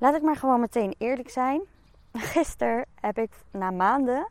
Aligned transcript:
Laat 0.00 0.14
ik 0.14 0.22
maar 0.22 0.36
gewoon 0.36 0.60
meteen 0.60 0.94
eerlijk 0.98 1.30
zijn. 1.30 1.62
Gisteren 2.12 2.86
heb 2.94 3.18
ik 3.18 3.30
na 3.50 3.70
maanden 3.70 4.28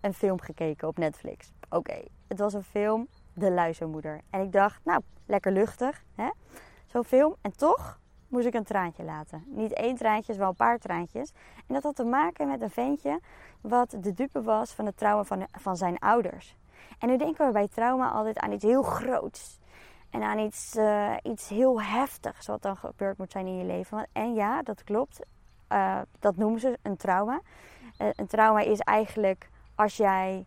een 0.00 0.14
film 0.14 0.40
gekeken 0.40 0.88
op 0.88 0.98
Netflix. 0.98 1.52
Oké, 1.70 2.04
het 2.26 2.38
was 2.38 2.52
een 2.54 2.62
film, 2.62 3.08
De 3.32 3.50
Luizenmoeder. 3.50 4.20
En 4.30 4.40
ik 4.40 4.52
dacht, 4.52 4.84
nou, 4.84 5.00
lekker 5.26 5.52
luchtig, 5.52 6.04
hè? 6.14 6.30
Zo'n 6.86 7.04
film. 7.04 7.34
En 7.40 7.56
toch 7.56 8.00
moest 8.28 8.46
ik 8.46 8.54
een 8.54 8.64
traantje 8.64 9.04
laten. 9.04 9.44
Niet 9.46 9.72
één 9.72 9.96
traantje, 9.96 10.34
wel 10.34 10.48
een 10.48 10.54
paar 10.54 10.78
traantjes. 10.78 11.32
En 11.66 11.74
dat 11.74 11.82
had 11.82 11.96
te 11.96 12.04
maken 12.04 12.48
met 12.48 12.60
een 12.60 12.70
ventje 12.70 13.20
wat 13.60 13.90
de 14.00 14.14
dupe 14.14 14.42
was 14.42 14.72
van 14.72 14.86
het 14.86 14.96
trauma 14.96 15.24
van, 15.24 15.46
van 15.50 15.76
zijn 15.76 15.98
ouders. 15.98 16.56
En 16.98 17.08
nu 17.08 17.16
denken 17.16 17.46
we 17.46 17.52
bij 17.52 17.68
trauma 17.68 18.10
altijd 18.10 18.38
aan 18.38 18.52
iets 18.52 18.64
heel 18.64 18.82
groots. 18.82 19.58
En 20.10 20.22
aan 20.22 20.38
iets, 20.38 20.76
uh, 20.76 21.14
iets 21.22 21.48
heel 21.48 21.82
heftigs 21.82 22.46
wat 22.46 22.62
dan 22.62 22.76
gebeurd 22.76 23.18
moet 23.18 23.32
zijn 23.32 23.46
in 23.46 23.56
je 23.56 23.64
leven. 23.64 24.06
En 24.12 24.34
ja, 24.34 24.62
dat 24.62 24.84
klopt. 24.84 25.20
Uh, 25.72 26.00
dat 26.18 26.36
noemen 26.36 26.60
ze 26.60 26.78
een 26.82 26.96
trauma. 26.96 27.40
Uh, 27.98 28.08
een 28.14 28.26
trauma 28.26 28.60
is 28.60 28.78
eigenlijk 28.78 29.48
als 29.74 29.96
jij 29.96 30.46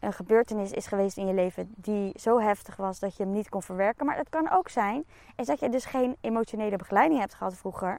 een 0.00 0.12
gebeurtenis 0.12 0.72
is 0.72 0.86
geweest 0.86 1.16
in 1.16 1.26
je 1.26 1.34
leven 1.34 1.74
die 1.76 2.12
zo 2.18 2.40
heftig 2.40 2.76
was 2.76 2.98
dat 2.98 3.16
je 3.16 3.22
hem 3.22 3.32
niet 3.32 3.48
kon 3.48 3.62
verwerken. 3.62 4.06
Maar 4.06 4.16
het 4.16 4.28
kan 4.28 4.50
ook 4.50 4.68
zijn 4.68 5.04
is 5.36 5.46
dat 5.46 5.60
je 5.60 5.68
dus 5.68 5.84
geen 5.84 6.16
emotionele 6.20 6.76
begeleiding 6.76 7.20
hebt 7.20 7.34
gehad 7.34 7.56
vroeger. 7.56 7.98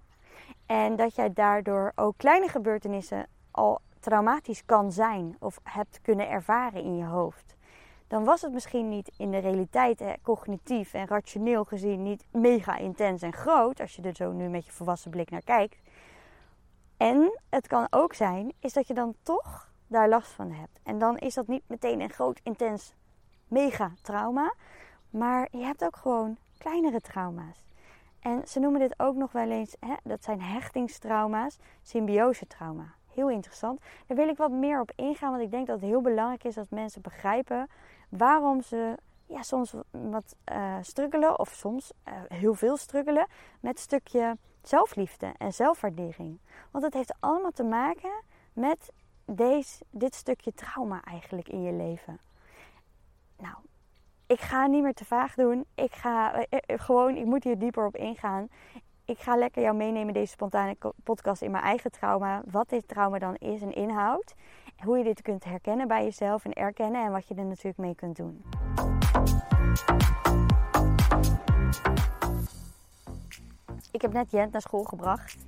En 0.66 0.96
dat 0.96 1.16
jij 1.16 1.34
daardoor 1.34 1.92
ook 1.96 2.18
kleine 2.18 2.48
gebeurtenissen 2.48 3.28
al 3.52 3.80
traumatisch 4.00 4.66
kan 4.66 4.92
zijn 4.92 5.36
of 5.40 5.60
hebt 5.64 6.00
kunnen 6.02 6.30
ervaren 6.30 6.84
in 6.84 6.98
je 6.98 7.06
hoofd. 7.06 7.56
Dan 8.12 8.24
was 8.24 8.42
het 8.42 8.52
misschien 8.52 8.90
niet 8.90 9.12
in 9.18 9.32
de 9.32 9.38
realiteit, 9.38 10.04
cognitief 10.22 10.94
en 10.94 11.08
rationeel 11.08 11.64
gezien, 11.64 12.04
niet 12.04 12.26
mega 12.32 12.78
intens 12.78 13.22
en 13.22 13.34
groot, 13.34 13.80
als 13.80 13.96
je 13.96 14.02
er 14.02 14.16
zo 14.16 14.32
nu 14.32 14.50
met 14.50 14.66
je 14.66 14.72
volwassen 14.72 15.12
blik 15.12 15.30
naar 15.30 15.42
kijkt. 15.42 15.78
En 16.98 17.40
het 17.50 17.68
kan 17.68 17.88
ook 17.90 18.14
zijn, 18.14 18.54
is 18.60 18.74
dat 18.74 18.88
je 18.88 18.94
dan 18.94 19.16
toch 19.24 19.72
daar 19.88 20.10
last 20.10 20.32
van 20.32 20.52
hebt. 20.52 20.80
En 20.84 21.00
dan 21.00 21.18
is 21.18 21.34
dat 21.34 21.48
niet 21.48 21.64
meteen 21.68 22.02
een 22.02 22.10
groot, 22.10 22.40
intens, 22.44 22.94
mega 23.48 23.92
trauma. 24.02 24.54
Maar 25.10 25.48
je 25.52 25.64
hebt 25.64 25.84
ook 25.84 25.96
gewoon 25.96 26.38
kleinere 26.58 27.02
trauma's. 27.02 27.66
En 28.20 28.48
ze 28.48 28.60
noemen 28.60 28.80
dit 28.80 29.00
ook 29.00 29.16
nog 29.16 29.32
wel 29.32 29.50
eens, 29.50 29.76
hè, 29.80 29.94
dat 30.04 30.24
zijn 30.24 30.42
hechtingstrauma's, 30.42 31.58
symbiosetrauma. 31.82 32.94
Heel 33.14 33.30
interessant. 33.30 33.82
Daar 34.08 34.18
wil 34.18 34.28
ik 34.28 34.38
wat 34.38 34.52
meer 34.52 34.82
op 34.82 34.92
ingaan, 34.96 35.32
want 35.32 35.44
ik 35.44 35.52
denk 35.52 35.68
dat 35.68 35.80
het 35.80 35.90
heel 35.90 36.02
belangrijk 36.02 36.44
is 36.44 36.56
dat 36.56 36.70
mensen 36.70 37.02
begrijpen 37.02 37.70
waarom 38.12 38.62
ze 38.62 38.98
ja, 39.26 39.42
soms 39.42 39.74
wat 39.92 40.36
uh, 40.52 40.78
struggelen, 40.82 41.40
of 41.40 41.50
soms 41.50 41.92
uh, 42.08 42.14
heel 42.28 42.54
veel 42.54 42.78
struggelen, 42.78 43.28
met 43.60 43.80
stukje 43.80 44.38
zelfliefde 44.62 45.34
en 45.38 45.54
zelfwaardering. 45.54 46.40
Want 46.72 46.84
het 46.84 46.94
heeft 46.94 47.14
allemaal 47.20 47.52
te 47.52 47.64
maken 47.64 48.24
met 48.54 48.92
deze, 49.26 49.86
dit 49.90 50.16
stukje 50.16 50.54
trauma 50.54 51.04
eigenlijk 51.04 51.50
in 51.50 51.62
je 51.62 51.74
leven. 51.74 52.20
Nou, 53.38 53.56
ik 54.26 54.40
ga 54.40 54.68
niet 54.68 54.84
meer 54.84 54.94
te 54.94 55.06
vaag 55.06 55.36
doen. 55.36 55.66
Ik 55.76 55.94
ga 55.94 56.34
eh, 56.34 56.60
eh, 56.66 56.80
gewoon, 56.80 57.16
ik 57.16 57.26
moet 57.26 57.44
hier 57.44 57.60
dieper 57.60 57.86
op 57.86 57.96
ingaan. 57.96 58.50
Ik 59.06 59.20
ga 59.20 59.36
lekker 59.36 59.62
jou 59.62 59.76
meenemen 59.76 60.14
deze 60.14 60.32
spontane 60.32 60.76
podcast 61.04 61.42
in 61.42 61.52
mijn 61.52 61.64
eigen 61.64 61.92
trauma. 61.92 62.42
Wat 62.52 62.70
dit 62.70 62.88
trauma 62.88 63.20
dan 63.20 63.36
is 63.36 63.62
en 63.62 63.74
inhoudt. 63.74 64.34
Hoe 64.84 64.98
je 64.98 65.04
dit 65.04 65.22
kunt 65.22 65.44
herkennen 65.44 65.88
bij 65.88 66.04
jezelf 66.04 66.46
en 66.46 66.54
erkennen 66.54 67.06
en 67.06 67.12
wat 67.12 67.28
je 67.28 67.36
er 67.36 67.46
natuurlijk 67.46 67.78
mee 67.78 67.96
kunt 67.96 68.16
doen. 68.16 68.44
Ik 73.92 74.02
heb 74.02 74.14
net 74.14 74.32
Jent 74.32 74.52
naar 74.52 74.62
school 74.62 74.84
gebracht. 74.84 75.48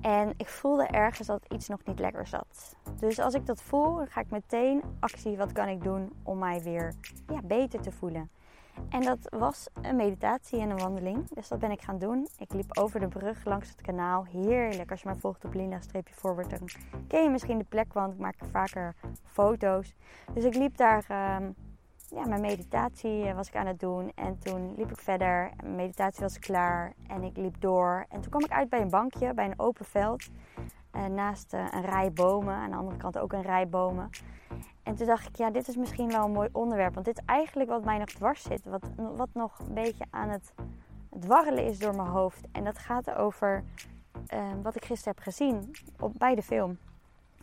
En 0.00 0.34
ik 0.36 0.48
voelde 0.48 0.86
ergens 0.86 1.26
dat 1.26 1.44
iets 1.48 1.68
nog 1.68 1.84
niet 1.84 1.98
lekker 1.98 2.26
zat. 2.26 2.76
Dus 2.98 3.18
als 3.18 3.34
ik 3.34 3.46
dat 3.46 3.62
voel, 3.62 4.06
ga 4.06 4.20
ik 4.20 4.30
meteen 4.30 4.82
actie. 5.00 5.36
Wat 5.36 5.52
kan 5.52 5.68
ik 5.68 5.82
doen 5.82 6.12
om 6.22 6.38
mij 6.38 6.62
weer 6.62 6.94
ja, 7.26 7.40
beter 7.42 7.80
te 7.80 7.92
voelen? 7.92 8.30
En 8.88 9.02
dat 9.02 9.18
was 9.38 9.68
een 9.82 9.96
meditatie 9.96 10.60
en 10.60 10.70
een 10.70 10.78
wandeling. 10.78 11.28
Dus 11.28 11.48
dat 11.48 11.58
ben 11.58 11.70
ik 11.70 11.82
gaan 11.82 11.98
doen. 11.98 12.28
Ik 12.38 12.52
liep 12.52 12.78
over 12.78 13.00
de 13.00 13.08
brug 13.08 13.44
langs 13.44 13.68
het 13.68 13.80
kanaal. 13.80 14.24
Heerlijk. 14.24 14.90
Als 14.90 15.02
je 15.02 15.08
mij 15.08 15.18
volgt 15.18 15.44
op 15.44 15.54
Linda-forward, 15.54 16.50
dan 16.50 16.68
ken 17.08 17.22
je 17.22 17.30
misschien 17.30 17.58
de 17.58 17.64
plek, 17.64 17.92
want 17.92 18.12
ik 18.12 18.18
maak 18.18 18.36
vaker 18.50 18.94
foto's. 19.24 19.94
Dus 20.34 20.44
ik 20.44 20.54
liep 20.54 20.76
daar. 20.76 21.04
Uh, 21.10 21.36
ja, 22.10 22.26
mijn 22.26 22.40
meditatie 22.40 23.24
eh, 23.24 23.34
was 23.34 23.48
ik 23.48 23.56
aan 23.56 23.66
het 23.66 23.80
doen. 23.80 24.12
En 24.14 24.38
toen 24.38 24.74
liep 24.76 24.90
ik 24.90 25.00
verder. 25.00 25.50
Mijn 25.62 25.76
meditatie 25.76 26.22
was 26.22 26.38
klaar. 26.38 26.92
En 27.06 27.22
ik 27.22 27.36
liep 27.36 27.60
door. 27.60 28.06
En 28.08 28.20
toen 28.20 28.30
kwam 28.30 28.44
ik 28.44 28.50
uit 28.50 28.68
bij 28.68 28.80
een 28.80 28.90
bankje, 28.90 29.34
bij 29.34 29.44
een 29.44 29.58
open 29.58 29.84
veld. 29.84 30.28
Uh, 30.96 31.04
naast 31.04 31.54
uh, 31.54 31.66
een 31.70 31.84
rij 31.84 32.12
bomen. 32.12 32.54
Aan 32.54 32.70
de 32.70 32.76
andere 32.76 32.96
kant 32.96 33.18
ook 33.18 33.32
een 33.32 33.42
rij 33.42 33.68
bomen. 33.68 34.10
En 34.82 34.94
toen 34.94 35.06
dacht 35.06 35.28
ik, 35.28 35.36
ja, 35.36 35.50
dit 35.50 35.68
is 35.68 35.76
misschien 35.76 36.08
wel 36.08 36.24
een 36.24 36.32
mooi 36.32 36.48
onderwerp. 36.52 36.94
Want 36.94 37.06
dit 37.06 37.18
is 37.18 37.24
eigenlijk 37.26 37.70
wat 37.70 37.84
mij 37.84 37.98
nog 37.98 38.08
dwars 38.08 38.42
zit. 38.42 38.64
Wat, 38.64 38.90
wat 38.96 39.28
nog 39.32 39.58
een 39.58 39.74
beetje 39.74 40.04
aan 40.10 40.28
het 40.28 40.52
dwarrelen 41.20 41.64
is 41.64 41.78
door 41.78 41.96
mijn 41.96 42.08
hoofd. 42.08 42.46
En 42.52 42.64
dat 42.64 42.78
gaat 42.78 43.14
over 43.14 43.64
wat 44.62 44.76
ik 44.76 44.84
gisteren 44.84 45.14
heb 45.14 45.22
gezien 45.24 45.70
op, 45.98 46.12
bij 46.18 46.34
de 46.34 46.42
film 46.42 46.78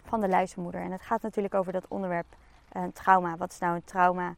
van 0.03 0.21
de 0.21 0.27
luizenmoeder. 0.27 0.81
En 0.81 0.91
het 0.91 1.01
gaat 1.01 1.21
natuurlijk 1.21 1.53
over 1.53 1.71
dat 1.71 1.87
onderwerp 1.87 2.25
trauma. 2.93 3.37
Wat 3.37 3.51
is 3.51 3.59
nou 3.59 3.75
een 3.75 3.83
trauma? 3.83 4.35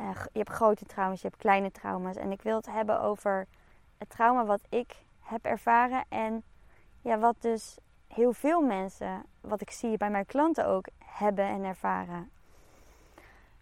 Uh, 0.00 0.10
je 0.32 0.38
hebt 0.38 0.50
grote 0.50 0.84
trauma's, 0.84 1.20
je 1.20 1.28
hebt 1.28 1.40
kleine 1.40 1.70
trauma's. 1.70 2.16
En 2.16 2.32
ik 2.32 2.42
wil 2.42 2.56
het 2.56 2.66
hebben 2.66 3.00
over 3.00 3.46
het 3.98 4.10
trauma 4.10 4.44
wat 4.44 4.60
ik 4.68 4.96
heb 5.20 5.44
ervaren. 5.44 6.04
En 6.08 6.42
ja, 7.00 7.18
wat 7.18 7.36
dus 7.38 7.78
heel 8.08 8.32
veel 8.32 8.60
mensen, 8.60 9.22
wat 9.40 9.60
ik 9.60 9.70
zie 9.70 9.96
bij 9.96 10.10
mijn 10.10 10.26
klanten 10.26 10.66
ook, 10.66 10.86
hebben 11.14 11.44
en 11.44 11.64
ervaren. 11.64 12.30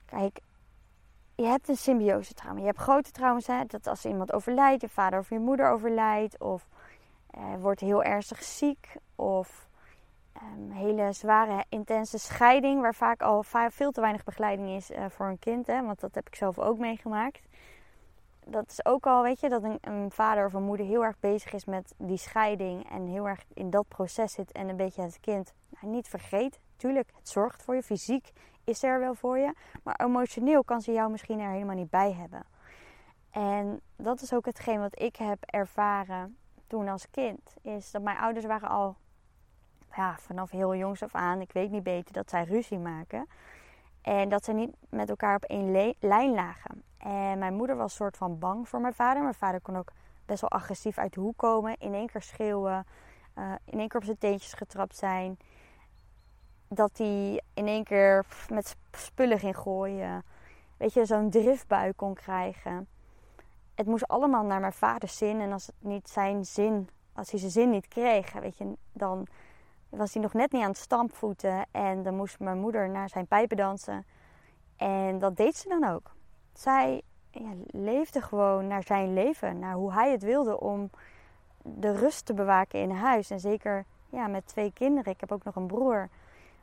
Kijk, 0.05 0.41
je 1.35 1.45
hebt 1.45 1.69
een 1.69 1.77
symbiose 1.77 2.35
trauma. 2.35 2.61
Je 2.61 2.67
hebt 2.67 2.79
grote 2.79 3.11
trauma's, 3.11 3.47
hè? 3.47 3.65
dat 3.67 3.87
als 3.87 4.05
iemand 4.05 4.33
overlijdt, 4.33 4.81
je 4.81 4.89
vader 4.89 5.19
of 5.19 5.29
je 5.29 5.39
moeder 5.39 5.71
overlijdt, 5.71 6.41
of 6.41 6.67
uh, 7.39 7.55
wordt 7.61 7.81
heel 7.81 8.03
ernstig 8.03 8.43
ziek, 8.43 8.97
of 9.17 9.69
um, 10.43 10.71
hele 10.71 11.13
zware, 11.13 11.65
intense 11.69 12.19
scheiding, 12.19 12.81
waar 12.81 12.95
vaak 12.95 13.23
al 13.23 13.43
veel 13.69 13.91
te 13.91 14.01
weinig 14.01 14.25
begeleiding 14.25 14.69
is 14.69 14.91
uh, 14.91 15.05
voor 15.09 15.27
een 15.27 15.39
kind. 15.39 15.67
Hè, 15.67 15.83
want 15.83 16.01
dat 16.01 16.15
heb 16.15 16.27
ik 16.27 16.35
zelf 16.35 16.59
ook 16.59 16.79
meegemaakt. 16.79 17.49
Dat 18.47 18.71
is 18.71 18.85
ook 18.85 19.07
al, 19.07 19.23
weet 19.23 19.41
je, 19.41 19.49
dat 19.49 19.63
een, 19.63 19.79
een, 19.81 20.11
vader 20.11 20.47
of 20.47 20.53
een 20.53 20.63
moeder 20.63 20.87
heel 20.87 21.05
erg 21.05 21.21
bezig 21.21 21.53
is 21.53 21.65
met 21.65 21.95
die 21.99 22.17
scheiding. 22.17 22.91
En 22.91 23.07
heel 23.07 23.29
erg 23.29 23.45
in 23.55 23.71
dat 23.71 23.89
proces 23.89 24.33
zit 24.33 24.53
en 24.53 24.69
een 24.69 24.77
beetje 24.77 25.03
het 25.03 25.21
kind 25.21 25.55
nou, 25.69 25.95
niet 25.95 26.09
vergeet. 26.09 26.61
Tuurlijk, 26.83 27.11
het 27.17 27.29
zorgt 27.29 27.63
voor 27.63 27.75
je. 27.75 27.83
Fysiek 27.83 28.33
is 28.65 28.83
er 28.83 28.99
wel 28.99 29.15
voor 29.15 29.39
je. 29.39 29.53
Maar 29.83 29.95
emotioneel 29.97 30.65
kan 30.65 30.81
ze 30.81 30.93
jou 30.93 31.11
misschien 31.11 31.41
er 31.41 31.51
helemaal 31.51 31.77
niet 31.77 31.91
bij 31.91 32.13
hebben. 32.13 32.45
En 33.31 33.81
dat 33.97 34.21
is 34.21 34.35
ook 34.35 34.45
hetgeen 34.45 34.81
wat 34.81 35.01
ik 35.01 35.17
heb 35.17 35.39
ervaren 35.45 36.37
toen 36.67 36.89
als 36.89 37.11
kind. 37.11 37.55
Is 37.61 37.91
dat 37.91 38.03
mijn 38.03 38.17
ouders 38.17 38.45
waren 38.45 38.69
al 38.69 38.97
ja, 39.97 40.17
vanaf 40.19 40.51
heel 40.51 40.75
jongs 40.75 41.03
af 41.03 41.15
aan, 41.15 41.41
ik 41.41 41.53
weet 41.53 41.71
niet 41.71 41.83
beter, 41.83 42.13
dat 42.13 42.31
zij 42.31 42.45
ruzie 42.45 42.79
maken. 42.79 43.27
En 44.01 44.29
dat 44.29 44.45
ze 44.45 44.53
niet 44.53 44.75
met 44.89 45.09
elkaar 45.09 45.37
op 45.37 45.45
één 45.45 45.95
lijn 46.01 46.35
lagen. 46.35 46.83
En 46.99 47.39
mijn 47.39 47.55
moeder 47.55 47.77
was 47.77 47.95
soort 47.95 48.17
van 48.17 48.39
bang 48.39 48.69
voor 48.69 48.81
mijn 48.81 48.95
vader. 48.95 49.23
Mijn 49.23 49.35
vader 49.35 49.61
kon 49.61 49.77
ook 49.77 49.93
best 50.27 50.41
wel 50.41 50.51
agressief 50.51 50.99
uit 50.99 51.13
de 51.15 51.21
hoek 51.21 51.37
komen. 51.37 51.77
In 51.79 51.95
één 51.95 52.07
keer 52.07 52.23
schreeuwen. 52.23 52.87
Uh, 53.39 53.53
in 53.65 53.79
één 53.79 53.89
keer 53.89 54.01
op 54.01 54.05
zijn 54.05 54.19
teentjes 54.19 54.53
getrapt 54.53 54.97
zijn. 54.97 55.39
Dat 56.75 56.99
hij 56.99 57.43
in 57.55 57.67
één 57.67 57.85
keer 57.85 58.25
met 58.49 58.77
spullen 58.93 59.39
ging 59.39 59.57
gooien. 59.57 60.25
Weet 60.77 60.93
je, 60.93 61.05
zo'n 61.05 61.31
driftbui 61.31 61.93
kon 61.93 62.15
krijgen. 62.15 62.89
Het 63.75 63.87
moest 63.87 64.09
allemaal 64.09 64.45
naar 64.45 64.61
mijn 64.61 64.73
vaders 64.73 65.17
zin. 65.17 65.41
En 65.41 65.53
als 65.53 65.67
het 65.67 65.75
niet 65.79 66.09
zijn 66.09 66.45
zin, 66.45 66.89
als 67.13 67.31
hij 67.31 67.41
zijn 67.41 67.53
zin 67.53 67.71
niet 67.71 67.89
kreeg, 67.89 68.33
weet 68.33 68.57
je, 68.57 68.77
dan 68.93 69.27
was 69.89 70.13
hij 70.13 70.23
nog 70.23 70.33
net 70.33 70.53
niet 70.53 70.63
aan 70.63 70.69
het 70.69 70.79
stampvoeten. 70.79 71.67
En 71.71 72.03
dan 72.03 72.17
moest 72.17 72.39
mijn 72.39 72.59
moeder 72.59 72.89
naar 72.89 73.09
zijn 73.09 73.27
pijpen 73.27 73.57
dansen. 73.57 74.05
En 74.77 75.19
dat 75.19 75.37
deed 75.37 75.57
ze 75.57 75.69
dan 75.69 75.85
ook. 75.85 76.11
Zij 76.53 77.03
ja, 77.31 77.51
leefde 77.67 78.21
gewoon 78.21 78.67
naar 78.67 78.83
zijn 78.83 79.13
leven, 79.13 79.59
naar 79.59 79.75
hoe 79.75 79.93
hij 79.93 80.11
het 80.11 80.23
wilde 80.23 80.61
om 80.61 80.91
de 81.63 81.93
rust 81.93 82.27
te 82.27 82.35
bewaken 82.35 82.81
in 82.81 82.91
huis. 82.91 83.31
En 83.31 83.41
zeker 83.41 83.85
ja, 84.09 84.27
met 84.27 84.47
twee 84.47 84.73
kinderen, 84.73 85.13
ik 85.13 85.21
heb 85.21 85.33
ook 85.33 85.45
nog 85.45 85.57
een 85.57 85.67
broer, 85.67 86.09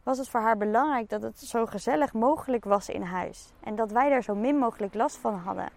was 0.09 0.17
het 0.17 0.29
voor 0.29 0.39
haar 0.39 0.57
belangrijk 0.57 1.09
dat 1.09 1.21
het 1.21 1.39
zo 1.39 1.65
gezellig 1.65 2.13
mogelijk 2.13 2.65
was 2.65 2.89
in 2.89 3.01
huis. 3.01 3.53
En 3.59 3.75
dat 3.75 3.91
wij 3.91 4.09
daar 4.09 4.23
zo 4.23 4.35
min 4.35 4.57
mogelijk 4.57 4.93
last 4.93 5.17
van 5.17 5.35
hadden. 5.35 5.69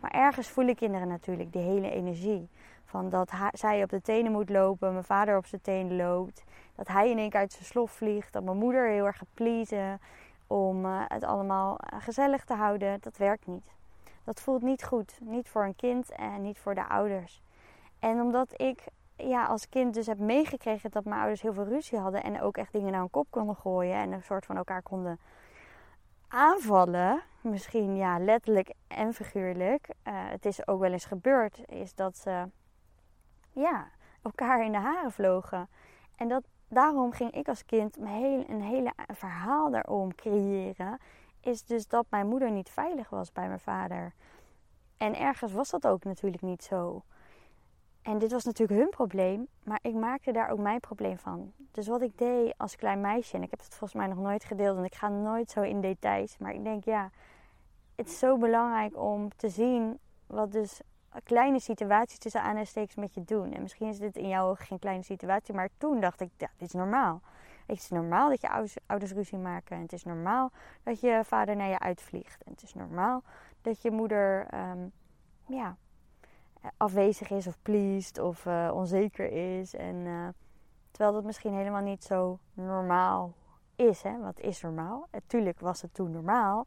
Maar 0.00 0.10
ergens 0.10 0.48
voelen 0.48 0.74
kinderen 0.74 1.08
natuurlijk 1.08 1.52
die 1.52 1.62
hele 1.62 1.90
energie. 1.90 2.48
Van 2.84 3.10
dat 3.10 3.30
zij 3.52 3.82
op 3.82 3.90
de 3.90 4.00
tenen 4.00 4.32
moet 4.32 4.48
lopen, 4.48 4.92
mijn 4.92 5.04
vader 5.04 5.36
op 5.36 5.46
zijn 5.46 5.60
tenen 5.60 5.96
loopt. 5.96 6.44
Dat 6.74 6.88
hij 6.88 7.10
in 7.10 7.18
één 7.18 7.30
keer 7.30 7.40
uit 7.40 7.52
zijn 7.52 7.64
slof 7.64 7.90
vliegt. 7.90 8.32
Dat 8.32 8.44
mijn 8.44 8.56
moeder 8.56 8.88
heel 8.88 9.06
erg 9.06 9.22
gaat 9.34 9.98
om 10.46 10.84
uh, 10.84 11.02
het 11.08 11.24
allemaal 11.24 11.78
eh, 11.78 12.02
gezellig 12.02 12.44
te 12.44 12.54
houden. 12.54 12.98
Dat 13.00 13.16
werkt 13.16 13.46
niet. 13.46 13.74
Dat 14.24 14.40
voelt 14.40 14.62
niet 14.62 14.84
goed. 14.84 15.18
Niet 15.20 15.48
voor 15.48 15.64
een 15.64 15.76
kind 15.76 16.10
en 16.10 16.42
niet 16.42 16.58
voor 16.58 16.74
de 16.74 16.88
ouders. 16.88 17.42
En 17.98 18.20
omdat 18.20 18.60
ik 18.60 18.84
ja, 19.18 19.46
als 19.46 19.68
kind 19.68 19.94
dus 19.94 20.06
heb 20.06 20.18
meegekregen 20.18 20.90
dat 20.90 21.04
mijn 21.04 21.20
ouders 21.20 21.42
heel 21.42 21.52
veel 21.52 21.64
ruzie 21.64 21.98
hadden. 21.98 22.22
En 22.22 22.40
ook 22.40 22.56
echt 22.56 22.72
dingen 22.72 22.92
naar 22.92 23.00
een 23.00 23.10
kop 23.10 23.26
konden 23.30 23.56
gooien. 23.56 23.94
En 23.94 24.12
een 24.12 24.22
soort 24.22 24.46
van 24.46 24.56
elkaar 24.56 24.82
konden 24.82 25.18
aanvallen. 26.28 27.22
Misschien 27.40 27.96
ja, 27.96 28.18
letterlijk 28.18 28.72
en 28.88 29.14
figuurlijk. 29.14 29.88
Uh, 29.88 30.14
het 30.14 30.46
is 30.46 30.66
ook 30.66 30.80
wel 30.80 30.92
eens 30.92 31.04
gebeurd. 31.04 31.60
Is 31.68 31.94
dat 31.94 32.16
ze 32.16 32.48
ja, 33.52 33.88
elkaar 34.22 34.64
in 34.64 34.72
de 34.72 34.78
haren 34.78 35.12
vlogen. 35.12 35.68
En 36.16 36.28
dat, 36.28 36.42
daarom 36.68 37.12
ging 37.12 37.30
ik 37.30 37.48
als 37.48 37.64
kind 37.64 37.96
een 37.96 38.06
hele, 38.06 38.44
een 38.48 38.62
hele 38.62 38.92
verhaal 39.06 39.70
daarom 39.70 40.14
creëren. 40.14 40.98
Is 41.40 41.64
dus 41.64 41.86
dat 41.86 42.06
mijn 42.08 42.26
moeder 42.26 42.50
niet 42.50 42.70
veilig 42.70 43.08
was 43.08 43.32
bij 43.32 43.46
mijn 43.46 43.60
vader. 43.60 44.12
En 44.96 45.16
ergens 45.16 45.52
was 45.52 45.70
dat 45.70 45.86
ook 45.86 46.04
natuurlijk 46.04 46.42
niet 46.42 46.62
zo. 46.62 47.02
En 48.08 48.18
dit 48.18 48.32
was 48.32 48.44
natuurlijk 48.44 48.80
hun 48.80 48.90
probleem, 48.90 49.48
maar 49.62 49.78
ik 49.82 49.94
maakte 49.94 50.32
daar 50.32 50.50
ook 50.50 50.58
mijn 50.58 50.80
probleem 50.80 51.18
van. 51.18 51.52
Dus 51.70 51.86
wat 51.86 52.02
ik 52.02 52.18
deed 52.18 52.54
als 52.56 52.76
klein 52.76 53.00
meisje, 53.00 53.36
en 53.36 53.42
ik 53.42 53.50
heb 53.50 53.58
het 53.58 53.68
volgens 53.68 53.94
mij 53.94 54.06
nog 54.06 54.18
nooit 54.18 54.44
gedeeld 54.44 54.76
en 54.76 54.84
ik 54.84 54.94
ga 54.94 55.08
nooit 55.08 55.50
zo 55.50 55.60
in 55.60 55.80
details, 55.80 56.38
maar 56.38 56.54
ik 56.54 56.64
denk 56.64 56.84
ja, 56.84 57.10
het 57.94 58.06
is 58.06 58.18
zo 58.18 58.36
belangrijk 58.36 58.96
om 58.96 59.28
te 59.36 59.48
zien 59.48 59.98
wat 60.26 60.52
dus 60.52 60.80
kleine 61.24 61.60
situaties 61.60 62.18
tussen 62.18 62.40
aanhalingstekens 62.40 62.94
met 62.94 63.14
je 63.14 63.24
doen. 63.24 63.52
En 63.52 63.62
misschien 63.62 63.88
is 63.88 63.98
dit 63.98 64.16
in 64.16 64.28
jouw 64.28 64.48
ogen 64.50 64.66
geen 64.66 64.78
kleine 64.78 65.02
situatie, 65.02 65.54
maar 65.54 65.68
toen 65.78 66.00
dacht 66.00 66.20
ik, 66.20 66.30
ja, 66.36 66.48
dit 66.56 66.68
is 66.68 66.74
normaal. 66.74 67.20
Het 67.66 67.78
is 67.78 67.88
normaal 67.88 68.28
dat 68.28 68.40
je 68.40 68.50
ouders, 68.86 69.12
ruzie 69.12 69.38
maken. 69.38 69.76
En 69.76 69.82
het 69.82 69.92
is 69.92 70.04
normaal 70.04 70.50
dat 70.82 71.00
je 71.00 71.20
vader 71.24 71.56
naar 71.56 71.68
je 71.68 71.78
uitvliegt. 71.78 72.42
En 72.42 72.52
het 72.52 72.62
is 72.62 72.74
normaal 72.74 73.22
dat 73.62 73.82
je 73.82 73.90
moeder 73.90 74.46
um, 74.54 74.92
ja, 75.46 75.76
afwezig 76.76 77.30
is 77.30 77.46
of 77.46 77.62
pleased 77.62 78.18
of 78.18 78.44
uh, 78.44 78.70
onzeker 78.74 79.32
is. 79.32 79.74
En, 79.74 79.96
uh, 79.96 80.28
terwijl 80.90 81.12
dat 81.12 81.24
misschien 81.24 81.54
helemaal 81.54 81.82
niet 81.82 82.04
zo 82.04 82.38
normaal 82.54 83.32
is. 83.76 84.02
Hè? 84.02 84.18
Wat 84.18 84.40
is 84.40 84.60
normaal? 84.60 85.06
Natuurlijk 85.10 85.60
was 85.60 85.82
het 85.82 85.94
toen 85.94 86.10
normaal. 86.10 86.66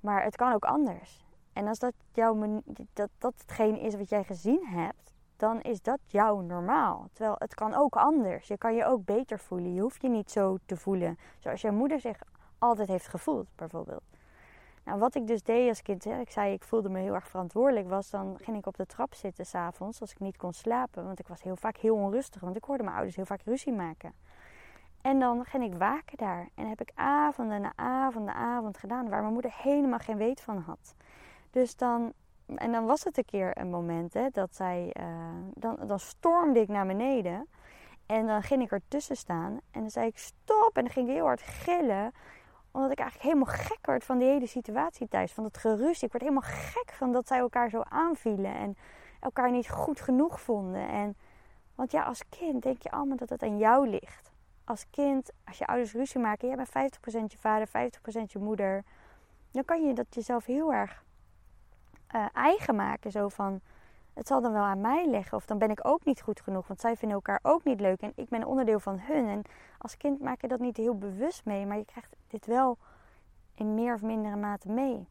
Maar 0.00 0.22
het 0.22 0.36
kan 0.36 0.52
ook 0.52 0.64
anders. 0.64 1.24
En 1.52 1.66
als 1.66 1.78
dat, 1.78 1.94
jouw, 2.12 2.62
dat, 2.92 3.10
dat 3.18 3.34
hetgeen 3.36 3.78
is 3.78 3.94
wat 3.94 4.08
jij 4.08 4.24
gezien 4.24 4.66
hebt, 4.66 5.14
dan 5.36 5.60
is 5.60 5.82
dat 5.82 5.98
jouw 6.06 6.40
normaal. 6.40 7.08
Terwijl 7.12 7.36
het 7.38 7.54
kan 7.54 7.74
ook 7.74 7.96
anders. 7.96 8.48
Je 8.48 8.58
kan 8.58 8.74
je 8.74 8.84
ook 8.84 9.04
beter 9.04 9.38
voelen. 9.38 9.74
Je 9.74 9.80
hoeft 9.80 10.02
je 10.02 10.08
niet 10.08 10.30
zo 10.30 10.56
te 10.66 10.76
voelen 10.76 11.18
zoals 11.38 11.60
je 11.60 11.70
moeder 11.70 12.00
zich 12.00 12.20
altijd 12.58 12.88
heeft 12.88 13.08
gevoeld, 13.08 13.46
bijvoorbeeld. 13.54 14.02
Nou, 14.84 14.98
wat 14.98 15.14
ik 15.14 15.26
dus 15.26 15.42
deed 15.42 15.68
als 15.68 15.82
kind, 15.82 16.04
hè, 16.04 16.20
ik 16.20 16.30
zei 16.30 16.52
ik 16.52 16.64
voelde 16.64 16.88
me 16.88 16.98
heel 16.98 17.14
erg 17.14 17.28
verantwoordelijk, 17.28 17.88
was 17.88 18.10
dan 18.10 18.38
ging 18.40 18.56
ik 18.56 18.66
op 18.66 18.76
de 18.76 18.86
trap 18.86 19.14
zitten 19.14 19.46
s'avonds 19.46 20.00
als 20.00 20.12
ik 20.12 20.20
niet 20.20 20.36
kon 20.36 20.52
slapen. 20.52 21.04
Want 21.04 21.18
ik 21.18 21.28
was 21.28 21.42
heel 21.42 21.56
vaak 21.56 21.76
heel 21.76 21.94
onrustig, 21.94 22.40
want 22.40 22.56
ik 22.56 22.64
hoorde 22.64 22.82
mijn 22.82 22.94
ouders 22.94 23.16
heel 23.16 23.26
vaak 23.26 23.42
ruzie 23.44 23.72
maken. 23.72 24.12
En 25.00 25.18
dan 25.18 25.44
ging 25.44 25.64
ik 25.64 25.74
waken 25.74 26.16
daar. 26.16 26.48
En 26.54 26.68
heb 26.68 26.80
ik 26.80 26.90
avonden 26.94 27.60
na 27.60 27.72
avond 27.76 28.24
na 28.24 28.34
avond 28.34 28.78
gedaan 28.78 29.08
waar 29.08 29.20
mijn 29.20 29.32
moeder 29.32 29.54
helemaal 29.54 29.98
geen 29.98 30.16
weet 30.16 30.40
van 30.40 30.58
had. 30.58 30.94
Dus 31.50 31.76
dan, 31.76 32.12
en 32.54 32.72
dan 32.72 32.84
was 32.84 33.04
het 33.04 33.18
een 33.18 33.24
keer 33.24 33.58
een 33.58 33.70
moment 33.70 34.14
hè, 34.14 34.28
dat 34.30 34.54
zij, 34.54 34.94
uh, 35.00 35.06
dan, 35.54 35.76
dan 35.86 35.98
stormde 35.98 36.60
ik 36.60 36.68
naar 36.68 36.86
beneden. 36.86 37.48
En 38.06 38.26
dan 38.26 38.42
ging 38.42 38.62
ik 38.62 38.70
ertussen 38.70 39.16
staan. 39.16 39.60
En 39.70 39.80
dan 39.80 39.90
zei 39.90 40.06
ik 40.06 40.18
stop. 40.18 40.70
En 40.74 40.82
dan 40.84 40.92
ging 40.92 41.08
ik 41.08 41.14
heel 41.14 41.24
hard 41.24 41.42
gillen 41.42 42.12
omdat 42.74 42.90
ik 42.90 42.98
eigenlijk 42.98 43.30
helemaal 43.30 43.54
gek 43.54 43.86
werd 43.86 44.04
van 44.04 44.18
die 44.18 44.28
hele 44.28 44.46
situatie 44.46 45.08
thuis. 45.08 45.32
Van 45.32 45.44
het 45.44 45.58
gerust. 45.58 46.02
Ik 46.02 46.12
werd 46.12 46.24
helemaal 46.24 46.50
gek 46.50 46.92
van 46.92 47.12
dat 47.12 47.26
zij 47.26 47.38
elkaar 47.38 47.70
zo 47.70 47.82
aanvielen. 47.88 48.54
En 48.54 48.76
elkaar 49.20 49.50
niet 49.50 49.70
goed 49.70 50.00
genoeg 50.00 50.40
vonden. 50.40 50.88
En, 50.88 51.16
want 51.74 51.90
ja, 51.90 52.02
als 52.02 52.22
kind 52.28 52.62
denk 52.62 52.82
je 52.82 52.90
allemaal 52.90 53.16
dat 53.16 53.28
het 53.28 53.42
aan 53.42 53.58
jou 53.58 53.88
ligt. 53.88 54.32
Als 54.64 54.86
kind, 54.90 55.30
als 55.44 55.58
je 55.58 55.66
ouders 55.66 55.92
ruzie 55.92 56.20
maken. 56.20 56.48
Jij 56.48 56.56
bent 56.56 56.68
50% 56.68 56.72
je 57.26 57.38
vader, 57.38 57.68
50% 57.68 57.70
je 58.26 58.38
moeder. 58.38 58.84
Dan 59.50 59.64
kan 59.64 59.86
je 59.86 59.94
dat 59.94 60.06
jezelf 60.10 60.44
heel 60.44 60.72
erg 60.72 61.04
uh, 62.14 62.26
eigen 62.32 62.76
maken. 62.76 63.10
Zo 63.10 63.28
van, 63.28 63.60
het 64.14 64.26
zal 64.26 64.40
dan 64.40 64.52
wel 64.52 64.62
aan 64.62 64.80
mij 64.80 65.08
liggen. 65.08 65.36
Of 65.36 65.46
dan 65.46 65.58
ben 65.58 65.70
ik 65.70 65.86
ook 65.86 66.04
niet 66.04 66.22
goed 66.22 66.40
genoeg. 66.40 66.66
Want 66.66 66.80
zij 66.80 66.96
vinden 66.96 67.16
elkaar 67.16 67.38
ook 67.42 67.64
niet 67.64 67.80
leuk. 67.80 68.00
En 68.00 68.12
ik 68.14 68.28
ben 68.28 68.44
onderdeel 68.44 68.80
van 68.80 68.98
hun. 69.00 69.28
En 69.28 69.42
als 69.78 69.96
kind 69.96 70.20
maak 70.20 70.40
je 70.40 70.48
dat 70.48 70.60
niet 70.60 70.76
heel 70.76 70.98
bewust 70.98 71.44
mee. 71.44 71.66
Maar 71.66 71.76
je 71.76 71.84
krijgt 71.84 72.16
dit 72.28 72.46
wel 72.46 72.78
in 73.54 73.74
meer 73.74 73.94
of 73.94 74.02
mindere 74.02 74.36
mate 74.36 74.70
mee. 74.70 75.08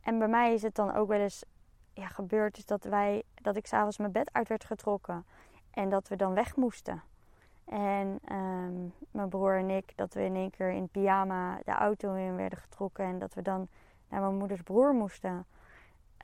En 0.00 0.18
bij 0.18 0.28
mij 0.28 0.54
is 0.54 0.62
het 0.62 0.74
dan 0.74 0.94
ook 0.94 1.08
wel 1.08 1.20
eens 1.20 1.44
ja, 1.92 2.06
gebeurd. 2.06 2.54
Dus 2.54 2.66
dat, 2.66 2.84
wij, 2.84 3.22
dat 3.34 3.56
ik 3.56 3.66
s'avonds 3.66 3.98
mijn 3.98 4.12
bed 4.12 4.32
uit 4.32 4.48
werd 4.48 4.64
getrokken. 4.64 5.26
En 5.70 5.88
dat 5.88 6.08
we 6.08 6.16
dan 6.16 6.34
weg 6.34 6.56
moesten. 6.56 7.02
En 7.64 8.18
um, 8.32 8.94
mijn 9.10 9.28
broer 9.28 9.56
en 9.56 9.70
ik, 9.70 9.92
dat 9.96 10.14
we 10.14 10.24
in 10.24 10.34
één 10.34 10.50
keer 10.50 10.70
in 10.70 10.88
pyjama 10.88 11.58
de 11.64 11.72
auto 11.72 12.14
in 12.14 12.36
werden 12.36 12.58
getrokken. 12.58 13.04
En 13.04 13.18
dat 13.18 13.34
we 13.34 13.42
dan 13.42 13.68
naar 14.08 14.20
mijn 14.20 14.36
moeders 14.36 14.62
broer 14.62 14.94
moesten. 14.94 15.46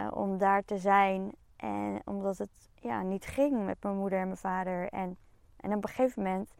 Uh, 0.00 0.08
om 0.12 0.38
daar 0.38 0.64
te 0.64 0.78
zijn 0.78 1.32
en 1.58 2.00
omdat 2.04 2.38
het 2.38 2.70
ja, 2.74 3.02
niet 3.02 3.26
ging 3.26 3.64
met 3.64 3.82
mijn 3.82 3.96
moeder 3.96 4.18
en 4.18 4.24
mijn 4.24 4.36
vader. 4.36 4.88
En, 4.88 5.16
en 5.56 5.74
op 5.74 5.82
een 5.82 5.88
gegeven 5.88 6.22
moment 6.22 6.54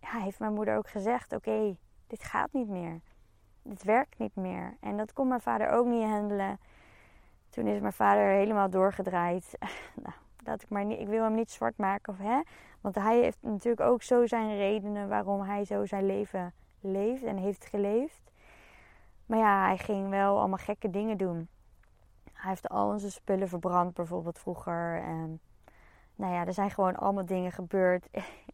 ja, 0.00 0.18
heeft 0.18 0.38
mijn 0.38 0.54
moeder 0.54 0.76
ook 0.76 0.88
gezegd: 0.88 1.32
Oké, 1.32 1.76
dit 2.06 2.24
gaat 2.24 2.52
niet 2.52 2.68
meer. 2.68 3.00
Dit 3.62 3.82
werkt 3.82 4.18
niet 4.18 4.36
meer. 4.36 4.76
En 4.80 4.96
dat 4.96 5.12
kon 5.12 5.28
mijn 5.28 5.40
vader 5.40 5.70
ook 5.70 5.86
niet 5.86 6.04
handelen. 6.04 6.58
Toen 7.50 7.66
is 7.66 7.80
mijn 7.80 7.92
vader 7.92 8.28
helemaal 8.28 8.70
doorgedraaid. 8.70 9.58
nou, 10.04 10.14
dat 10.42 10.62
ik, 10.62 10.68
maar 10.68 10.84
niet, 10.84 11.00
ik 11.00 11.08
wil 11.08 11.22
hem 11.22 11.34
niet 11.34 11.50
zwart 11.50 11.76
maken. 11.76 12.12
Of, 12.12 12.18
hè? 12.18 12.40
Want 12.80 12.94
hij 12.94 13.20
heeft 13.20 13.38
natuurlijk 13.40 13.88
ook 13.88 14.02
zo 14.02 14.26
zijn 14.26 14.56
redenen 14.56 15.08
waarom 15.08 15.40
hij 15.40 15.64
zo 15.64 15.86
zijn 15.86 16.06
leven 16.06 16.54
leeft 16.80 17.22
en 17.22 17.36
heeft 17.36 17.66
geleefd. 17.66 18.32
Maar 19.26 19.38
ja, 19.38 19.66
hij 19.66 19.78
ging 19.78 20.08
wel 20.08 20.38
allemaal 20.38 20.58
gekke 20.58 20.90
dingen 20.90 21.16
doen. 21.16 21.48
Hij 22.36 22.50
heeft 22.50 22.68
al 22.68 22.88
onze 22.88 23.10
spullen 23.10 23.48
verbrand, 23.48 23.94
bijvoorbeeld 23.94 24.38
vroeger. 24.38 25.02
En, 25.02 25.40
nou 26.14 26.32
ja, 26.32 26.46
er 26.46 26.52
zijn 26.52 26.70
gewoon 26.70 26.96
allemaal 26.96 27.26
dingen 27.26 27.52
gebeurd. 27.52 28.08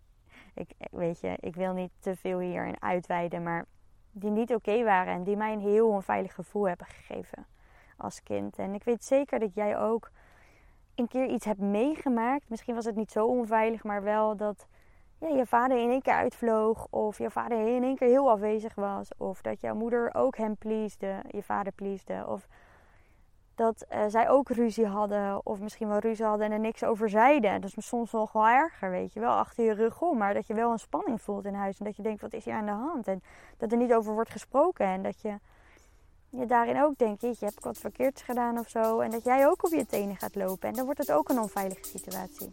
ik, 0.55 0.71
weet 0.91 1.21
je, 1.21 1.37
ik 1.41 1.55
wil 1.55 1.73
niet 1.73 1.91
te 1.99 2.17
veel 2.17 2.39
hierin 2.39 2.83
uitweiden, 2.83 3.43
maar 3.43 3.65
die 4.11 4.31
niet 4.31 4.55
oké 4.55 4.85
waren 4.85 5.15
en 5.15 5.25
die 5.25 5.37
mij 5.37 5.53
een 5.53 5.61
heel 5.61 5.89
onveilig 5.89 6.35
gevoel 6.35 6.69
hebben 6.69 6.87
gegeven 6.87 7.47
als 7.97 8.23
kind. 8.23 8.59
En 8.59 8.75
ik 8.75 8.85
weet 8.85 9.05
zeker 9.05 9.39
dat 9.39 9.55
jij 9.55 9.79
ook 9.79 10.11
een 10.95 11.09
keer 11.09 11.27
iets 11.27 11.45
hebt 11.45 11.61
meegemaakt. 11.61 12.49
Misschien 12.49 12.75
was 12.75 12.85
het 12.85 12.97
niet 12.97 13.11
zo 13.11 13.27
onveilig, 13.27 13.85
maar 13.85 14.03
wel 14.03 14.37
dat 14.37 14.67
ja, 15.19 15.29
je 15.29 15.47
vader 15.47 15.79
in 15.79 15.91
één 15.91 16.03
keer 16.03 16.15
uitvloog. 16.15 16.87
Of 16.91 17.19
je 17.19 17.31
vader 17.31 17.67
in 17.67 17.83
één 17.83 17.97
keer 17.97 18.09
heel 18.09 18.31
afwezig 18.31 18.75
was. 18.75 19.11
Of 19.17 19.43
dat 19.43 19.61
jouw 19.61 19.75
moeder 19.75 20.15
ook 20.15 20.37
hem 20.37 20.57
pleasde, 20.57 21.23
je 21.31 21.43
vader 21.43 21.73
pleasde. 21.73 22.25
Of 22.27 22.49
dat 23.55 23.87
uh, 23.93 24.05
zij 24.09 24.29
ook 24.29 24.49
ruzie 24.49 24.87
hadden. 24.87 25.47
Of 25.47 25.61
misschien 25.61 25.89
wel 25.89 25.99
ruzie 25.99 26.25
hadden 26.25 26.47
en 26.47 26.53
er 26.53 26.61
niks 26.61 26.85
over 26.85 27.09
zeiden. 27.09 27.61
Dat 27.61 27.73
is 27.77 27.87
soms 27.87 28.11
wel 28.11 28.31
erger, 28.35 28.91
weet 28.91 29.13
je 29.13 29.21
wel. 29.21 29.33
Achter 29.33 29.65
je 29.65 29.73
rug 29.73 30.01
om. 30.01 30.19
Maar 30.19 30.35
dat 30.35 30.47
je 30.47 30.55
wel 30.55 30.71
een 30.71 30.79
spanning 30.79 31.23
voelt 31.23 31.45
in 31.45 31.55
huis. 31.55 31.79
En 31.79 31.85
dat 31.85 31.97
je 31.97 32.03
denkt, 32.03 32.21
wat 32.21 32.33
is 32.33 32.45
hier 32.45 32.55
aan 32.55 32.67
de 32.67 32.71
hand? 32.71 33.07
En 33.07 33.23
dat 33.59 33.73
er 33.73 33.79
niet 33.79 33.95
over 33.95 34.13
wordt 34.13 34.31
gesproken. 34.31 34.87
En 34.87 35.03
dat 35.03 35.21
je, 35.21 35.39
je 36.31 36.47
daarin 36.47 36.83
ook 36.83 36.99
denkt, 36.99 37.21
je 37.21 37.37
hebt 37.39 37.65
wat 37.65 37.79
verkeerds 37.79 38.23
gedaan 38.23 38.59
of 38.59 38.69
zo. 38.69 39.01
En 39.01 39.11
dat 39.11 39.25
jij 39.25 39.47
ook 39.47 39.65
op 39.65 39.73
je 39.73 39.87
tenen 39.87 40.17
gaat 40.17 40.35
lopen. 40.35 40.69
En 40.69 40.75
dan 40.75 40.85
wordt 40.85 41.01
het 41.01 41.13
ook 41.13 41.29
een 41.29 41.41
onveilige 41.41 41.85
situatie. 41.85 42.53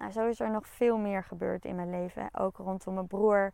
Nou, 0.00 0.12
zo 0.12 0.26
is 0.26 0.40
er 0.40 0.50
nog 0.50 0.68
veel 0.68 0.98
meer 0.98 1.22
gebeurd 1.22 1.64
in 1.64 1.74
mijn 1.74 1.90
leven. 1.90 2.28
Ook 2.32 2.56
rondom 2.56 2.94
mijn 2.94 3.06
broer. 3.06 3.52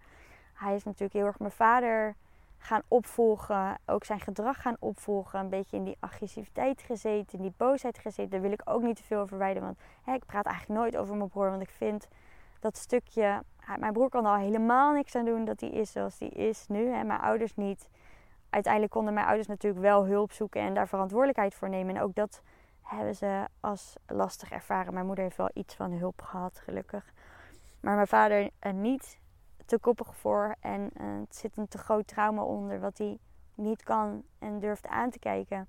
Hij 0.52 0.74
is 0.74 0.84
natuurlijk 0.84 1.12
heel 1.12 1.26
erg 1.26 1.38
mijn 1.38 1.50
vader 1.50 2.14
gaan 2.58 2.82
opvolgen. 2.88 3.78
Ook 3.86 4.04
zijn 4.04 4.20
gedrag 4.20 4.62
gaan 4.62 4.76
opvolgen. 4.78 5.40
Een 5.40 5.48
beetje 5.48 5.76
in 5.76 5.84
die 5.84 5.96
agressiviteit 6.00 6.82
gezeten, 6.82 7.38
in 7.38 7.44
die 7.44 7.54
boosheid 7.56 7.98
gezeten. 7.98 8.30
Daar 8.30 8.40
wil 8.40 8.52
ik 8.52 8.62
ook 8.64 8.82
niet 8.82 8.96
te 8.96 9.02
veel 9.02 9.20
over 9.20 9.38
wijden. 9.38 9.62
Want 9.62 9.78
hè, 10.02 10.14
ik 10.14 10.26
praat 10.26 10.46
eigenlijk 10.46 10.80
nooit 10.80 10.96
over 10.96 11.16
mijn 11.16 11.28
broer. 11.28 11.50
Want 11.50 11.62
ik 11.62 11.70
vind 11.70 12.08
dat 12.60 12.76
stukje. 12.76 13.42
Mijn 13.78 13.92
broer 13.92 14.08
kan 14.08 14.24
er 14.24 14.30
al 14.30 14.36
helemaal 14.36 14.92
niks 14.92 15.14
aan 15.14 15.24
doen 15.24 15.44
dat 15.44 15.60
hij 15.60 15.70
is 15.70 15.92
zoals 15.92 16.18
hij 16.18 16.28
is 16.28 16.64
nu. 16.68 16.88
Hè. 16.88 17.04
Mijn 17.04 17.20
ouders 17.20 17.56
niet. 17.56 17.88
Uiteindelijk 18.50 18.92
konden 18.92 19.14
mijn 19.14 19.26
ouders 19.26 19.48
natuurlijk 19.48 19.82
wel 19.82 20.06
hulp 20.06 20.32
zoeken 20.32 20.60
en 20.60 20.74
daar 20.74 20.88
verantwoordelijkheid 20.88 21.54
voor 21.54 21.68
nemen. 21.68 21.96
En 21.96 22.02
ook 22.02 22.14
dat 22.14 22.42
hebben 22.86 23.14
ze 23.14 23.46
als 23.60 23.96
lastig 24.06 24.50
ervaren. 24.50 24.94
Mijn 24.94 25.06
moeder 25.06 25.24
heeft 25.24 25.36
wel 25.36 25.50
iets 25.54 25.74
van 25.74 25.92
hulp 25.92 26.22
gehad, 26.22 26.58
gelukkig. 26.58 27.12
Maar 27.80 27.94
mijn 27.94 28.06
vader 28.06 28.50
uh, 28.62 28.72
niet 28.72 29.18
te 29.64 29.78
koppig 29.78 30.16
voor. 30.16 30.54
En 30.60 30.90
uh, 31.00 31.20
het 31.20 31.36
zit 31.36 31.56
een 31.56 31.68
te 31.68 31.78
groot 31.78 32.06
trauma 32.06 32.42
onder 32.42 32.80
wat 32.80 32.98
hij 32.98 33.18
niet 33.54 33.82
kan 33.82 34.22
en 34.38 34.58
durft 34.58 34.86
aan 34.86 35.10
te 35.10 35.18
kijken. 35.18 35.68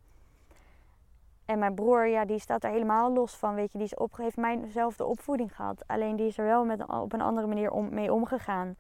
En 1.46 1.60
mijn 1.60 1.76
broer, 1.76 2.08
ja, 2.08 2.26
die 2.26 2.40
staat 2.40 2.64
er 2.64 2.70
helemaal 2.70 3.14
los 3.14 3.36
van. 3.36 3.56
Weet 3.56 3.72
je, 3.72 3.78
die 3.78 3.88
is 3.88 4.18
heeft 4.18 4.38
mijnzelfde 4.38 5.06
opvoeding 5.06 5.56
gehad. 5.56 5.88
Alleen 5.88 6.16
die 6.16 6.28
is 6.28 6.38
er 6.38 6.46
wel 6.46 6.66
met, 6.66 6.88
op 6.88 7.14
een 7.14 7.22
andere 7.22 7.48
manier 7.48 7.74
mee 7.74 8.14
omgegaan. 8.14 8.76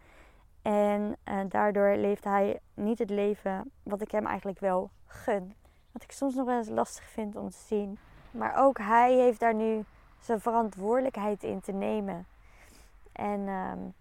En 0.61 1.15
uh, 1.25 1.39
daardoor 1.49 1.95
leeft 1.95 2.23
hij 2.23 2.59
niet 2.73 2.99
het 2.99 3.09
leven 3.09 3.71
wat 3.83 4.01
ik 4.01 4.11
hem 4.11 4.25
eigenlijk 4.25 4.59
wel 4.59 4.89
gun. 5.05 5.53
Wat 5.91 6.03
ik 6.03 6.11
soms 6.11 6.35
nog 6.35 6.45
wel 6.45 6.57
eens 6.57 6.69
lastig 6.69 7.03
vind 7.03 7.35
om 7.35 7.49
te 7.49 7.57
zien. 7.57 7.97
Maar 8.37 8.57
ook 8.57 8.77
hij 8.77 9.13
heeft 9.13 9.39
daar 9.39 9.53
nu 9.53 9.85
zijn 10.19 10.39
verantwoordelijkheid 10.39 11.43
in 11.43 11.59
te 11.59 11.71
nemen. 11.71 12.25
En 13.11 13.47
um, 13.47 13.93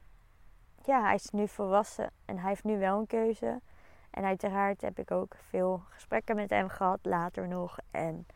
ja, 0.84 1.02
hij 1.02 1.14
is 1.14 1.30
nu 1.30 1.48
volwassen 1.48 2.10
en 2.24 2.38
hij 2.38 2.48
heeft 2.48 2.64
nu 2.64 2.78
wel 2.78 2.98
een 2.98 3.06
keuze. 3.06 3.60
En 4.10 4.24
uiteraard 4.24 4.80
heb 4.80 4.98
ik 4.98 5.10
ook 5.10 5.36
veel 5.48 5.82
gesprekken 5.88 6.36
met 6.36 6.50
hem 6.50 6.68
gehad, 6.68 6.98
later 7.02 7.48
nog. 7.48 7.78
En 7.90 8.26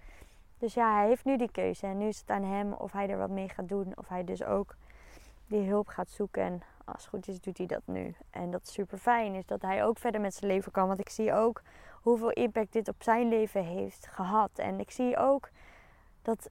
dus 0.58 0.74
ja, 0.74 0.94
hij 0.94 1.06
heeft 1.06 1.24
nu 1.24 1.36
die 1.36 1.50
keuze. 1.50 1.86
En 1.86 1.98
nu 1.98 2.06
is 2.06 2.20
het 2.20 2.30
aan 2.30 2.44
hem 2.44 2.72
of 2.72 2.92
hij 2.92 3.08
er 3.08 3.18
wat 3.18 3.30
mee 3.30 3.48
gaat 3.48 3.68
doen. 3.68 3.92
Of 3.94 4.08
hij 4.08 4.24
dus 4.24 4.44
ook 4.44 4.76
die 5.46 5.68
hulp 5.68 5.88
gaat 5.88 6.10
zoeken. 6.10 6.42
En 6.42 6.62
als 6.84 7.02
het 7.02 7.10
goed 7.10 7.28
is, 7.28 7.40
doet 7.40 7.58
hij 7.58 7.66
dat 7.66 7.82
nu. 7.84 8.14
En 8.30 8.50
dat 8.50 8.62
is 8.62 8.72
super 8.72 8.98
fijn. 8.98 9.34
Is 9.34 9.46
dat 9.46 9.62
hij 9.62 9.84
ook 9.84 9.98
verder 9.98 10.20
met 10.20 10.34
zijn 10.34 10.50
leven 10.50 10.72
kan. 10.72 10.88
Want 10.88 11.00
ik 11.00 11.08
zie 11.08 11.34
ook 11.34 11.62
hoeveel 12.02 12.30
impact 12.30 12.72
dit 12.72 12.88
op 12.88 13.02
zijn 13.02 13.28
leven 13.28 13.64
heeft 13.64 14.06
gehad. 14.06 14.50
En 14.54 14.80
ik 14.80 14.90
zie 14.90 15.16
ook 15.16 15.48
dat 16.22 16.50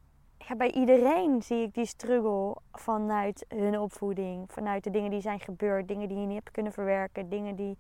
bij 0.58 0.72
iedereen 0.72 1.42
zie 1.42 1.64
ik 1.64 1.74
die 1.74 1.86
struggle 1.86 2.56
vanuit 2.72 3.46
hun 3.48 3.80
opvoeding. 3.80 4.52
Vanuit 4.52 4.84
de 4.84 4.90
dingen 4.90 5.12
die 5.12 5.22
zijn 5.22 5.40
gebeurd. 5.40 5.88
Dingen 5.88 6.08
die 6.08 6.18
je 6.18 6.26
niet 6.26 6.36
hebt 6.36 6.52
kunnen 6.52 6.72
verwerken. 6.72 7.30
Dingen 7.30 7.56
die, 7.56 7.78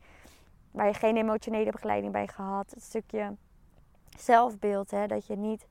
waar 0.71 0.87
je 0.87 0.93
geen 0.93 1.17
emotionele 1.17 1.71
begeleiding 1.71 2.13
bij 2.13 2.27
gehad. 2.27 2.71
Het 2.71 2.83
stukje 2.83 3.35
zelfbeeld. 4.17 4.91
Hè, 4.91 5.07
dat 5.07 5.27
je 5.27 5.35
niet... 5.35 5.67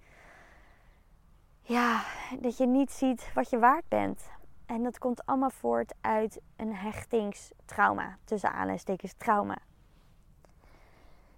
Ja, 1.63 2.05
dat 2.41 2.57
je 2.57 2.67
niet 2.67 2.93
ziet 2.93 3.31
wat 3.35 3.51
je 3.51 3.59
waard 3.59 3.89
bent. 3.89 4.31
En 4.67 4.83
dat 4.83 4.99
komt 4.99 5.27
allemaal 5.27 5.51
voort 5.51 5.95
uit 6.01 6.41
een 6.57 6.75
hechtingstrauma. 6.75 8.19
Tussen 8.25 8.51
aanleidingstekens 8.51 9.15
trauma. 9.17 9.59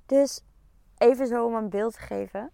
Dus 0.07 0.45
even 0.99 1.27
zo 1.27 1.47
om 1.47 1.55
een 1.55 1.69
beeld 1.69 1.93
te 1.93 2.01
geven 2.01 2.53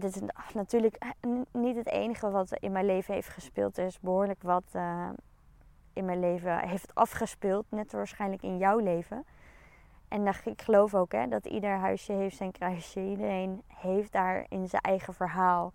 dit 0.00 0.16
is 0.16 0.22
natuurlijk 0.54 0.96
eh, 0.96 1.08
niet 1.52 1.76
het 1.76 1.88
enige 1.88 2.30
wat 2.30 2.52
in 2.52 2.72
mijn 2.72 2.86
leven 2.86 3.14
heeft 3.14 3.28
gespeeld. 3.28 3.78
Er 3.78 3.86
is 3.86 4.00
behoorlijk 4.00 4.42
wat 4.42 4.64
uh, 4.72 5.08
in 5.92 6.04
mijn 6.04 6.20
leven 6.20 6.58
heeft 6.58 6.94
afgespeeld. 6.94 7.64
Net 7.68 7.92
waarschijnlijk 7.92 8.42
in 8.42 8.58
jouw 8.58 8.78
leven. 8.78 9.24
En 10.08 10.26
ik 10.44 10.62
geloof 10.62 10.94
ook 10.94 11.12
hè, 11.12 11.28
dat 11.28 11.46
ieder 11.46 11.78
huisje 11.78 12.12
heeft 12.12 12.36
zijn 12.36 12.52
kruisje. 12.52 13.00
Iedereen 13.00 13.62
heeft 13.66 14.12
daar 14.12 14.46
in 14.48 14.68
zijn 14.68 14.82
eigen 14.82 15.14
verhaal. 15.14 15.72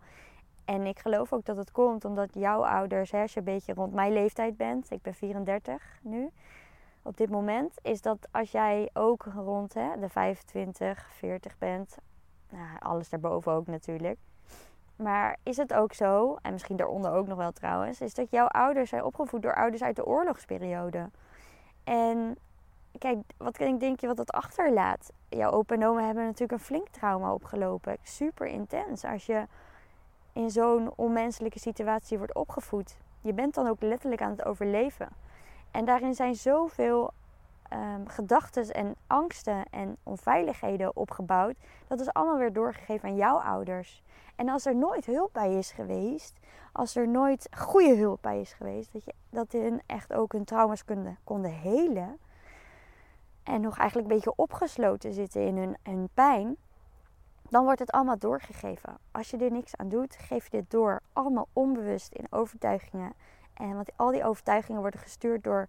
En 0.65 0.86
ik 0.86 1.00
geloof 1.00 1.34
ook 1.34 1.46
dat 1.46 1.58
het 1.58 1.72
komt 1.72 2.06
omdat 2.06 2.34
jouw 2.34 2.65
ouders, 2.65 3.12
hè, 3.12 3.22
als 3.22 3.34
je 3.34 3.39
een 3.39 3.46
beetje 3.46 3.74
rond 3.74 3.94
mijn 3.94 4.13
leeftijd 4.13 4.58
bent, 4.58 4.92
ik 4.92 5.01
ben 5.01 5.13
34 5.13 6.00
nu, 6.01 6.30
op 7.01 7.18
dit 7.18 7.30
moment, 7.30 7.80
is 7.82 8.01
dat 8.01 8.27
als 8.32 8.51
jij 8.51 8.89
ook 8.94 9.24
rond 9.36 9.74
hè, 9.74 10.00
de 10.00 10.10
25, 10.10 11.10
40 11.13 11.58
bent, 11.58 11.98
nou, 12.54 12.80
alles 12.80 13.10
daarboven 13.10 13.52
ook 13.52 13.68
natuurlijk. 13.68 14.18
Maar 14.96 15.38
is 15.44 15.58
het 15.58 15.74
ook 15.74 15.94
zo, 15.94 16.38
en 16.42 16.52
misschien 16.52 16.76
daaronder 16.76 17.12
ook 17.12 17.28
nog 17.28 17.38
wel 17.38 17.52
trouwens, 17.52 18.02
is 18.02 18.14
dat 18.14 18.32
jouw 18.32 18.48
ouders 18.48 18.90
zijn 18.90 19.04
opgevoed 19.04 19.42
door 19.42 19.56
ouders 19.56 19.84
uit 19.84 19.96
de 19.96 20.06
oorlogsperiode. 20.06 21.10
En 21.84 22.38
kijk, 22.98 23.18
wat 23.38 23.56
denk 23.56 24.00
je 24.00 24.08
wat 24.08 24.18
dat 24.18 24.32
achterlaat? 24.32 25.12
Jouw 25.30 25.52
opa 25.52 25.76
en 25.76 25.86
oma 25.86 26.06
hebben 26.06 26.24
natuurlijk 26.24 26.52
een 26.52 26.66
flink 26.66 26.88
trauma 26.88 27.34
opgelopen. 27.34 27.98
Super 28.02 28.48
intens 28.48 29.06
als 29.06 29.26
je 29.26 29.48
in 30.34 30.50
zo'n 30.50 30.92
onmenselijke 30.96 31.60
situatie 31.60 32.18
wordt 32.18 32.36
opgevoed. 32.36 32.98
Je 33.22 33.34
bent 33.34 33.54
dan 33.54 33.68
ook 33.68 33.82
letterlijk 33.82 34.22
aan 34.22 34.32
het 34.32 34.46
overleven. 34.46 35.10
En 35.72 35.86
daarin 35.86 36.14
zijn 36.14 36.36
zoveel 36.36 37.12
um, 37.74 38.08
gedachten 38.08 38.70
en 38.70 38.96
angsten 39.08 39.65
en 39.70 39.98
onveiligheden 40.03 40.96
opgebouwd. 40.96 41.56
Dat 41.88 42.00
is 42.00 42.13
allemaal 42.13 42.38
weer 42.38 42.53
doorgegeven 42.53 43.10
aan 43.10 43.15
jouw 43.15 43.38
ouders. 43.38 44.03
En 44.36 44.50
als 44.50 44.65
er 44.65 44.75
nooit 44.75 45.06
hulp 45.06 45.34
bij 45.34 45.58
is 45.58 45.72
geweest, 45.72 46.39
als 46.72 46.96
er 46.96 47.08
nooit 47.08 47.48
goede 47.58 47.96
hulp 47.96 48.22
bij 48.22 48.39
is 48.39 48.53
geweest, 48.53 48.94
dat, 48.94 49.03
je, 49.03 49.13
dat 49.30 49.51
hun 49.51 49.82
echt 49.86 50.13
ook 50.13 50.32
hun 50.32 50.44
trauma's 50.44 50.86
konden, 50.86 51.18
konden 51.24 51.51
helen. 51.51 52.18
En 53.44 53.62
nog 53.62 53.77
eigenlijk 53.77 54.10
een 54.10 54.15
beetje 54.15 54.36
opgesloten 54.36 55.13
zitten 55.13 55.42
in 55.42 55.58
hun, 55.58 55.77
hun 55.84 56.10
pijn. 56.13 56.58
Dan 57.50 57.63
wordt 57.63 57.80
het 57.80 57.92
allemaal 57.92 58.18
doorgegeven. 58.18 58.98
Als 59.12 59.30
je 59.30 59.38
er 59.38 59.51
niks 59.51 59.75
aan 59.77 59.89
doet, 59.89 60.15
geef 60.15 60.44
je 60.44 60.58
dit 60.58 60.72
door. 60.72 61.01
Allemaal 61.13 61.48
onbewust 61.53 62.13
in 62.13 62.27
overtuigingen. 62.30 63.13
En 63.53 63.75
want 63.75 63.92
al 63.96 64.12
die 64.12 64.24
overtuigingen 64.24 64.82
worden 64.82 65.00
gestuurd 65.00 65.44
door 65.44 65.68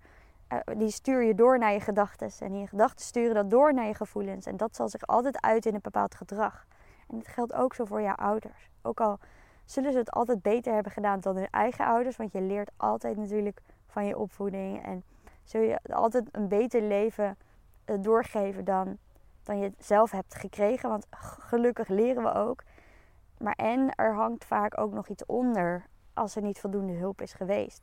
die 0.77 0.91
stuur 0.91 1.23
je 1.23 1.35
door 1.35 1.59
naar 1.59 1.73
je 1.73 1.81
gedachten. 1.81 2.31
En 2.41 2.59
je 2.59 2.67
gedachten 2.67 3.05
sturen 3.05 3.35
dat 3.35 3.51
door 3.51 3.75
naar 3.75 3.87
je 3.87 3.95
gevoelens. 3.95 4.47
En 4.47 4.57
dat 4.57 4.77
zal 4.77 4.89
zich 4.89 5.07
altijd 5.07 5.41
uit 5.41 5.67
in 5.67 5.75
een 5.75 5.81
bepaald 5.83 6.15
gedrag. 6.15 6.67
En 7.09 7.17
dat 7.17 7.29
geldt 7.29 7.53
ook 7.53 7.75
zo 7.75 7.85
voor 7.85 8.03
jouw 8.03 8.15
ouders. 8.15 8.71
Ook 8.83 9.01
al 9.01 9.19
zullen 9.65 9.93
ze 9.93 9.99
het 9.99 10.11
altijd 10.11 10.43
beter 10.43 10.75
hebben 10.75 10.93
gedaan 10.93 11.21
dan 11.21 11.37
hun 11.37 11.51
eigen 11.51 11.87
ouders. 11.87 12.17
Want 12.17 12.33
je 12.33 12.41
leert 12.41 12.71
altijd 12.77 13.17
natuurlijk 13.17 13.61
van 13.87 14.07
je 14.07 14.19
opvoeding. 14.19 14.85
En 14.85 15.05
zul 15.45 15.61
je 15.61 15.79
altijd 15.83 16.29
een 16.33 16.49
beter 16.49 16.83
leven 16.83 17.37
eh, 17.85 17.97
doorgeven 18.01 18.65
dan, 18.65 18.99
dan 19.43 19.59
je 19.59 19.73
zelf 19.79 20.11
hebt 20.11 20.35
gekregen. 20.35 20.89
Want 20.89 21.07
gelukkig 21.39 21.89
leren 21.89 22.23
we 22.23 22.33
ook. 22.33 22.63
Maar 23.39 23.55
en 23.55 23.95
er 23.95 24.15
hangt 24.15 24.45
vaak 24.45 24.79
ook 24.79 24.93
nog 24.93 25.09
iets 25.09 25.27
onder 25.27 25.87
als 26.15 26.37
er 26.37 26.43
niet 26.43 26.61
voldoende 26.61 26.93
hulp 26.93 27.21
is 27.21 27.33
geweest. 27.33 27.83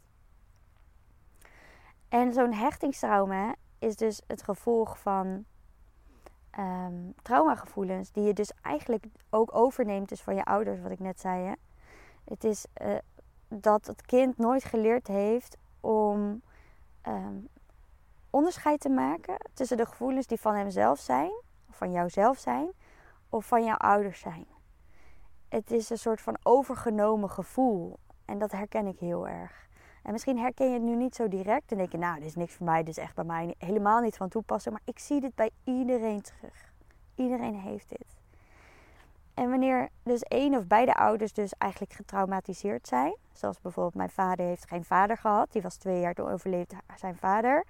En 2.11 2.33
zo'n 2.33 2.53
hechtingstrauma 2.53 3.55
is 3.79 3.95
dus 3.95 4.21
het 4.27 4.43
gevolg 4.43 4.99
van 4.99 5.45
um, 6.59 7.13
traumagevoelens, 7.21 8.11
die 8.11 8.23
je 8.23 8.33
dus 8.33 8.51
eigenlijk 8.61 9.05
ook 9.29 9.55
overneemt 9.55 10.09
dus 10.09 10.21
van 10.21 10.35
je 10.35 10.43
ouders, 10.43 10.81
wat 10.81 10.91
ik 10.91 10.99
net 10.99 11.19
zei. 11.19 11.45
Hè? 11.45 11.53
Het 12.23 12.43
is 12.43 12.65
uh, 12.81 12.97
dat 13.47 13.87
het 13.87 14.01
kind 14.01 14.37
nooit 14.37 14.63
geleerd 14.63 15.07
heeft 15.07 15.57
om 15.79 16.41
um, 17.07 17.47
onderscheid 18.29 18.79
te 18.79 18.89
maken 18.89 19.35
tussen 19.53 19.77
de 19.77 19.85
gevoelens 19.85 20.27
die 20.27 20.39
van 20.39 20.55
hemzelf 20.55 20.99
zijn, 20.99 21.31
of 21.69 21.75
van 21.75 21.91
jouzelf 21.91 22.37
zijn, 22.37 22.71
of 23.29 23.45
van 23.45 23.63
jouw 23.63 23.77
ouders 23.77 24.19
zijn. 24.19 24.47
Het 25.49 25.71
is 25.71 25.89
een 25.89 25.97
soort 25.97 26.21
van 26.21 26.37
overgenomen 26.43 27.29
gevoel. 27.29 27.99
En 28.25 28.39
dat 28.39 28.51
herken 28.51 28.87
ik 28.87 28.99
heel 28.99 29.27
erg. 29.27 29.69
En 30.01 30.11
misschien 30.11 30.37
herken 30.37 30.67
je 30.67 30.73
het 30.73 30.81
nu 30.81 30.95
niet 30.95 31.15
zo 31.15 31.27
direct 31.27 31.71
en 31.71 31.77
denk 31.77 31.91
je, 31.91 31.97
nou, 31.97 32.15
dit 32.15 32.25
is 32.25 32.35
niks 32.35 32.53
voor 32.53 32.65
mij, 32.65 32.83
dit 32.83 32.97
is 32.97 33.03
echt 33.03 33.15
bij 33.15 33.23
mij 33.23 33.55
helemaal 33.57 34.01
niet 34.01 34.17
van 34.17 34.29
toepassing. 34.29 34.73
Maar 34.73 34.83
ik 34.85 34.99
zie 34.99 35.21
dit 35.21 35.35
bij 35.35 35.49
iedereen 35.63 36.21
terug. 36.21 36.73
Iedereen 37.15 37.55
heeft 37.55 37.89
dit. 37.89 38.05
En 39.33 39.49
wanneer 39.49 39.89
dus 40.03 40.21
één 40.21 40.55
of 40.55 40.67
beide 40.67 40.93
ouders 40.93 41.33
dus 41.33 41.53
eigenlijk 41.57 41.93
getraumatiseerd 41.93 42.87
zijn, 42.87 43.15
zoals 43.33 43.61
bijvoorbeeld 43.61 43.95
mijn 43.95 44.09
vader 44.09 44.45
heeft 44.45 44.67
geen 44.67 44.83
vader 44.83 45.17
gehad, 45.17 45.51
die 45.51 45.61
was 45.61 45.75
twee 45.75 45.99
jaar 45.99 46.13
toen 46.13 46.29
overleefde 46.29 46.75
zijn 46.95 47.15
vader. 47.15 47.65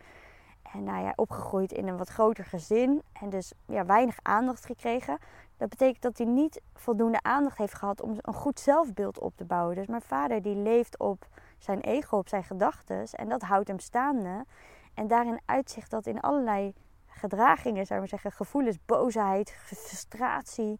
En 0.73 0.83
nou 0.83 1.03
ja, 1.03 1.13
opgegroeid 1.15 1.71
in 1.71 1.87
een 1.87 1.97
wat 1.97 2.09
groter 2.09 2.45
gezin 2.45 3.01
en 3.21 3.29
dus 3.29 3.53
ja, 3.65 3.85
weinig 3.85 4.17
aandacht 4.21 4.65
gekregen. 4.65 5.17
Dat 5.57 5.69
betekent 5.69 6.01
dat 6.01 6.17
hij 6.17 6.27
niet 6.27 6.61
voldoende 6.73 7.21
aandacht 7.21 7.57
heeft 7.57 7.73
gehad 7.73 8.01
om 8.01 8.17
een 8.21 8.33
goed 8.33 8.59
zelfbeeld 8.59 9.19
op 9.19 9.35
te 9.35 9.45
bouwen. 9.45 9.75
Dus 9.75 9.87
mijn 9.87 10.01
vader 10.01 10.41
die 10.41 10.55
leeft 10.55 10.99
op 10.99 11.27
zijn 11.63 11.79
ego, 11.79 12.17
op 12.17 12.27
zijn 12.27 12.43
gedachten. 12.43 13.05
En 13.11 13.29
dat 13.29 13.41
houdt 13.41 13.67
hem 13.67 13.79
staande. 13.79 14.45
En 14.93 15.07
daarin 15.07 15.39
uitzicht 15.45 15.91
dat 15.91 16.05
in 16.05 16.19
allerlei 16.19 16.73
gedragingen, 17.07 17.85
zou 17.85 17.93
ik 17.93 17.99
maar 17.99 18.19
zeggen, 18.19 18.31
gevoelens, 18.31 18.85
boosheid, 18.85 19.51
frustratie, 19.51 20.77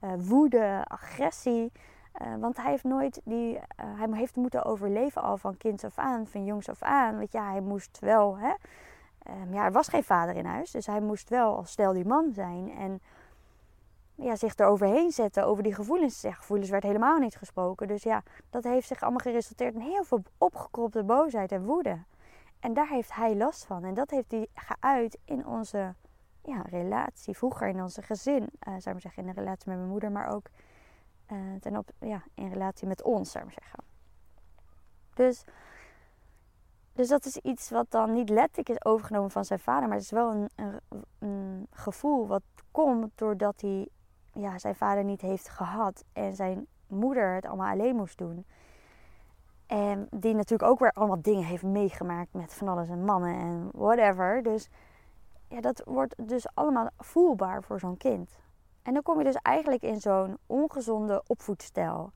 uh, 0.00 0.12
woede, 0.18 0.84
agressie. 0.88 1.72
Uh, 2.22 2.34
want 2.40 2.56
hij 2.56 2.70
heeft 2.70 2.84
nooit 2.84 3.20
die, 3.24 3.54
uh, 3.54 3.60
hij 3.76 4.08
heeft 4.12 4.36
moeten 4.36 4.64
overleven 4.64 5.22
al 5.22 5.36
van 5.36 5.56
kind 5.56 5.84
af 5.84 5.98
aan, 5.98 6.26
van 6.26 6.44
jongs 6.44 6.68
af 6.68 6.82
aan. 6.82 7.16
Want 7.16 7.32
ja, 7.32 7.50
hij 7.50 7.60
moest 7.60 7.98
wel 8.00 8.38
hè, 8.38 8.52
ehm, 9.22 9.54
ja, 9.54 9.64
er 9.64 9.72
was 9.72 9.88
geen 9.88 10.04
vader 10.04 10.36
in 10.36 10.44
huis. 10.44 10.70
Dus 10.70 10.86
hij 10.86 11.00
moest 11.00 11.28
wel 11.28 11.56
als 11.56 11.70
stel 11.70 11.92
die 11.92 12.06
man 12.06 12.32
zijn. 12.32 12.70
En 12.70 13.00
ja, 14.22 14.36
zich 14.36 14.56
eroverheen 14.56 15.10
zetten 15.10 15.46
over 15.46 15.62
die 15.62 15.74
gevoelens. 15.74 16.20
Ja, 16.20 16.32
gevoelens 16.32 16.70
werd 16.70 16.82
helemaal 16.82 17.18
niet 17.18 17.36
gesproken. 17.36 17.88
Dus 17.88 18.02
ja, 18.02 18.22
dat 18.50 18.64
heeft 18.64 18.86
zich 18.86 19.00
allemaal 19.00 19.20
geresulteerd 19.20 19.74
in 19.74 19.80
heel 19.80 20.04
veel 20.04 20.22
opgekropte 20.38 21.02
boosheid 21.02 21.52
en 21.52 21.64
woede. 21.64 21.98
En 22.60 22.74
daar 22.74 22.88
heeft 22.88 23.14
hij 23.14 23.36
last 23.36 23.64
van. 23.64 23.84
En 23.84 23.94
dat 23.94 24.10
heeft 24.10 24.30
hij 24.30 24.46
geuit 24.54 25.18
in 25.24 25.46
onze 25.46 25.94
ja, 26.42 26.62
relatie. 26.62 27.36
Vroeger 27.36 27.68
in 27.68 27.82
onze 27.82 28.02
gezin, 28.02 28.42
uh, 28.68 28.74
zou 28.78 28.96
ik 28.96 29.02
zeggen, 29.02 29.22
in 29.22 29.34
de 29.34 29.40
relatie 29.40 29.68
met 29.68 29.76
mijn 29.76 29.90
moeder, 29.90 30.12
maar 30.12 30.28
ook 30.28 30.46
uh, 31.32 31.38
ten 31.60 31.76
op, 31.76 31.90
ja, 31.98 32.22
in 32.34 32.52
relatie 32.52 32.88
met 32.88 33.02
ons, 33.02 33.30
zou 33.30 33.44
ik 33.44 33.52
zeggen. 33.52 33.78
Dus, 35.14 35.44
dus 36.92 37.08
dat 37.08 37.24
is 37.24 37.36
iets 37.36 37.70
wat 37.70 37.86
dan 37.88 38.12
niet 38.12 38.28
letterlijk 38.28 38.68
is 38.68 38.84
overgenomen 38.84 39.30
van 39.30 39.44
zijn 39.44 39.58
vader, 39.58 39.88
maar 39.88 39.96
het 39.96 40.04
is 40.04 40.10
wel 40.10 40.30
een, 40.30 40.50
een, 40.54 41.04
een 41.18 41.66
gevoel 41.70 42.26
wat 42.26 42.42
komt 42.70 43.10
doordat 43.14 43.60
hij 43.60 43.88
ja, 44.32 44.58
zijn 44.58 44.74
vader 44.74 45.04
niet 45.04 45.20
heeft 45.20 45.48
gehad 45.48 46.04
en 46.12 46.34
zijn 46.34 46.66
moeder 46.86 47.34
het 47.34 47.46
allemaal 47.46 47.70
alleen 47.70 47.96
moest 47.96 48.18
doen. 48.18 48.44
En 49.66 50.06
die 50.10 50.34
natuurlijk 50.34 50.70
ook 50.70 50.78
weer 50.78 50.92
allemaal 50.92 51.22
dingen 51.22 51.44
heeft 51.44 51.62
meegemaakt 51.62 52.32
met 52.32 52.54
van 52.54 52.68
alles 52.68 52.88
en 52.88 53.04
mannen 53.04 53.34
en 53.34 53.70
whatever. 53.72 54.42
Dus 54.42 54.68
ja, 55.48 55.60
dat 55.60 55.82
wordt 55.84 56.28
dus 56.28 56.46
allemaal 56.54 56.88
voelbaar 56.98 57.62
voor 57.62 57.80
zo'n 57.80 57.96
kind. 57.96 58.36
En 58.82 58.94
dan 58.94 59.02
kom 59.02 59.18
je 59.18 59.24
dus 59.24 59.36
eigenlijk 59.42 59.82
in 59.82 60.00
zo'n 60.00 60.38
ongezonde 60.46 61.22
opvoedstijl. 61.26 62.12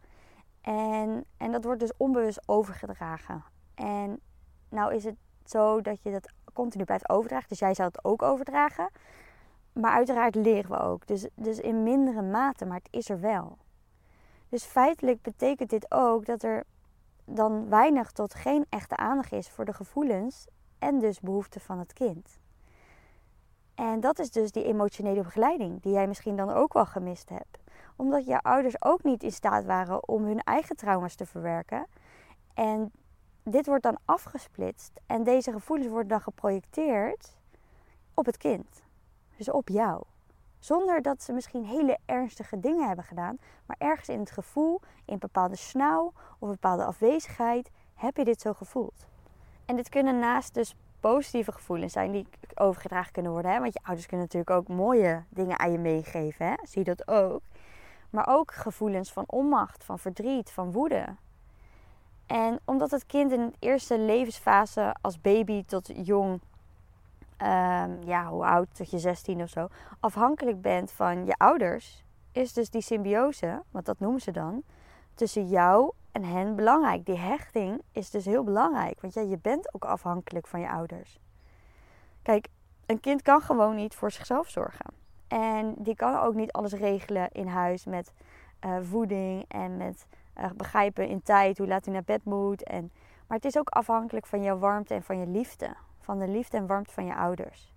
En, 0.61 1.25
en 1.37 1.52
dat 1.52 1.64
wordt 1.64 1.80
dus 1.80 1.96
onbewust 1.96 2.49
overgedragen. 2.49 3.44
En 3.75 4.20
nou 4.68 4.94
is 4.94 5.04
het 5.04 5.16
zo 5.44 5.80
dat 5.80 6.02
je 6.02 6.11
dat 6.11 6.32
continu 6.52 6.85
blijft 6.85 7.08
overdragen. 7.08 7.49
Dus 7.49 7.58
jij 7.58 7.75
zou 7.75 7.88
het 7.88 8.04
ook 8.04 8.23
overdragen. 8.23 8.88
Maar 9.80 9.92
uiteraard 9.92 10.35
leren 10.35 10.71
we 10.71 10.78
ook. 10.78 11.06
Dus, 11.06 11.28
dus 11.35 11.59
in 11.59 11.83
mindere 11.83 12.23
mate, 12.23 12.64
maar 12.64 12.76
het 12.78 12.88
is 12.90 13.09
er 13.09 13.21
wel. 13.21 13.59
Dus 14.49 14.64
feitelijk 14.64 15.23
betekent 15.23 15.71
dit 15.71 15.92
ook 15.92 16.26
dat 16.26 16.42
er 16.42 16.64
dan 17.25 17.68
weinig 17.68 18.11
tot 18.11 18.35
geen 18.35 18.66
echte 18.68 18.97
aandacht 18.97 19.33
is 19.33 19.50
voor 19.50 19.64
de 19.64 19.73
gevoelens 19.73 20.47
en 20.78 20.99
dus 20.99 21.21
behoeften 21.21 21.61
van 21.61 21.78
het 21.78 21.92
kind. 21.92 22.38
En 23.75 24.00
dat 24.00 24.18
is 24.18 24.30
dus 24.30 24.52
die 24.52 24.64
emotionele 24.64 25.23
begeleiding 25.23 25.83
die 25.83 25.92
jij 25.92 26.06
misschien 26.06 26.37
dan 26.37 26.50
ook 26.50 26.73
wel 26.73 26.87
gemist 26.87 27.28
hebt. 27.28 27.59
Omdat 27.97 28.26
jouw 28.26 28.40
ouders 28.42 28.83
ook 28.83 29.02
niet 29.02 29.23
in 29.23 29.33
staat 29.33 29.64
waren 29.64 30.09
om 30.09 30.25
hun 30.25 30.40
eigen 30.40 30.76
trauma's 30.76 31.14
te 31.14 31.26
verwerken. 31.26 31.87
En 32.54 32.92
dit 33.42 33.66
wordt 33.66 33.83
dan 33.83 33.99
afgesplitst 34.04 35.00
en 35.06 35.25
deze 35.25 35.52
gevoelens 35.52 35.88
worden 35.88 36.09
dan 36.09 36.21
geprojecteerd 36.21 37.37
op 38.14 38.26
het 38.26 38.37
kind. 38.37 38.85
Dus 39.37 39.50
op 39.50 39.69
jou. 39.69 40.02
Zonder 40.59 41.02
dat 41.02 41.23
ze 41.23 41.33
misschien 41.33 41.64
hele 41.64 41.99
ernstige 42.05 42.61
dingen 42.61 42.87
hebben 42.87 43.05
gedaan, 43.05 43.38
maar 43.66 43.76
ergens 43.78 44.09
in 44.09 44.19
het 44.19 44.31
gevoel, 44.31 44.81
in 45.05 45.19
bepaalde 45.19 45.57
snauw 45.57 46.12
of 46.38 46.49
bepaalde 46.49 46.85
afwezigheid, 46.85 47.71
heb 47.95 48.16
je 48.16 48.25
dit 48.25 48.40
zo 48.40 48.52
gevoeld. 48.52 49.07
En 49.64 49.76
dit 49.76 49.88
kunnen 49.88 50.19
naast 50.19 50.55
dus 50.55 50.76
positieve 51.00 51.52
gevoelens 51.52 51.93
zijn 51.93 52.12
die 52.12 52.26
overgedragen 52.55 53.12
kunnen 53.12 53.33
worden. 53.33 53.50
Hè? 53.50 53.61
Want 53.61 53.73
je 53.73 53.81
ouders 53.83 54.07
kunnen 54.07 54.26
natuurlijk 54.26 54.57
ook 54.57 54.76
mooie 54.76 55.25
dingen 55.28 55.59
aan 55.59 55.73
je 55.73 55.78
meegeven. 55.78 56.47
Hè? 56.47 56.55
Zie 56.62 56.85
je 56.85 56.95
dat 56.95 57.09
ook? 57.09 57.40
Maar 58.11 58.26
ook 58.28 58.52
gevoelens 58.52 59.12
van 59.12 59.25
onmacht, 59.26 59.85
van 59.85 59.99
verdriet, 59.99 60.50
van 60.50 60.73
woede. 60.73 61.16
En 62.26 62.61
omdat 62.64 62.90
het 62.90 63.07
kind 63.07 63.33
in 63.33 63.47
de 63.47 63.57
eerste 63.59 63.99
levensfase 63.99 64.95
als 65.00 65.21
baby 65.21 65.64
tot 65.64 66.07
jong 66.07 66.40
um, 67.43 68.02
ja, 68.02 68.26
hoe 68.26 68.45
oud, 68.45 68.75
tot 68.75 68.90
je 68.90 68.99
16 68.99 69.43
of 69.43 69.49
zo, 69.49 69.69
afhankelijk 70.00 70.61
bent 70.61 70.93
van 70.93 71.26
je 71.26 71.35
ouders, 71.37 72.05
is 72.33 72.52
dus 72.52 72.71
die 72.71 72.81
symbiose, 72.81 73.62
want 73.71 73.87
dat 73.87 73.99
noemen 73.99 74.21
ze 74.21 74.31
dan, 74.31 74.62
tussen 75.14 75.47
jou 75.47 75.93
en 76.12 76.25
hen 76.25 76.57
belangrijk. 76.57 77.07
Die 77.07 77.19
hechting 77.19 77.83
is 77.93 78.11
dus 78.11 78.25
heel 78.25 78.45
belangrijk, 78.45 79.00
want 79.00 79.14
ja, 79.14 79.23
je 79.23 79.38
bent 79.38 79.75
ook 79.75 79.85
afhankelijk 79.85 80.47
van 80.47 80.61
je 80.61 80.70
ouders. 80.70 81.18
Kijk, 82.22 82.49
een 82.87 83.01
kind 83.01 83.22
kan 83.22 83.40
gewoon 83.40 83.75
niet 83.75 83.94
voor 83.94 84.11
zichzelf 84.11 84.49
zorgen. 84.49 84.87
En 85.29 85.75
die 85.79 85.94
kan 85.94 86.18
ook 86.18 86.35
niet 86.35 86.53
alles 86.53 86.72
regelen 86.72 87.29
in 87.33 87.46
huis 87.46 87.85
met 87.85 88.12
uh, 88.64 88.77
voeding 88.81 89.44
en 89.49 89.77
met 89.77 90.07
uh, 90.38 90.51
begrijpen 90.57 91.09
in 91.09 91.22
tijd 91.22 91.59
hoe 91.59 91.66
laat 91.66 91.85
hij 91.85 91.94
naar 91.94 92.05
bed 92.05 92.25
moet. 92.25 92.62
En, 92.62 92.92
maar 93.27 93.37
het 93.37 93.46
is 93.46 93.59
ook 93.59 93.68
afhankelijk 93.68 94.27
van 94.27 94.42
jouw 94.42 94.59
warmte 94.59 94.94
en 94.94 95.03
van 95.03 95.18
je 95.18 95.27
liefde 95.27 95.77
van 96.07 96.19
de 96.19 96.29
liefde 96.29 96.57
en 96.57 96.66
warmte 96.66 96.92
van 96.92 97.07
je 97.07 97.14
ouders. 97.14 97.73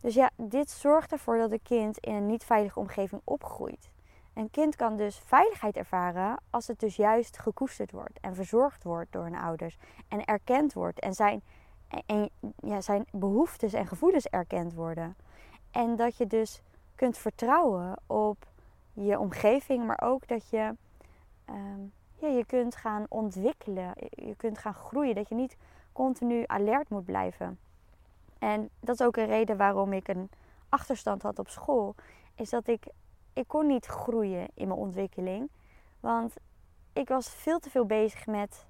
Dus 0.00 0.14
ja, 0.14 0.30
dit 0.36 0.70
zorgt 0.70 1.12
ervoor 1.12 1.38
dat 1.38 1.50
een 1.50 1.62
kind 1.62 1.98
in 1.98 2.14
een 2.14 2.26
niet 2.26 2.44
veilige 2.44 2.78
omgeving 2.78 3.20
opgroeit. 3.24 3.90
Een 4.34 4.50
kind 4.50 4.76
kan 4.76 4.96
dus 4.96 5.18
veiligheid 5.18 5.76
ervaren 5.76 6.40
als 6.50 6.66
het 6.66 6.80
dus 6.80 6.96
juist 6.96 7.38
gekoesterd 7.38 7.90
wordt 7.90 8.20
en 8.20 8.34
verzorgd 8.34 8.82
wordt 8.82 9.12
door 9.12 9.22
hun 9.22 9.36
ouders 9.36 9.76
en 10.08 10.24
erkend 10.24 10.72
wordt 10.72 11.00
en 11.00 11.14
zijn, 11.14 11.42
en, 12.06 12.30
ja, 12.56 12.80
zijn 12.80 13.04
behoeftes 13.12 13.72
en 13.72 13.86
gevoelens 13.86 14.26
erkend 14.26 14.74
worden. 14.74 15.16
En 15.70 15.96
dat 15.96 16.16
je 16.16 16.26
dus 16.26 16.62
kunt 16.94 17.18
vertrouwen 17.18 17.96
op 18.06 18.46
je 18.92 19.18
omgeving, 19.18 19.86
maar 19.86 20.00
ook 20.02 20.28
dat 20.28 20.50
je 20.50 20.74
um, 21.50 21.92
ja, 22.14 22.28
je 22.28 22.44
kunt 22.44 22.76
gaan 22.76 23.06
ontwikkelen, 23.08 23.92
je 24.10 24.34
kunt 24.36 24.58
gaan 24.58 24.74
groeien. 24.74 25.14
Dat 25.14 25.28
je 25.28 25.34
niet 25.34 25.56
continu 25.92 26.44
alert 26.46 26.88
moet 26.88 27.04
blijven. 27.04 27.58
En 28.38 28.70
dat 28.80 29.00
is 29.00 29.06
ook 29.06 29.16
een 29.16 29.26
reden 29.26 29.56
waarom 29.56 29.92
ik 29.92 30.08
een 30.08 30.30
achterstand 30.68 31.22
had 31.22 31.38
op 31.38 31.48
school. 31.48 31.94
Is 32.34 32.50
dat 32.50 32.66
ik, 32.66 32.86
ik 33.32 33.48
kon 33.48 33.66
niet 33.66 33.86
groeien 33.86 34.48
in 34.54 34.68
mijn 34.68 34.80
ontwikkeling. 34.80 35.50
Want 36.00 36.34
ik 36.92 37.08
was 37.08 37.28
veel 37.28 37.58
te 37.58 37.70
veel 37.70 37.86
bezig 37.86 38.26
met 38.26 38.66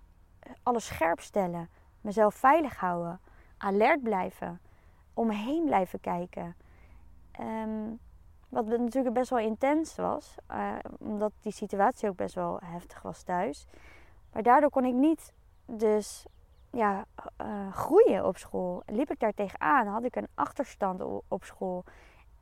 alles 0.63 0.87
scherp 0.87 1.21
stellen. 1.21 1.69
Mezelf 2.01 2.35
veilig 2.35 2.77
houden. 2.77 3.21
Alert 3.59 4.03
blijven. 4.03 4.61
Om 5.15 5.27
me 5.27 5.35
heen 5.35 5.65
blijven 5.65 6.01
kijken. 6.01 6.57
Um, 7.41 7.99
wat 8.49 8.67
natuurlijk 8.67 9.15
best 9.15 9.31
wel 9.31 9.39
intens 9.39 9.97
was. 9.97 10.35
Uh, 10.51 10.75
omdat 10.99 11.33
die 11.41 11.53
situatie 11.53 12.09
ook 12.09 12.17
best 12.17 12.35
wel 12.35 12.59
heftig 12.65 13.03
was 13.03 13.23
thuis. 13.23 13.67
Maar 14.33 14.43
daardoor 14.43 14.71
kon 14.71 14.85
ik 14.85 14.95
niet 14.95 15.33
dus 15.67 16.27
ja, 16.73 17.05
uh, 17.43 17.73
groeien 17.73 18.27
op 18.27 18.37
school. 18.37 18.83
Liep 18.87 19.11
ik 19.11 19.21
daar 19.21 19.35
tegenaan, 19.35 19.87
had 19.87 20.05
ik 20.05 20.17
een 20.17 20.29
achterstand 20.35 21.03
op 21.29 21.45
school. 21.45 21.85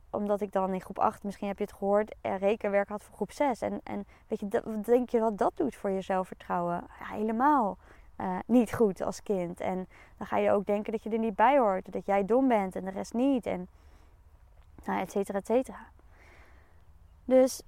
Omdat 0.09 0.41
ik 0.41 0.51
dan 0.51 0.73
in 0.73 0.81
groep 0.81 0.99
8, 0.99 1.23
misschien 1.23 1.47
heb 1.47 1.57
je 1.57 1.63
het 1.63 1.73
gehoord, 1.73 2.15
eh, 2.21 2.37
rekenwerk 2.37 2.89
had 2.89 3.03
voor 3.03 3.15
groep 3.15 3.31
6. 3.31 3.61
En, 3.61 3.79
en 3.83 4.07
weet 4.27 4.39
je, 4.39 4.61
wat 4.63 4.85
denk 4.85 5.09
je 5.09 5.19
wat 5.19 5.37
dat 5.37 5.51
doet 5.55 5.75
voor 5.75 5.89
je 5.89 6.01
zelfvertrouwen? 6.01 6.83
Helemaal 6.89 7.77
uh, 8.17 8.39
niet 8.45 8.73
goed 8.73 9.01
als 9.01 9.23
kind. 9.23 9.59
En 9.59 9.87
dan 10.17 10.27
ga 10.27 10.37
je 10.37 10.51
ook 10.51 10.65
denken 10.65 10.91
dat 10.91 11.03
je 11.03 11.09
er 11.09 11.19
niet 11.19 11.35
bij 11.35 11.57
hoort. 11.57 11.91
Dat 11.91 12.05
jij 12.05 12.25
dom 12.25 12.47
bent 12.47 12.75
en 12.75 12.85
de 12.85 12.91
rest 12.91 13.13
niet. 13.13 13.45
En 13.45 13.67
nou, 14.85 14.99
et 15.01 15.11
cetera, 15.11 15.37
et 15.37 15.45
cetera. 15.45 15.87
Dus 17.25 17.61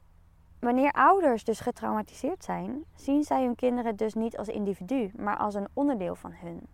Wanneer 0.63 0.91
ouders 0.91 1.43
dus 1.43 1.59
getraumatiseerd 1.59 2.43
zijn, 2.43 2.83
zien 2.95 3.23
zij 3.23 3.43
hun 3.43 3.55
kinderen 3.55 3.95
dus 3.95 4.13
niet 4.13 4.37
als 4.37 4.47
individu, 4.47 5.11
maar 5.15 5.37
als 5.37 5.53
een 5.53 5.67
onderdeel 5.73 6.15
van 6.15 6.33
hun. 6.33 6.67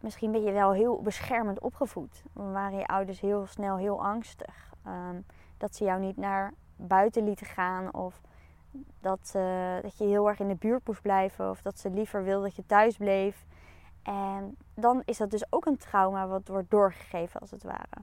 Misschien 0.00 0.32
ben 0.32 0.42
je 0.42 0.52
wel 0.52 0.72
heel 0.72 1.02
beschermend 1.02 1.60
opgevoed. 1.60 2.22
Waren 2.32 2.78
je 2.78 2.86
ouders 2.86 3.20
heel 3.20 3.46
snel 3.46 3.76
heel 3.76 4.04
angstig. 4.04 4.72
Um, 4.86 5.24
dat 5.56 5.74
ze 5.74 5.84
jou 5.84 6.00
niet 6.00 6.16
naar 6.16 6.52
buiten 6.76 7.24
lieten 7.24 7.46
gaan 7.46 7.94
of 7.94 8.20
dat, 9.00 9.32
uh, 9.36 9.82
dat 9.82 9.98
je 9.98 10.04
heel 10.04 10.28
erg 10.28 10.38
in 10.38 10.48
de 10.48 10.54
buurt 10.54 10.86
moest 10.86 11.02
blijven 11.02 11.50
of 11.50 11.62
dat 11.62 11.78
ze 11.78 11.90
liever 11.90 12.24
wilden 12.24 12.44
dat 12.44 12.56
je 12.56 12.66
thuis 12.66 12.96
bleef. 12.96 13.46
En 14.02 14.56
dan 14.74 15.02
is 15.04 15.16
dat 15.16 15.30
dus 15.30 15.52
ook 15.52 15.66
een 15.66 15.78
trauma 15.78 16.26
wat 16.26 16.48
wordt 16.48 16.70
doorgegeven 16.70 17.40
als 17.40 17.50
het 17.50 17.62
ware. 17.62 18.02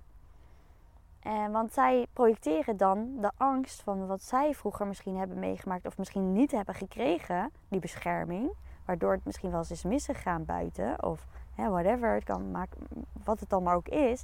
En, 1.26 1.52
want 1.52 1.74
zij 1.74 2.06
projecteren 2.14 2.78
dan 2.78 3.18
de 3.22 3.32
angst 3.38 3.82
van 3.82 4.08
wat 4.08 4.24
zij 4.24 4.54
vroeger 4.54 4.88
misschien 4.88 5.18
hebben 5.18 5.40
meegemaakt 5.40 5.86
of 5.86 5.98
misschien 5.98 6.34
niet 6.34 6.52
hebben 6.52 6.76
gekregen, 6.76 7.52
die 7.68 7.80
bescherming. 7.80 8.52
Waardoor 8.86 9.12
het 9.12 9.26
misschien 9.26 9.50
wel 9.50 9.60
eens 9.60 9.72
is 9.72 9.84
misgegaan 9.84 10.46
buiten 10.46 11.04
of 11.04 11.28
hè, 11.56 11.70
whatever, 11.70 12.14
het 12.14 12.24
kan 12.24 12.52
maken, 12.52 12.88
wat 13.24 13.40
het 13.40 13.50
dan 13.50 13.64
maar 13.64 13.76
ook 13.76 13.88
is. 13.88 14.24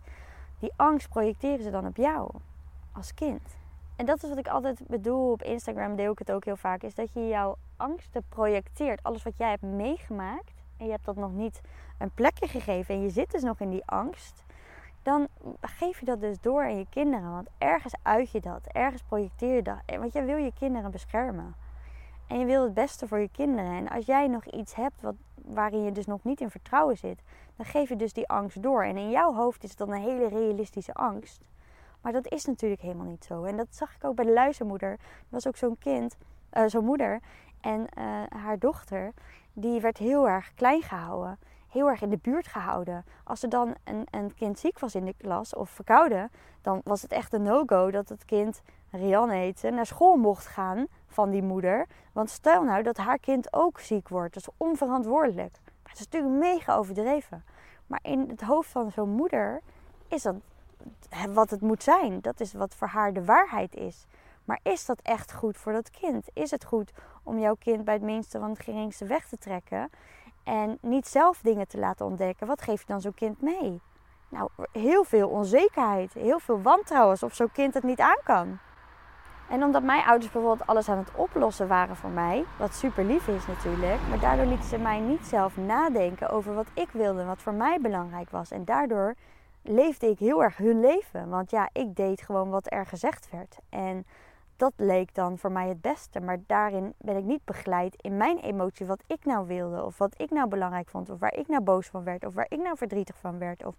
Die 0.59 0.71
angst 0.75 1.09
projecteren 1.09 1.63
ze 1.63 1.69
dan 1.69 1.85
op 1.85 1.95
jou 1.95 2.31
als 2.91 3.13
kind. 3.13 3.57
En 3.95 4.05
dat 4.05 4.23
is 4.23 4.29
wat 4.29 4.37
ik 4.37 4.47
altijd 4.47 4.87
bedoel 4.87 5.31
op 5.31 5.43
Instagram, 5.43 5.95
deel 5.95 6.11
ik 6.11 6.19
het 6.19 6.31
ook 6.31 6.45
heel 6.45 6.55
vaak, 6.55 6.83
is 6.83 6.95
dat 6.95 7.13
je 7.13 7.27
jouw 7.27 7.57
angsten 7.77 8.23
projecteert. 8.29 9.03
Alles 9.03 9.23
wat 9.23 9.37
jij 9.37 9.49
hebt 9.49 9.63
meegemaakt 9.63 10.53
en 10.77 10.85
je 10.85 10.91
hebt 10.91 11.05
dat 11.05 11.15
nog 11.15 11.31
niet 11.31 11.61
een 11.97 12.11
plekje 12.11 12.47
gegeven 12.47 12.95
en 12.95 13.01
je 13.01 13.09
zit 13.09 13.31
dus 13.31 13.43
nog 13.43 13.59
in 13.59 13.69
die 13.69 13.85
angst 13.85 14.43
dan 15.03 15.27
geef 15.61 15.99
je 15.99 16.05
dat 16.05 16.21
dus 16.21 16.39
door 16.39 16.63
aan 16.63 16.77
je 16.77 16.85
kinderen. 16.89 17.31
Want 17.31 17.47
ergens 17.57 17.93
uit 18.01 18.31
je 18.31 18.41
dat, 18.41 18.67
ergens 18.67 19.01
projecteer 19.01 19.55
je 19.55 19.61
dat. 19.61 19.79
Want 19.85 20.13
jij 20.13 20.25
wil 20.25 20.37
je 20.37 20.53
kinderen 20.53 20.91
beschermen. 20.91 21.55
En 22.27 22.39
je 22.39 22.45
wil 22.45 22.63
het 22.63 22.73
beste 22.73 23.07
voor 23.07 23.19
je 23.19 23.29
kinderen. 23.31 23.71
En 23.71 23.89
als 23.89 24.05
jij 24.05 24.27
nog 24.27 24.45
iets 24.45 24.75
hebt 24.75 25.01
wat, 25.01 25.15
waarin 25.35 25.83
je 25.83 25.91
dus 25.91 26.05
nog 26.05 26.23
niet 26.23 26.41
in 26.41 26.49
vertrouwen 26.49 26.97
zit, 26.97 27.21
dan 27.55 27.65
geef 27.65 27.89
je 27.89 27.95
dus 27.95 28.13
die 28.13 28.27
angst 28.27 28.63
door. 28.63 28.83
En 28.83 28.97
in 28.97 29.09
jouw 29.09 29.33
hoofd 29.33 29.63
is 29.63 29.69
het 29.69 29.77
dan 29.77 29.91
een 29.91 30.01
hele 30.01 30.27
realistische 30.27 30.93
angst. 30.93 31.41
Maar 32.01 32.11
dat 32.11 32.31
is 32.31 32.45
natuurlijk 32.45 32.81
helemaal 32.81 33.05
niet 33.05 33.25
zo. 33.25 33.43
En 33.43 33.57
dat 33.57 33.67
zag 33.69 33.95
ik 33.95 34.03
ook 34.03 34.15
bij 34.15 34.25
de 34.25 34.33
luizenmoeder. 34.33 34.91
Er 34.91 34.99
was 35.29 35.47
ook 35.47 35.57
zo'n 35.57 35.77
kind, 35.77 36.17
uh, 36.53 36.63
zo'n 36.65 36.85
moeder. 36.85 37.19
En 37.61 37.79
uh, 37.97 38.21
haar 38.29 38.59
dochter, 38.59 39.13
die 39.53 39.81
werd 39.81 39.97
heel 39.97 40.27
erg 40.29 40.53
klein 40.53 40.81
gehouden. 40.81 41.39
Heel 41.71 41.89
erg 41.89 42.01
in 42.01 42.09
de 42.09 42.17
buurt 42.21 42.47
gehouden. 42.47 43.05
Als 43.23 43.43
er 43.43 43.49
dan 43.49 43.75
een, 43.83 44.07
een 44.09 44.33
kind 44.33 44.59
ziek 44.59 44.79
was 44.79 44.95
in 44.95 45.05
de 45.05 45.13
klas 45.17 45.55
of 45.55 45.69
verkouden, 45.69 46.31
dan 46.61 46.81
was 46.83 47.01
het 47.01 47.11
echt 47.11 47.33
een 47.33 47.43
no-go 47.43 47.91
dat 47.91 48.09
het 48.09 48.25
kind, 48.25 48.61
Rianne 48.89 49.33
heette, 49.33 49.69
naar 49.69 49.85
school 49.85 50.15
mocht 50.15 50.47
gaan 50.47 50.87
van 51.07 51.29
die 51.29 51.43
moeder. 51.43 51.87
Want 52.11 52.29
stel 52.29 52.63
nou 52.63 52.83
dat 52.83 52.97
haar 52.97 53.19
kind 53.19 53.53
ook 53.53 53.79
ziek 53.79 54.09
wordt. 54.09 54.33
Dat 54.33 54.43
is 54.43 54.53
onverantwoordelijk. 54.57 55.55
Het 55.83 55.99
is 55.99 56.05
natuurlijk 56.09 56.39
mega 56.39 56.75
overdreven. 56.75 57.43
Maar 57.87 57.99
in 58.01 58.29
het 58.29 58.41
hoofd 58.41 58.69
van 58.69 58.91
zo'n 58.91 59.09
moeder 59.09 59.61
is 60.07 60.21
dat 60.21 60.35
wat 61.29 61.49
het 61.49 61.61
moet 61.61 61.83
zijn. 61.83 62.21
Dat 62.21 62.39
is 62.39 62.53
wat 62.53 62.75
voor 62.75 62.87
haar 62.87 63.13
de 63.13 63.25
waarheid 63.25 63.75
is. 63.75 64.05
Maar 64.45 64.59
is 64.63 64.85
dat 64.85 64.99
echt 65.01 65.33
goed 65.33 65.57
voor 65.57 65.71
dat 65.71 65.89
kind? 65.89 66.27
Is 66.33 66.51
het 66.51 66.65
goed 66.65 66.91
om 67.23 67.39
jouw 67.39 67.55
kind 67.55 67.85
bij 67.85 67.93
het 67.93 68.03
minste 68.03 68.39
van 68.39 68.49
het 68.49 68.59
geringste 68.59 69.05
weg 69.05 69.27
te 69.27 69.37
trekken 69.37 69.89
en 70.43 70.77
niet 70.81 71.07
zelf 71.07 71.39
dingen 71.41 71.67
te 71.67 71.77
laten 71.77 72.05
ontdekken? 72.05 72.47
Wat 72.47 72.61
geef 72.61 72.79
je 72.79 72.87
dan 72.87 73.01
zo'n 73.01 73.13
kind 73.13 73.41
mee? 73.41 73.81
Nou, 74.29 74.49
heel 74.71 75.03
veel 75.03 75.29
onzekerheid, 75.29 76.13
heel 76.13 76.39
veel 76.39 76.61
wantrouwen 76.61 77.17
of 77.21 77.33
zo'n 77.33 77.51
kind 77.51 77.73
het 77.73 77.83
niet 77.83 77.99
aan 77.99 78.19
kan. 78.23 78.59
En 79.49 79.63
omdat 79.63 79.83
mijn 79.83 80.05
ouders 80.05 80.31
bijvoorbeeld 80.31 80.67
alles 80.67 80.89
aan 80.89 80.97
het 80.97 81.11
oplossen 81.15 81.67
waren 81.67 81.95
voor 81.95 82.09
mij, 82.09 82.45
wat 82.57 82.73
super 82.73 83.05
lief 83.05 83.27
is 83.27 83.47
natuurlijk, 83.47 83.99
maar 84.09 84.19
daardoor 84.19 84.45
lieten 84.45 84.69
ze 84.69 84.77
mij 84.77 84.99
niet 84.99 85.25
zelf 85.25 85.57
nadenken 85.57 86.29
over 86.29 86.53
wat 86.53 86.67
ik 86.73 86.89
wilde, 86.91 87.25
wat 87.25 87.41
voor 87.41 87.53
mij 87.53 87.77
belangrijk 87.81 88.29
was. 88.29 88.51
En 88.51 88.65
daardoor 88.65 89.15
leefde 89.61 90.09
ik 90.09 90.19
heel 90.19 90.43
erg 90.43 90.57
hun 90.57 90.79
leven. 90.79 91.29
Want 91.29 91.51
ja, 91.51 91.69
ik 91.73 91.95
deed 91.95 92.21
gewoon 92.21 92.49
wat 92.49 92.71
er 92.71 92.85
gezegd 92.85 93.29
werd. 93.31 93.57
En 93.69 94.05
dat 94.61 94.73
leek 94.75 95.15
dan 95.15 95.37
voor 95.37 95.51
mij 95.51 95.67
het 95.67 95.81
beste. 95.81 96.19
Maar 96.19 96.37
daarin 96.47 96.93
ben 96.97 97.17
ik 97.17 97.23
niet 97.23 97.45
begeleid 97.45 97.95
in 98.01 98.17
mijn 98.17 98.39
emotie 98.39 98.85
wat 98.85 99.03
ik 99.07 99.25
nou 99.25 99.47
wilde. 99.47 99.85
Of 99.85 99.97
wat 99.97 100.13
ik 100.21 100.29
nou 100.29 100.47
belangrijk 100.47 100.89
vond. 100.89 101.09
Of 101.09 101.19
waar 101.19 101.33
ik 101.33 101.47
nou 101.47 101.63
boos 101.63 101.87
van 101.87 102.03
werd. 102.03 102.25
Of 102.25 102.33
waar 102.33 102.45
ik 102.49 102.61
nou 102.61 102.77
verdrietig 102.77 103.17
van 103.17 103.37
werd. 103.37 103.65
Of, 103.65 103.75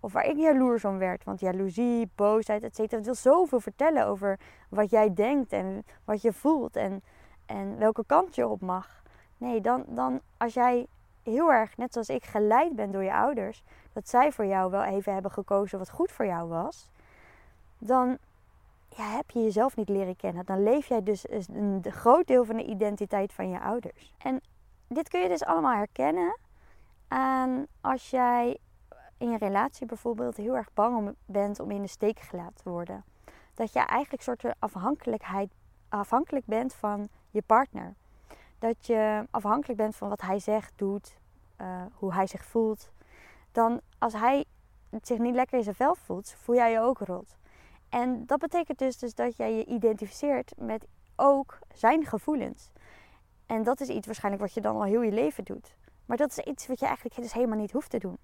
of 0.00 0.12
waar 0.12 0.24
ik 0.24 0.36
jaloers 0.36 0.84
om 0.84 0.98
werd. 0.98 1.24
Want 1.24 1.40
jaloezie, 1.40 2.10
boosheid, 2.14 2.62
et 2.62 2.74
cetera. 2.74 2.96
Het 2.96 3.06
wil 3.06 3.14
zoveel 3.14 3.60
vertellen 3.60 4.06
over 4.06 4.38
wat 4.68 4.90
jij 4.90 5.14
denkt 5.14 5.52
en 5.52 5.84
wat 6.04 6.22
je 6.22 6.32
voelt. 6.32 6.76
En, 6.76 7.02
en 7.46 7.78
welke 7.78 8.04
kant 8.06 8.34
je 8.34 8.48
op 8.48 8.60
mag. 8.60 9.02
Nee, 9.36 9.60
dan, 9.60 9.84
dan 9.88 10.20
als 10.36 10.54
jij 10.54 10.86
heel 11.22 11.52
erg, 11.52 11.76
net 11.76 11.92
zoals 11.92 12.08
ik, 12.08 12.24
geleid 12.24 12.76
ben 12.76 12.90
door 12.90 13.04
je 13.04 13.14
ouders, 13.14 13.62
dat 13.92 14.08
zij 14.08 14.32
voor 14.32 14.46
jou 14.46 14.70
wel 14.70 14.82
even 14.82 15.12
hebben 15.12 15.30
gekozen 15.30 15.78
wat 15.78 15.90
goed 15.90 16.12
voor 16.12 16.26
jou 16.26 16.48
was, 16.48 16.90
dan 17.78 18.18
ja, 18.96 19.10
heb 19.16 19.30
je 19.30 19.42
jezelf 19.42 19.76
niet 19.76 19.88
leren 19.88 20.16
kennen. 20.16 20.44
Dan 20.44 20.62
leef 20.62 20.86
jij 20.86 21.02
dus 21.02 21.28
een 21.28 21.84
groot 21.88 22.26
deel 22.26 22.44
van 22.44 22.56
de 22.56 22.64
identiteit 22.64 23.32
van 23.32 23.48
je 23.48 23.60
ouders. 23.60 24.14
En 24.18 24.40
dit 24.88 25.08
kun 25.08 25.20
je 25.20 25.28
dus 25.28 25.44
allemaal 25.44 25.76
herkennen 25.76 26.38
aan 27.08 27.66
als 27.80 28.10
jij 28.10 28.58
in 29.18 29.30
je 29.30 29.38
relatie 29.38 29.86
bijvoorbeeld 29.86 30.36
heel 30.36 30.56
erg 30.56 30.72
bang 30.74 31.14
bent 31.26 31.60
om 31.60 31.70
in 31.70 31.82
de 31.82 31.88
steek 31.88 32.20
gelaten 32.20 32.54
te 32.54 32.70
worden. 32.70 33.04
Dat 33.54 33.72
je 33.72 33.78
eigenlijk 33.78 34.12
een 34.12 34.38
soort 34.38 34.54
afhankelijkheid, 34.58 35.52
afhankelijk 35.88 36.46
bent 36.46 36.74
van 36.74 37.08
je 37.30 37.42
partner. 37.42 37.94
Dat 38.58 38.86
je 38.86 39.26
afhankelijk 39.30 39.78
bent 39.78 39.96
van 39.96 40.08
wat 40.08 40.20
hij 40.20 40.38
zegt, 40.38 40.72
doet, 40.76 41.18
uh, 41.60 41.82
hoe 41.92 42.14
hij 42.14 42.26
zich 42.26 42.44
voelt. 42.44 42.90
Dan 43.52 43.80
als 43.98 44.12
hij 44.12 44.44
zich 45.02 45.18
niet 45.18 45.34
lekker 45.34 45.58
in 45.58 45.64
zijn 45.64 45.76
vel 45.76 45.94
voelt, 45.94 46.34
voel 46.38 46.56
jij 46.56 46.72
je 46.72 46.80
ook 46.80 46.98
rot. 46.98 47.36
En 47.96 48.26
dat 48.26 48.38
betekent 48.38 48.78
dus, 48.78 48.98
dus 48.98 49.14
dat 49.14 49.36
jij 49.36 49.54
je 49.54 49.64
identificeert 49.64 50.52
met 50.56 50.86
ook 51.16 51.58
zijn 51.74 52.04
gevoelens. 52.04 52.70
En 53.46 53.62
dat 53.62 53.80
is 53.80 53.88
iets 53.88 54.06
waarschijnlijk 54.06 54.44
wat 54.44 54.54
je 54.54 54.60
dan 54.60 54.76
al 54.76 54.84
heel 54.84 55.02
je 55.02 55.12
leven 55.12 55.44
doet. 55.44 55.76
Maar 56.06 56.16
dat 56.16 56.30
is 56.30 56.38
iets 56.38 56.66
wat 56.66 56.78
je 56.78 56.86
eigenlijk 56.86 57.16
dus 57.16 57.32
helemaal 57.32 57.58
niet 57.58 57.72
hoeft 57.72 57.90
te 57.90 57.98
doen. 57.98 58.18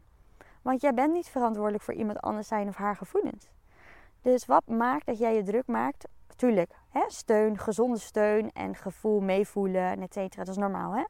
Want 0.63 0.81
jij 0.81 0.95
bent 0.95 1.13
niet 1.13 1.29
verantwoordelijk 1.29 1.85
voor 1.85 1.95
iemand 1.95 2.21
anders 2.21 2.49
zijn 2.49 2.69
of 2.69 2.77
haar 2.77 2.97
gevoelens. 2.97 3.49
Dus 4.23 4.47
wat 4.47 4.67
maakt 4.67 5.07
dat 5.07 5.19
jij 5.19 5.35
je 5.35 5.43
druk 5.43 5.67
maakt? 5.67 6.09
Tuurlijk, 6.37 6.75
hè, 6.89 7.05
steun, 7.07 7.59
gezonde 7.59 7.99
steun 7.99 8.51
en 8.53 8.75
gevoel 8.75 9.21
meevoelen, 9.21 10.03
et 10.03 10.13
cetera. 10.13 10.45
Dat 10.45 10.55
is 10.55 10.61
normaal, 10.61 10.95
hè? 10.95 11.05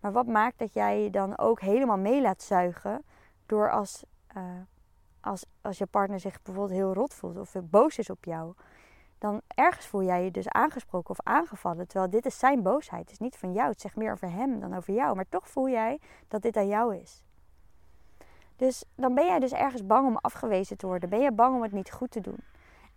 Maar 0.00 0.12
wat 0.12 0.26
maakt 0.26 0.58
dat 0.58 0.72
jij 0.72 1.02
je 1.02 1.10
dan 1.10 1.38
ook 1.38 1.60
helemaal 1.60 1.98
mee 1.98 2.20
laat 2.20 2.42
zuigen 2.42 3.04
door 3.46 3.70
als, 3.70 4.04
uh, 4.36 4.42
als, 5.28 5.44
als 5.60 5.78
je 5.78 5.86
partner 5.86 6.20
zich 6.20 6.42
bijvoorbeeld 6.42 6.78
heel 6.78 6.92
rot 6.92 7.14
voelt 7.14 7.38
of 7.38 7.54
boos 7.62 7.98
is 7.98 8.10
op 8.10 8.24
jou? 8.24 8.54
Dan 9.18 9.40
ergens 9.54 9.86
voel 9.86 10.02
jij 10.02 10.24
je 10.24 10.30
dus 10.30 10.48
aangesproken 10.48 11.10
of 11.10 11.20
aangevallen. 11.22 11.88
Terwijl 11.88 12.10
dit 12.10 12.26
is 12.26 12.38
zijn 12.38 12.62
boosheid. 12.62 13.00
Het 13.00 13.10
is 13.10 13.18
niet 13.18 13.36
van 13.36 13.52
jou. 13.52 13.68
Het 13.70 13.80
zegt 13.80 13.96
meer 13.96 14.12
over 14.12 14.30
hem 14.30 14.60
dan 14.60 14.76
over 14.76 14.94
jou. 14.94 15.16
Maar 15.16 15.28
toch 15.28 15.48
voel 15.48 15.68
jij 15.68 16.00
dat 16.28 16.42
dit 16.42 16.56
aan 16.56 16.68
jou 16.68 16.96
is. 16.96 17.22
Dus 18.56 18.84
dan 18.94 19.14
ben 19.14 19.26
jij 19.26 19.38
dus 19.38 19.52
ergens 19.52 19.86
bang 19.86 20.06
om 20.06 20.16
afgewezen 20.16 20.76
te 20.76 20.86
worden. 20.86 21.08
Ben 21.08 21.20
je 21.20 21.32
bang 21.32 21.56
om 21.56 21.62
het 21.62 21.72
niet 21.72 21.92
goed 21.92 22.10
te 22.10 22.20
doen. 22.20 22.38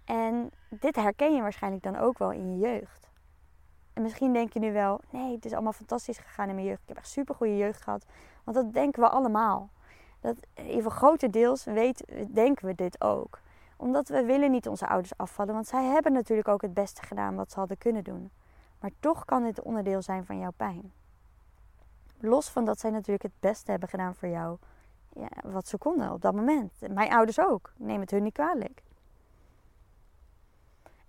En 0.05 0.51
dit 0.69 0.95
herken 0.95 1.35
je 1.35 1.41
waarschijnlijk 1.41 1.83
dan 1.83 1.97
ook 1.97 2.17
wel 2.17 2.31
in 2.31 2.51
je 2.51 2.67
jeugd. 2.67 3.09
En 3.93 4.01
misschien 4.01 4.33
denk 4.33 4.53
je 4.53 4.59
nu 4.59 4.73
wel, 4.73 5.01
nee, 5.09 5.35
het 5.35 5.45
is 5.45 5.53
allemaal 5.53 5.73
fantastisch 5.73 6.17
gegaan 6.17 6.49
in 6.49 6.55
mijn 6.55 6.67
jeugd. 6.67 6.81
Ik 6.81 6.87
heb 6.87 6.97
echt 6.97 7.07
super 7.07 7.35
goede 7.35 7.57
jeugd 7.57 7.81
gehad. 7.81 8.05
Want 8.43 8.57
dat 8.57 8.73
denken 8.73 9.01
we 9.01 9.09
allemaal. 9.09 9.69
Dat, 10.21 10.35
even 10.53 10.91
grotendeels 10.91 11.63
weet, 11.63 12.03
denken 12.29 12.65
we 12.65 12.75
dit 12.75 13.01
ook. 13.01 13.39
Omdat 13.77 14.07
we 14.07 14.23
willen 14.23 14.51
niet 14.51 14.67
onze 14.67 14.87
ouders 14.87 15.17
afvallen. 15.17 15.53
Want 15.53 15.67
zij 15.67 15.83
hebben 15.83 16.13
natuurlijk 16.13 16.47
ook 16.47 16.61
het 16.61 16.73
beste 16.73 17.01
gedaan 17.01 17.35
wat 17.35 17.51
ze 17.51 17.59
hadden 17.59 17.77
kunnen 17.77 18.03
doen. 18.03 18.31
Maar 18.79 18.91
toch 18.99 19.25
kan 19.25 19.43
dit 19.43 19.61
onderdeel 19.61 20.01
zijn 20.01 20.25
van 20.25 20.39
jouw 20.39 20.51
pijn. 20.55 20.91
Los 22.19 22.49
van 22.49 22.65
dat 22.65 22.79
zij 22.79 22.89
natuurlijk 22.89 23.23
het 23.23 23.39
beste 23.39 23.71
hebben 23.71 23.89
gedaan 23.89 24.15
voor 24.15 24.29
jou. 24.29 24.57
Ja, 25.15 25.29
wat 25.43 25.67
ze 25.67 25.77
konden 25.77 26.11
op 26.11 26.21
dat 26.21 26.33
moment. 26.33 26.73
Mijn 26.89 27.11
ouders 27.11 27.39
ook. 27.39 27.73
Neem 27.77 27.99
het 27.99 28.11
hun 28.11 28.23
niet 28.23 28.33
kwalijk. 28.33 28.81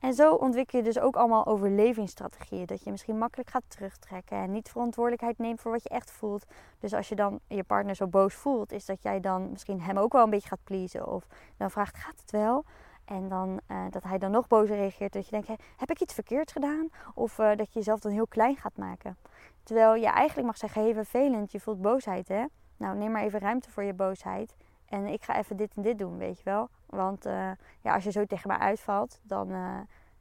En 0.02 0.14
zo 0.14 0.34
ontwikkel 0.34 0.78
je 0.78 0.84
dus 0.84 0.98
ook 0.98 1.16
allemaal 1.16 1.46
overlevingsstrategieën. 1.46 2.66
Dat 2.66 2.84
je 2.84 2.90
misschien 2.90 3.18
makkelijk 3.18 3.50
gaat 3.50 3.62
terugtrekken 3.68 4.36
en 4.36 4.52
niet 4.52 4.68
verantwoordelijkheid 4.68 5.38
neemt 5.38 5.60
voor 5.60 5.72
wat 5.72 5.82
je 5.82 5.88
echt 5.88 6.10
voelt. 6.10 6.44
Dus 6.78 6.94
als 6.94 7.08
je 7.08 7.14
dan 7.14 7.40
je 7.48 7.62
partner 7.62 7.94
zo 7.94 8.06
boos 8.06 8.34
voelt, 8.34 8.72
is 8.72 8.84
dat 8.84 9.02
jij 9.02 9.20
dan 9.20 9.50
misschien 9.50 9.80
hem 9.80 9.98
ook 9.98 10.12
wel 10.12 10.22
een 10.22 10.30
beetje 10.30 10.48
gaat 10.48 10.64
pleasen. 10.64 11.06
Of 11.06 11.26
dan 11.56 11.70
vraagt, 11.70 11.96
gaat 11.96 12.20
het 12.20 12.30
wel? 12.30 12.64
En 13.04 13.28
dan, 13.28 13.60
uh, 13.68 13.84
dat 13.90 14.02
hij 14.02 14.18
dan 14.18 14.30
nog 14.30 14.46
bozer 14.46 14.76
reageert. 14.76 15.12
Dat 15.12 15.24
je 15.24 15.30
denkt, 15.30 15.62
heb 15.76 15.90
ik 15.90 16.00
iets 16.00 16.14
verkeerd 16.14 16.52
gedaan? 16.52 16.88
Of 17.14 17.38
uh, 17.38 17.48
dat 17.56 17.72
je 17.72 17.78
jezelf 17.78 18.00
dan 18.00 18.12
heel 18.12 18.26
klein 18.26 18.56
gaat 18.56 18.76
maken. 18.76 19.16
Terwijl 19.62 19.94
je 19.94 20.08
eigenlijk 20.08 20.46
mag 20.46 20.56
zeggen, 20.56 20.82
hey 20.82 20.94
vervelend, 20.94 21.52
je 21.52 21.60
voelt 21.60 21.82
boosheid 21.82 22.28
hè. 22.28 22.44
Nou, 22.76 22.96
neem 22.96 23.10
maar 23.10 23.22
even 23.22 23.40
ruimte 23.40 23.70
voor 23.70 23.82
je 23.82 23.94
boosheid. 23.94 24.56
En 24.92 25.06
ik 25.06 25.22
ga 25.22 25.36
even 25.36 25.56
dit 25.56 25.74
en 25.74 25.82
dit 25.82 25.98
doen, 25.98 26.18
weet 26.18 26.38
je 26.38 26.44
wel. 26.44 26.68
Want 26.86 27.26
uh, 27.26 27.50
ja, 27.80 27.94
als 27.94 28.04
je 28.04 28.10
zo 28.10 28.24
tegen 28.24 28.48
mij 28.48 28.58
uitvalt, 28.58 29.20
dan 29.22 29.50
uh, 29.50 29.78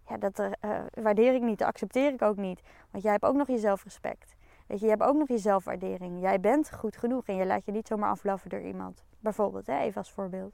ja, 0.08 0.18
dat 0.18 0.40
uh, 0.40 0.50
waardeer 0.94 1.34
ik 1.34 1.42
niet, 1.42 1.60
dat 1.60 1.68
accepteer 1.68 2.14
ik 2.14 2.22
ook 2.22 2.38
niet. 2.38 2.62
Want 2.92 3.04
jij 3.04 3.12
hebt 3.12 3.26
ook 3.26 3.36
nog 3.36 3.48
je 3.48 3.58
zelfrespect. 3.58 4.36
Weet 4.68 4.80
je, 4.80 4.86
je 4.86 4.92
hebt 4.92 5.04
ook 5.04 5.16
nog 5.16 5.28
je 5.28 5.38
zelfwaardering. 5.38 6.22
Jij 6.22 6.40
bent 6.40 6.74
goed 6.74 6.98
genoeg 6.98 7.28
en 7.28 7.36
je 7.36 7.46
laat 7.46 7.66
je 7.66 7.72
niet 7.72 7.88
zomaar 7.88 8.10
afblaffen 8.10 8.50
door 8.50 8.62
iemand. 8.62 9.04
Bijvoorbeeld, 9.20 9.68
hè, 9.68 9.80
even 9.80 9.98
als 9.98 10.12
voorbeeld. 10.12 10.54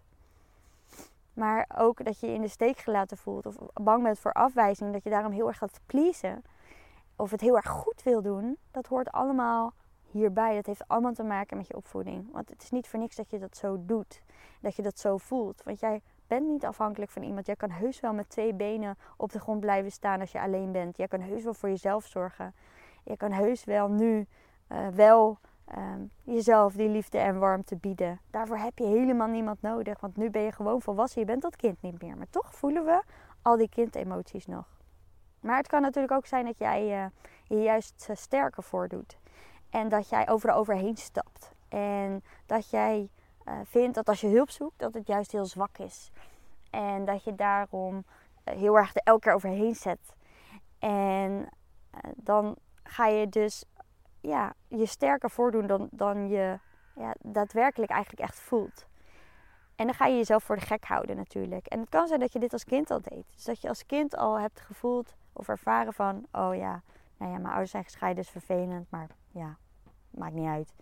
Maar 1.34 1.70
ook 1.78 2.06
dat 2.06 2.20
je 2.20 2.28
je 2.28 2.34
in 2.34 2.42
de 2.42 2.48
steek 2.48 2.78
gelaten 2.78 3.18
voelt 3.18 3.46
of 3.46 3.56
bang 3.74 4.04
bent 4.04 4.20
voor 4.20 4.34
afwijzing, 4.34 4.94
dat 4.94 5.04
je 5.04 5.10
daarom 5.10 5.32
heel 5.32 5.48
erg 5.48 5.58
gaat 5.58 5.80
pleasen 5.86 6.44
of 7.16 7.32
het 7.32 7.42
heel 7.42 7.56
erg 7.56 7.68
goed 7.68 8.04
wil 8.04 8.22
doen, 8.22 8.58
dat 8.72 8.88
hoort 8.88 9.12
allemaal 9.12 9.74
hierbij. 10.12 10.56
Dat 10.56 10.66
heeft 10.66 10.88
allemaal 10.88 11.14
te 11.14 11.24
maken 11.24 11.58
met 11.58 11.68
je 11.68 11.76
opvoeding. 11.76 12.32
Want 12.32 12.50
het 12.50 12.64
is 12.64 12.72
niet 12.72 12.88
voor 12.88 13.00
niks 13.00 13.16
dat 13.16 13.30
je 13.30 13.40
dat 13.40 13.58
zo 13.58 13.78
doet. 13.86 14.22
Dat 14.62 14.76
je 14.76 14.82
dat 14.82 15.00
zo 15.00 15.18
voelt. 15.18 15.64
Want 15.64 15.80
jij 15.80 16.02
bent 16.28 16.48
niet 16.48 16.66
afhankelijk 16.66 17.12
van 17.12 17.24
iemand. 17.24 17.46
Jij 17.46 17.56
kan 17.56 17.70
heus 17.70 18.00
wel 18.00 18.14
met 18.14 18.30
twee 18.30 18.54
benen 18.54 18.98
op 19.18 19.32
de 19.32 19.40
grond 19.40 19.60
blijven 19.60 19.92
staan 19.92 20.20
als 20.20 20.32
je 20.32 20.42
alleen 20.42 20.72
bent. 20.72 20.98
Jij 20.98 21.08
kan 21.08 21.22
heus 21.22 21.44
wel 21.44 21.54
voor 21.54 21.70
jezelf 21.70 22.06
zorgen. 22.06 22.54
Je 23.04 23.18
kan 23.18 23.32
heus 23.32 23.64
wel 23.64 23.88
nu 23.88 24.28
uh, 24.72 24.88
wel 24.88 25.38
uh, 25.78 25.94
jezelf 26.24 26.74
die 26.74 26.90
liefde 26.90 27.18
en 27.18 27.40
warmte 27.40 27.76
bieden. 27.76 28.20
Daarvoor 28.32 28.58
heb 28.58 28.78
je 28.78 28.86
helemaal 28.86 29.28
niemand 29.28 29.62
nodig. 29.62 30.00
Want 30.00 30.18
nu 30.18 30.30
ben 30.30 30.42
je 30.42 30.52
gewoon 30.52 30.82
volwassen. 30.82 31.22
Je 31.22 31.28
bent 31.28 31.42
dat 31.42 31.56
kind 31.56 31.82
niet 31.82 32.02
meer. 32.02 32.18
Maar 32.18 32.30
toch 32.30 32.56
voelen 32.56 32.86
we 32.86 33.02
al 33.42 33.58
die 33.58 33.70
kindemoties 33.70 34.46
nog. 34.46 34.66
Maar 35.40 35.58
het 35.58 35.68
kan 35.68 35.82
natuurlijk 35.82 36.14
ook 36.14 36.26
zijn 36.26 36.46
dat 36.46 36.58
jij 36.58 37.04
uh, 37.04 37.06
je 37.48 37.62
juist 37.62 38.10
sterker 38.14 38.64
voordoet. 38.64 39.18
En 39.70 39.90
dat 39.90 40.10
jij 40.10 40.30
overal 40.30 40.58
overheen 40.58 40.98
stapt. 40.98 41.52
En 41.70 42.24
dat 42.46 42.70
jij 42.70 43.10
uh, 43.48 43.54
vindt 43.64 43.96
dat 43.96 44.08
als 44.08 44.22
je 44.22 44.28
hulp 44.28 44.50
zoekt, 44.50 44.80
dat 44.80 44.94
het 44.94 45.08
juist 45.08 45.32
heel 45.32 45.46
zwak 45.46 45.78
is. 45.78 46.12
En 46.70 47.06
dat 47.06 47.24
je 47.24 47.36
daarom 47.36 47.96
uh, 47.96 48.56
heel 48.56 48.78
erg 48.78 48.96
er 48.96 49.02
elke 49.04 49.20
keer 49.20 49.34
overheen 49.34 49.76
zet. 49.76 50.16
En 50.80 51.32
uh, 51.32 52.12
dan 52.16 52.56
ga 52.84 53.08
je 53.08 53.30
dus 53.30 53.64
ja, 54.22 54.54
je 54.68 54.86
sterker 54.86 55.30
voordoen 55.30 55.68
dan, 55.68 55.88
dan 55.92 56.30
je 56.30 56.60
ja, 56.96 57.16
daadwerkelijk 57.20 57.92
eigenlijk 57.92 58.22
echt 58.22 58.40
voelt. 58.40 58.86
En 59.76 59.86
dan 59.86 59.96
ga 59.96 60.06
je 60.06 60.16
jezelf 60.16 60.44
voor 60.44 60.56
de 60.56 60.66
gek 60.66 60.86
houden 60.86 61.16
natuurlijk. 61.16 61.68
En 61.68 61.80
het 61.80 61.90
kan 61.90 62.08
zijn 62.08 62.20
dat 62.20 62.34
je 62.34 62.40
dit 62.40 62.54
als 62.54 62.64
kind 62.64 62.92
al 62.92 63.02
deed. 63.02 63.26
Dus 63.34 63.44
dat 63.44 63.62
je 63.62 63.68
als 63.68 63.86
kind 63.86 64.16
al 64.16 64.40
hebt 64.40 64.60
gevoeld 64.60 65.16
of 65.34 65.48
ervaren 65.48 65.94
van... 65.94 66.26
oh 66.32 66.56
ja, 66.56 66.82
nou 67.18 67.32
ja, 67.32 67.38
mijn 67.38 67.46
ouders 67.46 67.72
zijn 67.72 67.84
gescheiden, 67.84 68.24
is 68.24 68.30
vervelend, 68.30 68.92
maar 68.92 69.08
ja, 69.38 69.58
maakt 70.10 70.34
niet 70.34 70.48
uit. 70.48 70.74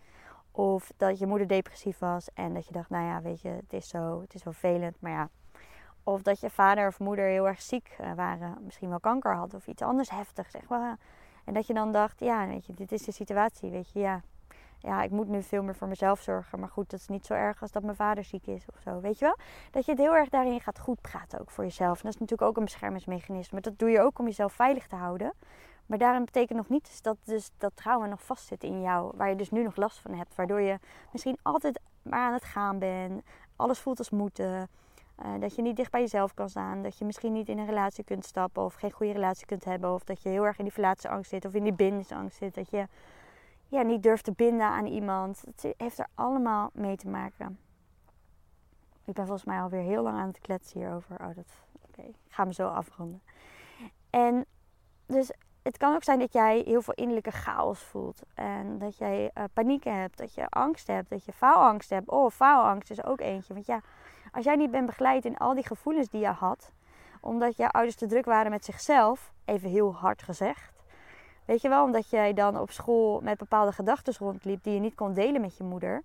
Of 0.50 0.92
dat 0.96 1.18
je 1.18 1.26
moeder 1.26 1.48
depressief 1.48 1.98
was 1.98 2.32
en 2.34 2.54
dat 2.54 2.66
je 2.66 2.72
dacht, 2.72 2.90
nou 2.90 3.04
ja, 3.04 3.22
weet 3.22 3.40
je, 3.40 3.48
het 3.48 3.72
is 3.72 3.88
zo, 3.88 4.20
het 4.20 4.34
is 4.34 4.42
wel 4.42 4.52
vervelend, 4.52 5.00
maar 5.00 5.12
ja. 5.12 5.28
Of 6.02 6.22
dat 6.22 6.40
je 6.40 6.50
vader 6.50 6.86
of 6.86 6.98
moeder 6.98 7.24
heel 7.24 7.48
erg 7.48 7.62
ziek 7.62 7.96
uh, 8.00 8.12
waren, 8.12 8.58
misschien 8.64 8.88
wel 8.88 9.00
kanker 9.00 9.34
hadden 9.34 9.58
of 9.58 9.66
iets 9.66 9.82
anders 9.82 10.10
heftigs, 10.10 10.50
zeg 10.50 10.68
maar. 10.68 10.98
En 11.44 11.54
dat 11.54 11.66
je 11.66 11.74
dan 11.74 11.92
dacht, 11.92 12.20
ja, 12.20 12.46
weet 12.46 12.66
je, 12.66 12.74
dit 12.74 12.92
is 12.92 13.02
de 13.02 13.12
situatie, 13.12 13.70
weet 13.70 13.90
je, 13.92 13.98
ja. 13.98 14.22
Ja, 14.78 15.02
ik 15.02 15.10
moet 15.10 15.28
nu 15.28 15.42
veel 15.42 15.62
meer 15.62 15.74
voor 15.74 15.88
mezelf 15.88 16.20
zorgen, 16.20 16.60
maar 16.60 16.68
goed, 16.68 16.90
dat 16.90 17.00
is 17.00 17.08
niet 17.08 17.26
zo 17.26 17.34
erg 17.34 17.62
als 17.62 17.72
dat 17.72 17.82
mijn 17.82 17.96
vader 17.96 18.24
ziek 18.24 18.46
is 18.46 18.66
of 18.74 18.80
zo, 18.80 19.00
weet 19.00 19.18
je 19.18 19.24
wel? 19.24 19.36
Dat 19.70 19.84
je 19.84 19.90
het 19.90 20.00
heel 20.00 20.16
erg 20.16 20.28
daarin 20.28 20.60
gaat 20.60 20.78
goed 20.78 21.00
praten, 21.00 21.40
ook 21.40 21.50
voor 21.50 21.64
jezelf. 21.64 21.96
En 21.96 22.02
dat 22.02 22.14
is 22.14 22.20
natuurlijk 22.20 22.48
ook 22.48 22.56
een 22.56 22.64
beschermingsmechanisme. 22.64 23.60
Dat 23.60 23.78
doe 23.78 23.90
je 23.90 24.00
ook 24.00 24.18
om 24.18 24.26
jezelf 24.26 24.52
veilig 24.52 24.86
te 24.86 24.96
houden. 24.96 25.32
Maar 25.86 25.98
daarin 25.98 26.24
betekent 26.24 26.58
nog 26.58 26.68
niet 26.68 27.02
dat 27.02 27.16
dus 27.24 27.50
dat 27.58 27.72
trauma 27.74 28.06
nog 28.06 28.22
vastzit 28.22 28.64
in 28.64 28.80
jou. 28.80 29.12
Waar 29.16 29.28
je 29.28 29.36
dus 29.36 29.50
nu 29.50 29.62
nog 29.62 29.76
last 29.76 29.98
van 29.98 30.14
hebt. 30.14 30.34
Waardoor 30.34 30.60
je 30.60 30.78
misschien 31.12 31.38
altijd 31.42 31.80
maar 32.02 32.20
aan 32.20 32.32
het 32.32 32.44
gaan 32.44 32.78
bent. 32.78 33.22
Alles 33.56 33.78
voelt 33.78 33.98
als 33.98 34.10
moeten. 34.10 34.68
Uh, 35.24 35.40
dat 35.40 35.54
je 35.54 35.62
niet 35.62 35.76
dicht 35.76 35.90
bij 35.90 36.00
jezelf 36.00 36.34
kan 36.34 36.48
staan. 36.48 36.82
Dat 36.82 36.98
je 36.98 37.04
misschien 37.04 37.32
niet 37.32 37.48
in 37.48 37.58
een 37.58 37.66
relatie 37.66 38.04
kunt 38.04 38.24
stappen. 38.24 38.62
Of 38.62 38.74
geen 38.74 38.90
goede 38.90 39.12
relatie 39.12 39.46
kunt 39.46 39.64
hebben. 39.64 39.92
Of 39.92 40.04
dat 40.04 40.22
je 40.22 40.28
heel 40.28 40.46
erg 40.46 40.58
in 40.58 40.64
die 40.64 40.72
verlatensangst 40.72 41.30
zit. 41.30 41.44
Of 41.44 41.54
in 41.54 41.62
die 41.62 41.72
bindingsangst 41.72 42.36
zit. 42.36 42.54
Dat 42.54 42.70
je 42.70 42.86
ja, 43.68 43.82
niet 43.82 44.02
durft 44.02 44.24
te 44.24 44.32
binden 44.32 44.66
aan 44.66 44.86
iemand. 44.86 45.42
Het 45.46 45.74
heeft 45.76 45.98
er 45.98 46.06
allemaal 46.14 46.70
mee 46.72 46.96
te 46.96 47.08
maken. 47.08 47.58
Ik 49.04 49.14
ben 49.14 49.26
volgens 49.26 49.46
mij 49.46 49.60
alweer 49.60 49.82
heel 49.82 50.02
lang 50.02 50.18
aan 50.18 50.28
het 50.28 50.40
kletsen 50.40 50.80
hierover. 50.80 51.20
Oh, 51.20 51.34
dat... 51.34 51.64
Oké, 51.88 52.02
ik 52.02 52.16
ga 52.28 52.44
me 52.44 52.54
zo 52.54 52.68
afronden. 52.68 53.22
En 54.10 54.44
dus 55.06 55.30
het 55.66 55.76
kan 55.76 55.94
ook 55.94 56.04
zijn 56.04 56.18
dat 56.18 56.32
jij 56.32 56.62
heel 56.66 56.82
veel 56.82 56.94
innerlijke 56.94 57.30
chaos 57.30 57.78
voelt. 57.82 58.22
En 58.34 58.78
dat 58.78 58.96
jij 58.96 59.30
uh, 59.34 59.44
paniek 59.52 59.84
hebt, 59.84 60.18
dat 60.18 60.34
je 60.34 60.46
angst 60.48 60.86
hebt, 60.86 61.10
dat 61.10 61.24
je 61.24 61.32
faalangst 61.32 61.90
hebt. 61.90 62.08
Oh, 62.08 62.30
faalangst 62.30 62.90
is 62.90 63.04
ook 63.04 63.20
eentje. 63.20 63.54
Want 63.54 63.66
ja, 63.66 63.80
als 64.32 64.44
jij 64.44 64.56
niet 64.56 64.70
bent 64.70 64.86
begeleid 64.86 65.24
in 65.24 65.36
al 65.36 65.54
die 65.54 65.66
gevoelens 65.66 66.08
die 66.08 66.20
je 66.20 66.26
had, 66.26 66.72
omdat 67.20 67.56
jouw 67.56 67.68
ouders 67.68 67.96
te 67.96 68.06
druk 68.06 68.24
waren 68.24 68.50
met 68.50 68.64
zichzelf, 68.64 69.32
even 69.44 69.70
heel 69.70 69.94
hard 69.94 70.22
gezegd. 70.22 70.84
Weet 71.44 71.60
je 71.60 71.68
wel, 71.68 71.84
omdat 71.84 72.10
jij 72.10 72.32
dan 72.32 72.58
op 72.58 72.70
school 72.70 73.20
met 73.20 73.38
bepaalde 73.38 73.72
gedachten 73.72 74.14
rondliep 74.18 74.62
die 74.62 74.74
je 74.74 74.80
niet 74.80 74.94
kon 74.94 75.14
delen 75.14 75.40
met 75.40 75.56
je 75.56 75.64
moeder 75.64 76.02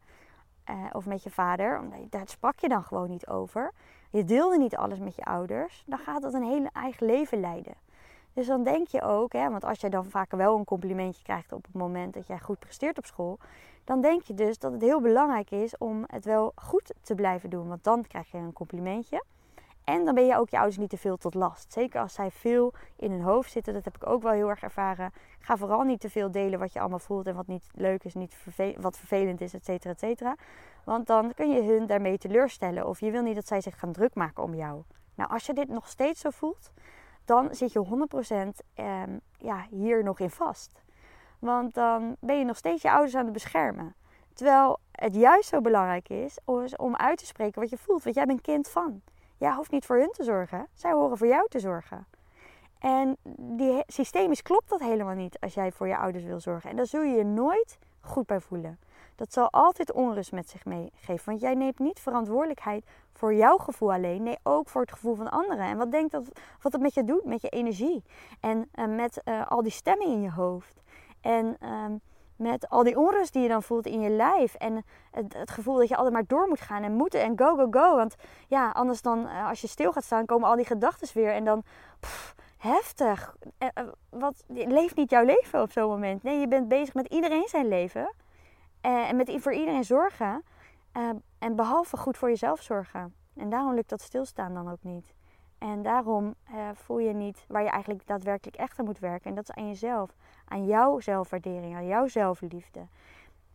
uh, 0.69 0.75
of 0.91 1.05
met 1.05 1.23
je 1.23 1.29
vader, 1.29 1.79
omdat 1.79 1.99
daar 2.09 2.27
sprak 2.27 2.59
je 2.59 2.69
dan 2.69 2.83
gewoon 2.83 3.09
niet 3.09 3.27
over. 3.27 3.71
Je 4.09 4.23
deelde 4.23 4.57
niet 4.57 4.75
alles 4.75 4.99
met 4.99 5.15
je 5.15 5.23
ouders, 5.23 5.83
dan 5.85 5.99
gaat 5.99 6.21
dat 6.21 6.33
een 6.33 6.43
hele 6.43 6.69
eigen 6.73 7.05
leven 7.05 7.39
leiden. 7.39 7.73
Dus 8.33 8.47
dan 8.47 8.63
denk 8.63 8.87
je 8.87 9.01
ook, 9.01 9.33
hè, 9.33 9.49
want 9.49 9.63
als 9.63 9.79
jij 9.79 9.89
dan 9.89 10.05
vaak 10.05 10.31
wel 10.31 10.57
een 10.57 10.65
complimentje 10.65 11.23
krijgt 11.23 11.51
op 11.51 11.63
het 11.63 11.73
moment 11.73 12.13
dat 12.13 12.27
jij 12.27 12.39
goed 12.39 12.59
presteert 12.59 12.97
op 12.97 13.05
school, 13.05 13.39
dan 13.83 14.01
denk 14.01 14.21
je 14.21 14.33
dus 14.33 14.59
dat 14.59 14.71
het 14.71 14.81
heel 14.81 15.01
belangrijk 15.01 15.51
is 15.51 15.77
om 15.77 16.03
het 16.07 16.25
wel 16.25 16.51
goed 16.55 16.93
te 17.01 17.15
blijven 17.15 17.49
doen. 17.49 17.67
Want 17.67 17.83
dan 17.83 18.07
krijg 18.07 18.31
je 18.31 18.37
een 18.37 18.53
complimentje. 18.53 19.23
En 19.83 20.05
dan 20.05 20.15
ben 20.15 20.25
je 20.25 20.37
ook 20.37 20.49
je 20.49 20.57
ouders 20.57 20.77
niet 20.77 20.89
te 20.89 20.97
veel 20.97 21.17
tot 21.17 21.33
last. 21.33 21.73
Zeker 21.73 22.01
als 22.01 22.13
zij 22.13 22.31
veel 22.31 22.73
in 22.95 23.11
hun 23.11 23.21
hoofd 23.21 23.51
zitten. 23.51 23.73
Dat 23.73 23.85
heb 23.85 23.95
ik 23.95 24.07
ook 24.07 24.21
wel 24.21 24.31
heel 24.31 24.49
erg 24.49 24.61
ervaren. 24.61 25.11
Ga 25.39 25.57
vooral 25.57 25.81
niet 25.81 25.99
te 25.99 26.09
veel 26.09 26.31
delen 26.31 26.59
wat 26.59 26.73
je 26.73 26.79
allemaal 26.79 26.99
voelt 26.99 27.27
en 27.27 27.35
wat 27.35 27.47
niet 27.47 27.69
leuk 27.73 28.03
is, 28.03 28.13
niet 28.13 28.35
wat 28.79 28.97
vervelend 28.97 29.41
is, 29.41 29.53
et 29.53 29.65
cetera, 29.65 29.93
et 29.93 29.99
cetera. 29.99 30.35
Want 30.83 31.07
dan 31.07 31.33
kun 31.33 31.49
je 31.49 31.61
hun 31.61 31.85
daarmee 31.85 32.17
teleurstellen. 32.17 32.87
Of 32.87 32.99
je 32.99 33.11
wil 33.11 33.21
niet 33.21 33.35
dat 33.35 33.47
zij 33.47 33.61
zich 33.61 33.79
gaan 33.79 33.91
druk 33.91 34.15
maken 34.15 34.43
om 34.43 34.55
jou. 34.55 34.81
Nou, 35.15 35.29
als 35.29 35.45
je 35.45 35.53
dit 35.53 35.67
nog 35.67 35.87
steeds 35.87 36.21
zo 36.21 36.29
voelt, 36.29 36.71
dan 37.31 37.55
zit 37.55 37.71
je 37.71 37.85
100% 37.85 38.65
ehm, 38.73 39.17
ja, 39.37 39.65
hier 39.69 40.03
nog 40.03 40.19
in 40.19 40.29
vast. 40.29 40.81
Want 41.39 41.73
dan 41.73 42.15
ben 42.19 42.37
je 42.37 42.45
nog 42.45 42.57
steeds 42.57 42.81
je 42.81 42.91
ouders 42.91 43.15
aan 43.15 43.23
het 43.23 43.33
beschermen. 43.33 43.95
Terwijl 44.33 44.79
het 44.91 45.15
juist 45.15 45.49
zo 45.49 45.61
belangrijk 45.61 46.09
is 46.09 46.37
om 46.75 46.95
uit 46.95 47.17
te 47.17 47.25
spreken 47.25 47.61
wat 47.61 47.69
je 47.69 47.77
voelt. 47.77 48.03
Want 48.03 48.15
jij 48.15 48.25
bent 48.25 48.41
kind 48.41 48.69
van. 48.69 49.01
Jij 49.37 49.53
hoeft 49.53 49.71
niet 49.71 49.85
voor 49.85 49.97
hun 49.97 50.11
te 50.11 50.23
zorgen. 50.23 50.67
Zij 50.73 50.91
horen 50.91 51.17
voor 51.17 51.27
jou 51.27 51.47
te 51.47 51.59
zorgen. 51.59 52.05
En 52.79 53.17
die 53.37 53.83
systemisch 53.87 54.41
klopt 54.41 54.69
dat 54.69 54.79
helemaal 54.79 55.15
niet 55.15 55.39
als 55.39 55.53
jij 55.53 55.71
voor 55.71 55.87
je 55.87 55.97
ouders 55.97 56.23
wil 56.23 56.39
zorgen. 56.39 56.69
En 56.69 56.75
daar 56.75 56.85
zul 56.85 57.01
je 57.01 57.17
je 57.17 57.23
nooit 57.23 57.77
goed 58.01 58.25
bij 58.25 58.39
voelen. 58.39 58.79
Dat 59.15 59.33
zal 59.33 59.51
altijd 59.51 59.91
onrust 59.91 60.31
met 60.31 60.49
zich 60.49 60.65
meegeven. 60.65 61.25
Want 61.25 61.41
jij 61.41 61.53
neemt 61.53 61.79
niet 61.79 61.99
verantwoordelijkheid 61.99 62.85
voor 63.13 63.33
jouw 63.33 63.57
gevoel 63.57 63.93
alleen. 63.93 64.23
Nee, 64.23 64.37
ook 64.43 64.69
voor 64.69 64.81
het 64.81 64.91
gevoel 64.91 65.15
van 65.15 65.31
anderen. 65.31 65.65
En 65.65 65.77
wat 65.77 65.91
denkt 65.91 66.11
dat, 66.11 66.27
wat 66.61 66.71
dat 66.71 66.81
met 66.81 66.93
je 66.93 67.03
doet, 67.03 67.25
met 67.25 67.41
je 67.41 67.49
energie. 67.49 68.03
En 68.39 68.69
uh, 68.75 68.85
met 68.85 69.21
uh, 69.25 69.47
al 69.47 69.63
die 69.63 69.71
stemmen 69.71 70.07
in 70.07 70.21
je 70.21 70.31
hoofd. 70.31 70.81
En 71.21 71.57
uh, 71.63 71.85
met 72.35 72.69
al 72.69 72.83
die 72.83 72.97
onrust 72.97 73.33
die 73.33 73.41
je 73.41 73.47
dan 73.47 73.63
voelt 73.63 73.85
in 73.85 74.01
je 74.01 74.09
lijf. 74.09 74.53
En 74.53 74.85
het, 75.11 75.33
het, 75.33 75.51
gevoel 75.51 75.77
dat 75.77 75.87
je 75.87 75.95
altijd 75.95 76.13
maar 76.13 76.27
door 76.27 76.47
moet 76.47 76.61
gaan 76.61 76.83
en 76.83 76.93
moeten 76.93 77.21
en 77.21 77.37
go, 77.37 77.55
go, 77.55 77.67
go. 77.71 77.95
Want 77.95 78.15
ja, 78.47 78.69
anders 78.69 79.01
dan 79.01 79.19
uh, 79.19 79.47
als 79.47 79.61
je 79.61 79.67
stil 79.67 79.91
gaat 79.91 80.03
staan, 80.03 80.25
komen 80.25 80.49
al 80.49 80.55
die 80.55 80.65
gedachten 80.65 81.07
weer. 81.13 81.33
En 81.33 81.43
dan 81.43 81.63
heftig. 82.57 83.35
wat, 84.09 84.43
leeft 84.47 84.95
niet 84.95 85.09
jouw 85.09 85.25
leven 85.25 85.61
op 85.61 85.71
zo'n 85.71 85.89
moment. 85.89 86.23
Nee, 86.23 86.39
je 86.39 86.47
bent 86.47 86.67
bezig 86.67 86.93
met 86.93 87.07
iedereen 87.07 87.47
zijn 87.47 87.67
leven. 87.67 88.13
En 88.81 89.15
met 89.15 89.35
voor 89.39 89.53
iedereen 89.53 89.83
zorgen. 89.83 90.43
Ehm, 90.91 91.15
en 91.39 91.55
behalve 91.55 91.97
goed 91.97 92.17
voor 92.17 92.29
jezelf 92.29 92.61
zorgen. 92.61 93.13
En 93.35 93.49
daarom 93.49 93.73
lukt 93.73 93.89
dat 93.89 94.01
stilstaan 94.01 94.53
dan 94.53 94.71
ook 94.71 94.83
niet. 94.83 95.13
En 95.57 95.81
daarom 95.81 96.35
uh, 96.53 96.69
voel 96.73 96.99
je 96.99 97.13
niet 97.13 97.45
waar 97.47 97.63
je 97.63 97.69
eigenlijk 97.69 98.07
daadwerkelijk 98.07 98.57
echt 98.57 98.79
aan 98.79 98.85
moet 98.85 98.99
werken. 98.99 99.29
En 99.29 99.35
dat 99.35 99.49
is 99.49 99.55
aan 99.55 99.67
jezelf. 99.67 100.15
Aan 100.45 100.65
jouw 100.65 100.99
zelfwaardering, 100.99 101.75
aan 101.75 101.87
jouw 101.87 102.07
zelfliefde. 102.07 102.87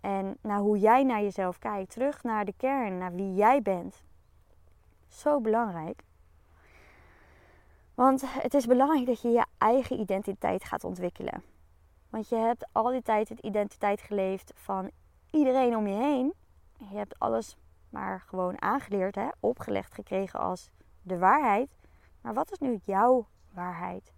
En 0.01 0.37
naar 0.41 0.59
hoe 0.59 0.79
jij 0.79 1.03
naar 1.03 1.23
jezelf 1.23 1.59
kijkt. 1.59 1.91
Terug 1.91 2.23
naar 2.23 2.45
de 2.45 2.55
kern, 2.57 2.99
naar 2.99 3.15
wie 3.15 3.35
jij 3.35 3.63
bent. 3.63 4.05
Zo 5.09 5.41
belangrijk. 5.41 6.03
Want 7.95 8.25
het 8.43 8.55
is 8.55 8.67
belangrijk 8.67 9.07
dat 9.07 9.23
je 9.23 9.29
je 9.29 9.47
eigen 9.59 10.01
identiteit 10.01 10.65
gaat 10.65 10.85
ontwikkelen. 10.85 11.43
Want 12.11 12.29
je 12.29 12.37
hebt 12.37 12.67
al 12.73 12.91
die 12.91 13.03
tijd 13.03 13.29
het 13.29 13.41
identiteit 13.41 14.01
geleefd 14.01 14.53
van 14.55 14.91
iedereen 15.37 15.77
om 15.77 15.87
je 15.87 15.95
heen. 15.95 16.35
Je 16.79 16.97
hebt 16.97 17.19
alles 17.19 17.57
maar 17.91 18.21
gewoon 18.21 18.63
aangeleerd, 18.63 19.15
hè, 19.15 19.29
opgelegd 19.41 19.95
gekregen 19.95 20.41
als 20.41 20.71
de 21.03 21.19
waarheid. 21.19 21.77
Maar 22.21 22.35
wat 22.35 22.53
is 22.53 22.59
nu 22.59 22.81
jouw 22.85 23.27
waarheid? 23.53 24.13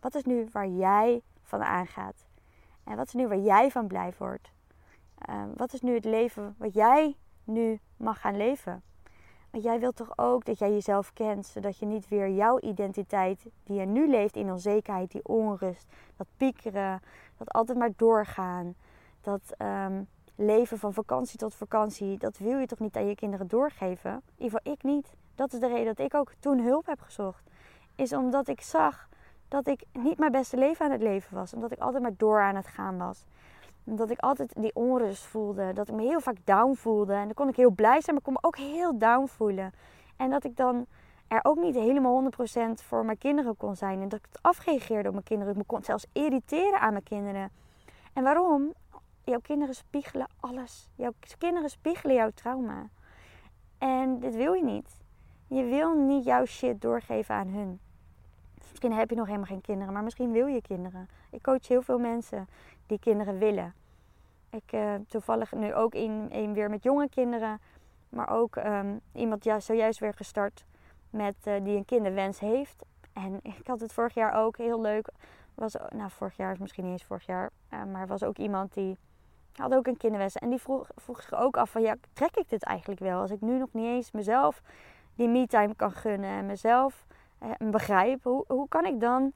Wat 0.00 0.14
is 0.14 0.24
nu 0.24 0.48
waar 0.52 0.68
jij 0.68 1.22
van 1.42 1.62
aangaat? 1.62 2.26
En 2.84 2.96
wat 2.96 3.06
is 3.06 3.12
nu 3.12 3.28
waar 3.28 3.38
jij 3.38 3.70
van 3.70 3.86
blij 3.86 4.12
wordt? 4.18 4.52
Uh, 5.28 5.42
wat 5.56 5.72
is 5.72 5.80
nu 5.80 5.94
het 5.94 6.04
leven 6.04 6.54
wat 6.58 6.74
jij 6.74 7.16
nu 7.44 7.80
mag 7.96 8.20
gaan 8.20 8.36
leven? 8.36 8.82
Want 9.50 9.64
jij 9.64 9.80
wilt 9.80 9.96
toch 9.96 10.18
ook 10.18 10.44
dat 10.44 10.58
jij 10.58 10.70
jezelf 10.70 11.12
kent, 11.12 11.46
zodat 11.46 11.78
je 11.78 11.86
niet 11.86 12.08
weer 12.08 12.30
jouw 12.30 12.60
identiteit, 12.60 13.46
die 13.64 13.78
je 13.78 13.86
nu 13.86 14.08
leeft 14.08 14.36
in 14.36 14.50
onzekerheid, 14.50 15.10
die 15.10 15.24
onrust, 15.24 15.92
dat 16.16 16.26
piekeren, 16.36 17.02
dat 17.36 17.52
altijd 17.52 17.78
maar 17.78 17.92
doorgaan, 17.96 18.74
dat 19.20 19.54
um, 19.58 20.08
leven 20.34 20.78
van 20.78 20.92
vakantie 20.92 21.38
tot 21.38 21.54
vakantie, 21.54 22.18
dat 22.18 22.38
wil 22.38 22.58
je 22.58 22.66
toch 22.66 22.78
niet 22.78 22.96
aan 22.96 23.08
je 23.08 23.14
kinderen 23.14 23.46
doorgeven? 23.46 24.10
In 24.10 24.44
ieder 24.44 24.58
geval 24.58 24.72
ik 24.72 24.82
niet. 24.82 25.14
Dat 25.34 25.52
is 25.52 25.60
de 25.60 25.66
reden 25.66 25.94
dat 25.94 26.06
ik 26.06 26.14
ook 26.14 26.32
toen 26.38 26.60
hulp 26.60 26.86
heb 26.86 27.00
gezocht. 27.00 27.50
Is 27.94 28.12
omdat 28.12 28.48
ik 28.48 28.60
zag 28.60 29.08
dat 29.48 29.66
ik 29.66 29.84
niet 29.92 30.18
mijn 30.18 30.32
beste 30.32 30.56
leven 30.56 30.84
aan 30.84 30.90
het 30.90 31.02
leven 31.02 31.36
was. 31.36 31.54
Omdat 31.54 31.72
ik 31.72 31.78
altijd 31.78 32.02
maar 32.02 32.16
door 32.16 32.40
aan 32.40 32.56
het 32.56 32.66
gaan 32.66 32.98
was. 32.98 33.24
Omdat 33.84 34.10
ik 34.10 34.18
altijd 34.18 34.52
die 34.56 34.74
onrust 34.74 35.24
voelde. 35.24 35.72
Dat 35.72 35.88
ik 35.88 35.94
me 35.94 36.02
heel 36.02 36.20
vaak 36.20 36.36
down 36.44 36.74
voelde. 36.74 37.12
En 37.12 37.24
dan 37.24 37.34
kon 37.34 37.48
ik 37.48 37.56
heel 37.56 37.70
blij 37.70 38.00
zijn, 38.00 38.14
maar 38.14 38.24
kon 38.24 38.32
me 38.32 38.38
ook 38.42 38.56
heel 38.56 38.98
down 38.98 39.26
voelen. 39.26 39.72
En 40.16 40.30
dat 40.30 40.44
ik 40.44 40.56
dan 40.56 40.86
er 41.28 41.40
ook 41.42 41.56
niet 41.56 41.74
helemaal 41.74 42.22
100% 42.22 42.26
voor 42.74 43.04
mijn 43.04 43.18
kinderen 43.18 43.56
kon 43.56 43.76
zijn. 43.76 44.00
En 44.00 44.08
dat 44.08 44.18
ik 44.18 44.26
het 44.32 44.42
afreageerde 44.42 45.08
op 45.08 45.14
mijn 45.14 45.24
kinderen. 45.24 45.52
Ik 45.52 45.58
me 45.58 45.64
kon 45.66 45.82
zelfs 45.82 46.06
irriteren 46.12 46.80
aan 46.80 46.92
mijn 46.92 47.04
kinderen. 47.04 47.50
En 48.12 48.22
waarom? 48.22 48.72
Jouw 49.24 49.40
kinderen 49.40 49.74
spiegelen 49.74 50.26
alles. 50.40 50.88
Jouw 50.94 51.12
kinderen 51.38 51.70
spiegelen 51.70 52.14
jouw 52.14 52.30
trauma. 52.30 52.88
En 53.78 54.20
dit 54.20 54.36
wil 54.36 54.52
je 54.52 54.64
niet. 54.64 55.02
Je 55.46 55.64
wil 55.64 55.94
niet 55.94 56.24
jouw 56.24 56.44
shit 56.44 56.80
doorgeven 56.80 57.34
aan 57.34 57.48
hun. 57.48 57.80
Misschien 58.70 58.92
heb 58.92 59.10
je 59.10 59.16
nog 59.16 59.26
helemaal 59.26 59.46
geen 59.46 59.60
kinderen, 59.60 59.92
maar 59.92 60.02
misschien 60.02 60.32
wil 60.32 60.46
je 60.46 60.62
kinderen. 60.62 61.08
Ik 61.30 61.42
coach 61.42 61.68
heel 61.68 61.82
veel 61.82 61.98
mensen 61.98 62.48
die 62.86 62.98
kinderen 62.98 63.38
willen. 63.38 63.74
Ik 64.50 64.72
uh, 64.72 64.94
toevallig 65.08 65.52
nu 65.52 65.74
ook 65.74 65.94
een, 65.94 66.52
weer 66.52 66.70
met 66.70 66.82
jonge 66.82 67.08
kinderen. 67.08 67.60
Maar 68.08 68.28
ook 68.28 68.56
um, 68.56 69.00
iemand 69.12 69.44
ja, 69.44 69.60
zojuist 69.60 70.00
weer 70.00 70.14
gestart 70.14 70.64
met, 71.10 71.36
uh, 71.44 71.64
die 71.64 71.76
een 71.76 71.84
kinderwens 71.84 72.38
heeft. 72.38 72.84
En 73.12 73.40
ik 73.60 73.66
had 73.66 73.80
het 73.80 73.92
vorig 73.92 74.14
jaar 74.14 74.34
ook 74.34 74.56
heel 74.56 74.80
leuk 74.80 75.08
was, 75.54 75.76
nou 75.88 76.10
vorig 76.10 76.36
jaar 76.36 76.52
is 76.52 76.58
misschien 76.58 76.84
niet 76.84 76.92
eens 76.92 77.04
vorig 77.04 77.26
jaar, 77.26 77.50
uh, 77.72 77.84
maar 77.84 78.06
was 78.06 78.22
ook 78.22 78.38
iemand 78.38 78.74
die 78.74 78.98
had 79.56 79.74
ook 79.74 79.86
een 79.86 79.96
kinderwens. 79.96 80.36
En 80.36 80.50
die 80.50 80.58
vroeg, 80.58 80.88
vroeg 80.96 81.22
zich 81.22 81.34
ook 81.34 81.56
af 81.56 81.70
van, 81.70 81.82
ja, 81.82 81.94
trek 82.12 82.36
ik 82.36 82.48
dit 82.48 82.62
eigenlijk 82.62 83.00
wel? 83.00 83.20
Als 83.20 83.30
ik 83.30 83.40
nu 83.40 83.58
nog 83.58 83.68
niet 83.72 83.86
eens 83.86 84.10
mezelf 84.10 84.62
die 85.14 85.28
me-time 85.28 85.74
kan 85.74 85.92
gunnen 85.92 86.30
en 86.30 86.46
mezelf 86.46 87.06
eh, 87.38 87.50
begrijp, 87.70 88.22
hoe, 88.22 88.44
hoe 88.46 88.68
kan 88.68 88.84
ik 88.84 89.00
dan 89.00 89.32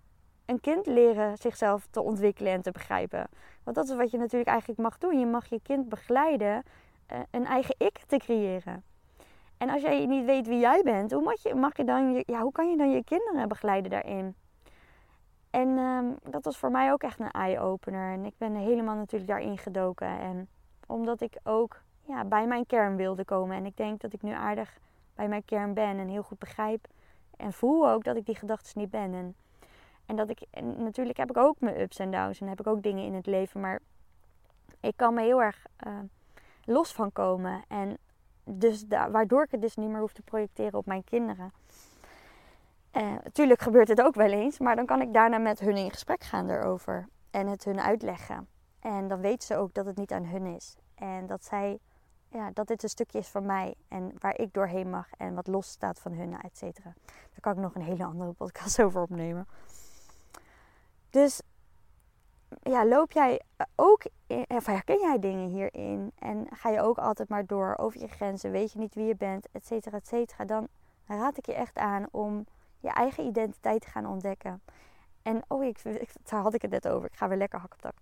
een 0.46 0.60
kind 0.60 0.86
leren 0.86 1.38
zichzelf 1.38 1.86
te 1.90 2.02
ontwikkelen 2.02 2.52
en 2.52 2.62
te 2.62 2.70
begrijpen? 2.70 3.28
Want 3.64 3.76
dat 3.76 3.88
is 3.88 3.96
wat 3.96 4.10
je 4.10 4.18
natuurlijk 4.18 4.50
eigenlijk 4.50 4.80
mag 4.80 4.98
doen. 4.98 5.18
Je 5.18 5.26
mag 5.26 5.46
je 5.46 5.60
kind 5.62 5.88
begeleiden 5.88 6.62
uh, 7.12 7.18
een 7.30 7.46
eigen 7.46 7.74
ik 7.78 7.98
te 8.06 8.16
creëren. 8.16 8.84
En 9.58 9.70
als 9.70 9.82
jij 9.82 10.06
niet 10.06 10.24
weet 10.24 10.46
wie 10.46 10.58
jij 10.58 10.82
bent, 10.84 11.12
hoe, 11.12 11.22
mag 11.22 11.42
je, 11.42 11.54
mag 11.54 11.76
je 11.76 11.84
dan 11.84 12.22
ja, 12.26 12.40
hoe 12.40 12.52
kan 12.52 12.70
je 12.70 12.76
dan 12.76 12.90
je 12.90 13.04
kinderen 13.04 13.48
begeleiden 13.48 13.90
daarin? 13.90 14.34
En 15.50 15.68
um, 15.68 16.16
dat 16.30 16.44
was 16.44 16.58
voor 16.58 16.70
mij 16.70 16.92
ook 16.92 17.02
echt 17.02 17.20
een 17.20 17.30
eye-opener. 17.30 18.12
En 18.12 18.24
ik 18.24 18.34
ben 18.38 18.54
helemaal 18.54 18.94
natuurlijk 18.94 19.30
daarin 19.30 19.58
gedoken. 19.58 20.20
En 20.20 20.48
omdat 20.86 21.20
ik 21.20 21.38
ook 21.42 21.82
ja, 22.02 22.24
bij 22.24 22.46
mijn 22.46 22.66
kern 22.66 22.96
wilde 22.96 23.24
komen. 23.24 23.56
En 23.56 23.66
ik 23.66 23.76
denk 23.76 24.00
dat 24.00 24.12
ik 24.12 24.22
nu 24.22 24.32
aardig 24.32 24.78
bij 25.14 25.28
mijn 25.28 25.44
kern 25.44 25.74
ben 25.74 25.98
en 25.98 26.08
heel 26.08 26.22
goed 26.22 26.38
begrijp. 26.38 26.86
En 27.36 27.52
voel 27.52 27.90
ook 27.90 28.04
dat 28.04 28.16
ik 28.16 28.26
die 28.26 28.34
gedachten 28.34 28.80
niet 28.80 28.90
ben. 28.90 29.34
En, 30.06 30.16
dat 30.16 30.30
ik, 30.30 30.46
natuurlijk 30.76 31.16
heb 31.16 31.30
ik 31.30 31.36
ook 31.36 31.60
mijn 31.60 31.80
ups 31.80 31.98
en 31.98 32.10
downs. 32.10 32.40
En 32.40 32.48
heb 32.48 32.60
ik 32.60 32.66
ook 32.66 32.82
dingen 32.82 33.04
in 33.04 33.14
het 33.14 33.26
leven. 33.26 33.60
Maar 33.60 33.80
ik 34.80 34.92
kan 34.96 35.14
me 35.14 35.22
heel 35.22 35.42
erg 35.42 35.66
uh, 35.86 35.98
los 36.64 36.92
van 36.92 37.12
komen. 37.12 37.62
En 37.68 37.98
dus 38.44 38.84
waardoor 38.88 39.42
ik 39.42 39.50
het 39.50 39.60
dus 39.60 39.76
niet 39.76 39.88
meer 39.88 40.00
hoef 40.00 40.12
te 40.12 40.22
projecteren 40.22 40.78
op 40.78 40.86
mijn 40.86 41.04
kinderen. 41.04 41.52
Natuurlijk 43.04 43.62
gebeurt 43.62 43.88
het 43.88 44.02
ook 44.02 44.14
wel 44.14 44.30
eens, 44.30 44.58
maar 44.58 44.76
dan 44.76 44.86
kan 44.86 45.00
ik 45.00 45.12
daarna 45.12 45.38
met 45.38 45.60
hun 45.60 45.76
in 45.76 45.90
gesprek 45.90 46.24
gaan 46.24 46.50
erover 46.50 47.08
en 47.30 47.46
het 47.46 47.64
hun 47.64 47.80
uitleggen. 47.80 48.48
En 48.80 49.08
dan 49.08 49.20
weten 49.20 49.46
ze 49.46 49.56
ook 49.56 49.74
dat 49.74 49.86
het 49.86 49.96
niet 49.96 50.12
aan 50.12 50.24
hun 50.24 50.46
is. 50.46 50.76
En 50.94 51.26
dat 51.26 51.44
zij, 51.44 51.78
ja, 52.28 52.50
dat 52.50 52.66
dit 52.66 52.82
een 52.82 52.88
stukje 52.88 53.18
is 53.18 53.28
van 53.28 53.46
mij 53.46 53.74
en 53.88 54.12
waar 54.18 54.38
ik 54.38 54.52
doorheen 54.52 54.90
mag 54.90 55.08
en 55.16 55.34
wat 55.34 55.46
los 55.46 55.68
staat 55.68 56.00
van 56.00 56.12
hun, 56.12 56.40
et 56.40 56.56
cetera. 56.56 56.94
Daar 57.06 57.40
kan 57.40 57.52
ik 57.52 57.58
nog 57.58 57.74
een 57.74 57.82
hele 57.82 58.04
andere 58.04 58.32
podcast 58.32 58.80
over 58.82 59.02
opnemen. 59.02 59.46
Dus 61.10 61.42
ja, 62.62 62.86
loop 62.86 63.12
jij 63.12 63.42
ook, 63.74 64.02
of 64.46 64.66
herken 64.66 65.00
jij 65.00 65.18
dingen 65.18 65.48
hierin 65.48 66.12
en 66.18 66.46
ga 66.50 66.70
je 66.70 66.80
ook 66.80 66.98
altijd 66.98 67.28
maar 67.28 67.46
door 67.46 67.76
over 67.76 68.00
je 68.00 68.08
grenzen, 68.08 68.50
weet 68.50 68.72
je 68.72 68.78
niet 68.78 68.94
wie 68.94 69.06
je 69.06 69.16
bent, 69.16 69.48
et 69.52 69.66
cetera, 69.66 69.96
et 69.96 70.06
cetera, 70.06 70.44
dan 70.44 70.68
raad 71.06 71.38
ik 71.38 71.46
je 71.46 71.54
echt 71.54 71.78
aan 71.78 72.06
om 72.10 72.46
je 72.80 72.90
eigen 72.90 73.24
identiteit 73.24 73.86
gaan 73.86 74.06
ontdekken. 74.06 74.60
En 75.22 75.42
oh, 75.48 75.64
ik, 75.64 75.78
ik, 75.84 76.10
daar 76.22 76.40
had 76.40 76.54
ik 76.54 76.62
het 76.62 76.70
net 76.70 76.88
over. 76.88 77.08
Ik 77.08 77.16
ga 77.16 77.28
weer 77.28 77.38
lekker 77.38 77.58
hak 77.58 77.72
op 77.72 77.80
tak. 77.80 77.94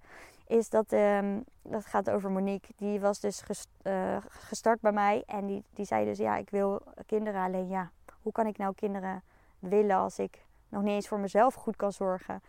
Is 0.46 0.68
dat, 0.68 0.92
um, 0.92 1.44
dat 1.62 1.86
gaat 1.86 2.10
over 2.10 2.30
Monique. 2.30 2.72
Die 2.76 3.00
was 3.00 3.20
dus 3.20 3.42
uh, 3.82 4.16
gestart 4.28 4.80
bij 4.80 4.92
mij. 4.92 5.22
En 5.26 5.46
die, 5.46 5.64
die 5.70 5.84
zei 5.84 6.04
dus, 6.04 6.18
ja, 6.18 6.36
ik 6.36 6.50
wil 6.50 6.82
kinderen. 7.06 7.42
Alleen 7.42 7.68
ja, 7.68 7.90
hoe 8.22 8.32
kan 8.32 8.46
ik 8.46 8.58
nou 8.58 8.74
kinderen 8.74 9.22
willen 9.58 9.96
als 9.96 10.18
ik 10.18 10.44
nog 10.68 10.82
niet 10.82 10.92
eens 10.92 11.08
voor 11.08 11.18
mezelf 11.18 11.54
goed 11.54 11.76
kan 11.76 11.92
zorgen? 11.92 12.42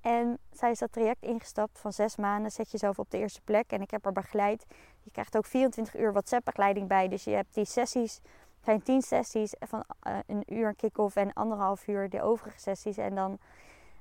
En 0.00 0.38
zij 0.52 0.70
is 0.70 0.78
dat 0.78 0.92
traject 0.92 1.22
ingestapt 1.22 1.78
van 1.78 1.92
zes 1.92 2.16
maanden. 2.16 2.50
Zet 2.50 2.70
jezelf 2.70 2.98
op 2.98 3.10
de 3.10 3.18
eerste 3.18 3.40
plek. 3.44 3.72
En 3.72 3.80
ik 3.80 3.90
heb 3.90 4.04
haar 4.04 4.12
begeleid. 4.12 4.66
Je 5.02 5.10
krijgt 5.10 5.36
ook 5.36 5.46
24 5.46 5.96
uur 5.96 6.12
WhatsApp-begeleiding 6.12 6.88
bij. 6.88 7.08
Dus 7.08 7.24
je 7.24 7.30
hebt 7.30 7.54
die 7.54 7.64
sessies 7.64 8.20
zijn 8.68 8.82
tien 8.82 9.02
sessies 9.02 9.54
van 9.60 9.84
uh, 10.06 10.16
een 10.26 10.42
uur 10.46 10.74
kick-off 10.74 11.16
en 11.16 11.32
anderhalf 11.32 11.86
uur 11.86 12.08
de 12.08 12.22
overige 12.22 12.60
sessies. 12.60 12.96
En 12.96 13.14
dan 13.14 13.38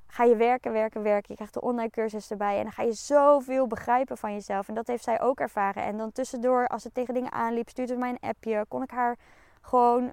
ga 0.08 0.24
je 0.24 0.36
werken, 0.36 0.72
werken, 0.72 1.04
werken. 1.04 1.28
Je 1.28 1.36
krijgt 1.36 1.54
de 1.54 1.62
online 1.62 1.90
cursus 1.90 2.32
erbij. 2.32 2.58
En 2.58 2.64
dan 2.64 2.72
ga 2.72 2.84
je 2.84 2.94
zoveel 2.94 3.68
begrijpen 3.68 4.18
van 4.18 4.34
jezelf. 4.34 4.68
En 4.68 4.74
dat 4.74 4.88
heeft 4.88 5.04
zij 5.04 5.22
ook 5.22 5.40
ervaren. 5.40 5.84
En 5.84 5.98
dan 5.98 6.12
tussendoor, 6.12 6.68
als 6.68 6.82
ze 6.82 6.92
tegen 6.92 7.14
dingen 7.14 7.32
aanliep, 7.32 7.70
stuurde 7.70 7.94
ze 7.94 8.00
mij 8.00 8.10
een 8.10 8.30
appje. 8.30 8.66
Kon 8.68 8.84
ik 8.84 8.92
haar 8.92 9.18
gewoon 9.62 10.12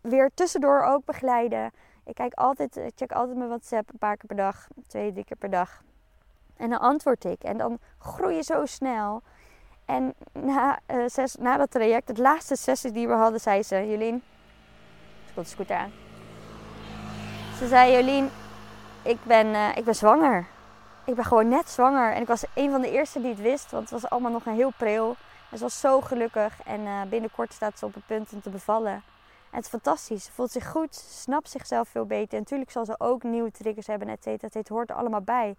weer 0.00 0.30
tussendoor 0.34 0.82
ook 0.82 1.04
begeleiden. 1.04 1.70
Ik 2.04 2.14
kijk 2.14 2.34
altijd, 2.34 2.76
ik 2.76 2.92
check 2.94 3.12
altijd 3.12 3.36
mijn 3.36 3.48
WhatsApp 3.48 3.90
een 3.92 3.98
paar 3.98 4.16
keer 4.16 4.26
per 4.26 4.36
dag. 4.36 4.68
Twee, 4.86 5.12
drie 5.12 5.24
keer 5.24 5.36
per 5.36 5.50
dag. 5.50 5.82
En 6.56 6.70
dan 6.70 6.80
antwoord 6.80 7.24
ik. 7.24 7.42
En 7.42 7.56
dan 7.56 7.78
groei 7.98 8.34
je 8.34 8.42
zo 8.42 8.66
snel. 8.66 9.22
En 9.90 10.14
na, 10.32 10.78
uh, 10.90 11.04
zes, 11.06 11.36
na 11.36 11.56
dat 11.56 11.70
traject, 11.70 12.08
het 12.08 12.18
laatste 12.18 12.56
sessie 12.56 12.92
die 12.92 13.08
we 13.08 13.14
hadden, 13.14 13.40
zei 13.40 13.62
ze: 13.62 13.88
Jolien, 13.90 14.22
ze 15.26 15.32
komt 15.34 15.46
de 15.46 15.52
scooter 15.52 15.76
aan. 15.76 15.92
Ze 17.58 17.68
zei: 17.68 17.92
Jolien, 17.92 18.30
ik 19.02 19.18
ben, 19.22 19.46
uh, 19.46 19.76
ik 19.76 19.84
ben 19.84 19.94
zwanger. 19.94 20.46
Ik 21.04 21.14
ben 21.14 21.24
gewoon 21.24 21.48
net 21.48 21.68
zwanger. 21.68 22.12
En 22.12 22.20
ik 22.20 22.26
was 22.26 22.44
een 22.54 22.70
van 22.70 22.80
de 22.80 22.90
eerste 22.90 23.20
die 23.20 23.30
het 23.30 23.40
wist, 23.40 23.70
want 23.70 23.90
het 23.90 24.00
was 24.00 24.10
allemaal 24.10 24.30
nog 24.30 24.46
een 24.46 24.54
heel 24.54 24.72
pril. 24.76 25.16
En 25.50 25.56
ze 25.58 25.62
was 25.62 25.80
zo 25.80 26.00
gelukkig 26.00 26.62
en 26.64 26.80
uh, 26.80 27.02
binnenkort 27.02 27.52
staat 27.52 27.78
ze 27.78 27.86
op 27.86 27.94
het 27.94 28.06
punt 28.06 28.32
om 28.32 28.40
te 28.40 28.50
bevallen. 28.50 28.92
En 29.50 29.56
het 29.56 29.64
is 29.64 29.70
fantastisch. 29.70 30.24
Ze 30.24 30.32
voelt 30.32 30.50
zich 30.50 30.70
goed, 30.70 30.94
snapt 30.94 31.50
zichzelf 31.50 31.88
veel 31.88 32.06
beter. 32.06 32.32
En 32.32 32.38
natuurlijk 32.38 32.70
zal 32.70 32.84
ze 32.84 32.94
ook 32.98 33.22
nieuwe 33.22 33.50
triggers 33.50 33.86
hebben, 33.86 34.08
et 34.08 34.22
cetera. 34.22 34.58
Het 34.58 34.68
hoort 34.68 34.90
er 34.90 34.96
allemaal 34.96 35.20
bij. 35.20 35.56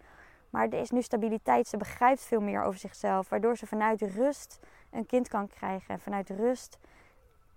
Maar 0.52 0.68
er 0.68 0.80
is 0.80 0.90
nu 0.90 1.02
stabiliteit. 1.02 1.68
Ze 1.68 1.78
begrijpt 1.78 2.22
veel 2.22 2.42
meer 2.42 2.64
over 2.64 2.80
zichzelf. 2.80 3.30
Waardoor 3.30 3.58
ze 3.58 3.68
vanuit 3.68 4.02
rust 4.02 4.60
een 4.90 5.06
kind 5.06 5.28
kan 5.28 5.48
krijgen. 5.48 5.94
En 5.94 6.00
vanuit 6.00 6.30
rust 6.30 6.78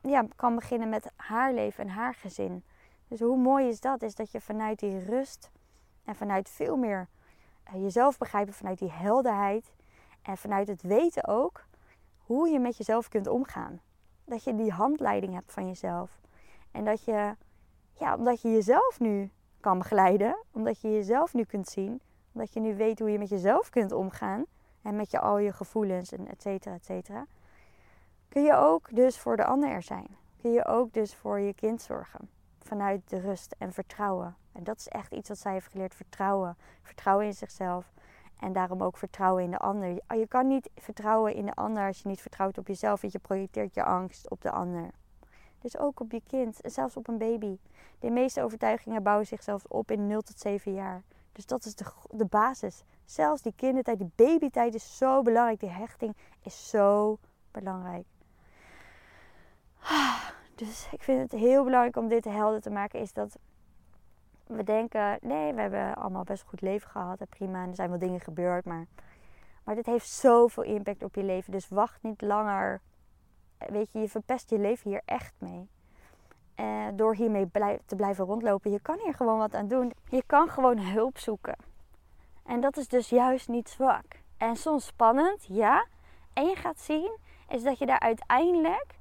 ja, 0.00 0.26
kan 0.36 0.54
beginnen 0.54 0.88
met 0.88 1.10
haar 1.16 1.52
leven 1.52 1.84
en 1.84 1.90
haar 1.90 2.14
gezin. 2.14 2.64
Dus 3.08 3.20
hoe 3.20 3.36
mooi 3.36 3.68
is 3.68 3.80
dat? 3.80 4.02
Is 4.02 4.14
dat 4.14 4.30
je 4.30 4.40
vanuit 4.40 4.78
die 4.78 5.04
rust 5.04 5.50
en 6.04 6.14
vanuit 6.14 6.48
veel 6.48 6.76
meer 6.76 7.08
eh, 7.64 7.74
jezelf 7.82 8.18
begrijpen. 8.18 8.54
Vanuit 8.54 8.78
die 8.78 8.92
helderheid. 8.92 9.72
En 10.22 10.36
vanuit 10.36 10.68
het 10.68 10.82
weten 10.82 11.26
ook 11.26 11.64
hoe 12.18 12.48
je 12.48 12.58
met 12.58 12.76
jezelf 12.76 13.08
kunt 13.08 13.26
omgaan. 13.26 13.80
Dat 14.24 14.44
je 14.44 14.54
die 14.54 14.72
handleiding 14.72 15.34
hebt 15.34 15.52
van 15.52 15.66
jezelf. 15.66 16.20
En 16.70 16.84
dat 16.84 17.04
je, 17.04 17.36
ja, 17.92 18.16
omdat 18.16 18.42
je 18.42 18.50
jezelf 18.50 19.00
nu 19.00 19.30
kan 19.60 19.78
begeleiden. 19.78 20.36
Omdat 20.52 20.80
je 20.80 20.92
jezelf 20.92 21.34
nu 21.34 21.44
kunt 21.44 21.68
zien 21.68 22.00
omdat 22.34 22.52
je 22.52 22.60
nu 22.60 22.76
weet 22.76 22.98
hoe 22.98 23.10
je 23.10 23.18
met 23.18 23.28
jezelf 23.28 23.70
kunt 23.70 23.92
omgaan. 23.92 24.44
En 24.82 24.96
met 24.96 25.10
je, 25.10 25.20
al 25.20 25.38
je 25.38 25.52
gevoelens 25.52 26.12
en 26.12 26.28
et 26.28 26.42
cetera, 26.42 26.74
et 26.74 26.84
cetera. 26.84 27.26
Kun 28.28 28.42
je 28.42 28.54
ook 28.54 28.94
dus 28.94 29.18
voor 29.18 29.36
de 29.36 29.44
ander 29.44 29.70
er 29.70 29.82
zijn. 29.82 30.16
Kun 30.40 30.52
je 30.52 30.64
ook 30.66 30.92
dus 30.92 31.14
voor 31.14 31.40
je 31.40 31.54
kind 31.54 31.82
zorgen. 31.82 32.28
Vanuit 32.58 33.00
de 33.08 33.20
rust 33.20 33.54
en 33.58 33.72
vertrouwen. 33.72 34.36
En 34.52 34.64
dat 34.64 34.78
is 34.78 34.88
echt 34.88 35.12
iets 35.12 35.28
wat 35.28 35.38
zij 35.38 35.52
heeft 35.52 35.68
geleerd. 35.70 35.94
Vertrouwen. 35.94 36.56
Vertrouwen 36.82 37.26
in 37.26 37.34
zichzelf. 37.34 37.92
En 38.40 38.52
daarom 38.52 38.82
ook 38.82 38.96
vertrouwen 38.96 39.42
in 39.42 39.50
de 39.50 39.58
ander. 39.58 39.88
Je 40.08 40.26
kan 40.28 40.46
niet 40.46 40.70
vertrouwen 40.76 41.34
in 41.34 41.46
de 41.46 41.54
ander 41.54 41.86
als 41.86 42.02
je 42.02 42.08
niet 42.08 42.20
vertrouwt 42.20 42.58
op 42.58 42.66
jezelf. 42.66 43.00
Want 43.00 43.12
je 43.12 43.18
projecteert 43.18 43.74
je 43.74 43.84
angst 43.84 44.30
op 44.30 44.40
de 44.40 44.50
ander. 44.50 44.90
Dus 45.60 45.78
ook 45.78 46.00
op 46.00 46.12
je 46.12 46.22
kind. 46.26 46.60
En 46.60 46.70
zelfs 46.70 46.96
op 46.96 47.08
een 47.08 47.18
baby. 47.18 47.58
De 47.98 48.10
meeste 48.10 48.42
overtuigingen 48.42 49.02
bouwen 49.02 49.26
zichzelf 49.26 49.64
op 49.64 49.90
in 49.90 50.06
0 50.06 50.20
tot 50.20 50.38
7 50.38 50.74
jaar. 50.74 51.02
Dus 51.34 51.46
dat 51.46 51.64
is 51.64 51.74
de, 51.74 51.84
de 52.10 52.24
basis. 52.24 52.84
Zelfs 53.04 53.42
die 53.42 53.52
kindertijd, 53.56 53.98
die 53.98 54.10
babytijd 54.14 54.74
is 54.74 54.96
zo 54.96 55.22
belangrijk. 55.22 55.60
Die 55.60 55.68
hechting 55.68 56.16
is 56.42 56.68
zo 56.68 57.18
belangrijk. 57.50 58.06
Dus 60.54 60.88
ik 60.90 61.02
vind 61.02 61.20
het 61.20 61.40
heel 61.40 61.64
belangrijk 61.64 61.96
om 61.96 62.08
dit 62.08 62.24
helder 62.24 62.60
te 62.60 62.70
maken. 62.70 63.00
Is 63.00 63.12
dat 63.12 63.38
we 64.46 64.64
denken, 64.64 65.18
nee, 65.20 65.52
we 65.52 65.60
hebben 65.60 65.94
allemaal 65.94 66.24
best 66.24 66.42
een 66.42 66.48
goed 66.48 66.60
leven 66.60 66.90
gehad. 66.90 67.20
En 67.20 67.28
prima, 67.28 67.62
en 67.62 67.68
er 67.68 67.74
zijn 67.74 67.90
wel 67.90 67.98
dingen 67.98 68.20
gebeurd. 68.20 68.64
Maar, 68.64 68.86
maar 69.64 69.74
dit 69.74 69.86
heeft 69.86 70.08
zoveel 70.08 70.62
impact 70.62 71.02
op 71.02 71.14
je 71.14 71.22
leven. 71.22 71.52
Dus 71.52 71.68
wacht 71.68 72.02
niet 72.02 72.20
langer. 72.20 72.80
Weet 73.58 73.92
je, 73.92 73.98
je 73.98 74.08
verpest 74.08 74.50
je 74.50 74.58
leven 74.58 74.90
hier 74.90 75.02
echt 75.04 75.34
mee. 75.38 75.68
Uh, 76.56 76.86
door 76.92 77.14
hiermee 77.14 77.50
te 77.86 77.96
blijven 77.96 78.24
rondlopen. 78.24 78.70
Je 78.70 78.80
kan 78.80 78.98
hier 79.02 79.14
gewoon 79.14 79.38
wat 79.38 79.54
aan 79.54 79.68
doen. 79.68 79.92
Je 80.08 80.22
kan 80.26 80.48
gewoon 80.48 80.78
hulp 80.78 81.18
zoeken. 81.18 81.56
En 82.44 82.60
dat 82.60 82.76
is 82.76 82.88
dus 82.88 83.08
juist 83.08 83.48
niet 83.48 83.68
zwak. 83.68 84.04
En 84.36 84.56
soms 84.56 84.86
spannend, 84.86 85.44
ja. 85.48 85.86
En 86.32 86.44
je 86.44 86.56
gaat 86.56 86.80
zien, 86.80 87.18
is 87.48 87.62
dat 87.62 87.78
je 87.78 87.86
daar 87.86 88.00
uiteindelijk, 88.00 88.98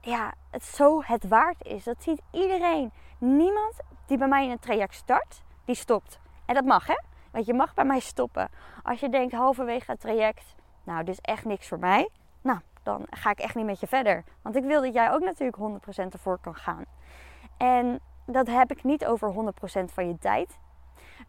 ja, 0.00 0.34
het 0.50 0.64
zo 0.64 1.02
het 1.02 1.28
waard 1.28 1.64
is. 1.64 1.84
Dat 1.84 2.02
ziet 2.02 2.22
iedereen. 2.30 2.92
Niemand 3.18 3.76
die 4.06 4.18
bij 4.18 4.28
mij 4.28 4.44
in 4.44 4.50
een 4.50 4.58
traject 4.58 4.94
start, 4.94 5.42
die 5.64 5.74
stopt. 5.74 6.20
En 6.46 6.54
dat 6.54 6.64
mag, 6.64 6.86
hè? 6.86 6.98
Want 7.30 7.46
je 7.46 7.54
mag 7.54 7.74
bij 7.74 7.84
mij 7.84 8.00
stoppen. 8.00 8.48
Als 8.82 9.00
je 9.00 9.08
denkt 9.08 9.32
halverwege 9.34 9.90
het 9.90 10.00
traject, 10.00 10.54
nou, 10.84 11.04
dit 11.04 11.14
is 11.14 11.20
echt 11.20 11.44
niks 11.44 11.68
voor 11.68 11.78
mij. 11.78 12.08
Nou, 12.40 12.58
dan 12.86 13.06
ga 13.10 13.30
ik 13.30 13.38
echt 13.38 13.54
niet 13.54 13.66
met 13.66 13.80
je 13.80 13.86
verder. 13.86 14.24
Want 14.42 14.56
ik 14.56 14.64
wil 14.64 14.82
dat 14.82 14.94
jij 14.94 15.12
ook 15.12 15.20
natuurlijk 15.20 15.82
100% 16.06 16.12
ervoor 16.12 16.38
kan 16.38 16.54
gaan. 16.54 16.84
En 17.56 18.00
dat 18.26 18.46
heb 18.46 18.70
ik 18.70 18.84
niet 18.84 19.06
over 19.06 19.32
100% 19.32 19.34
van 19.84 20.06
je 20.06 20.18
tijd. 20.18 20.58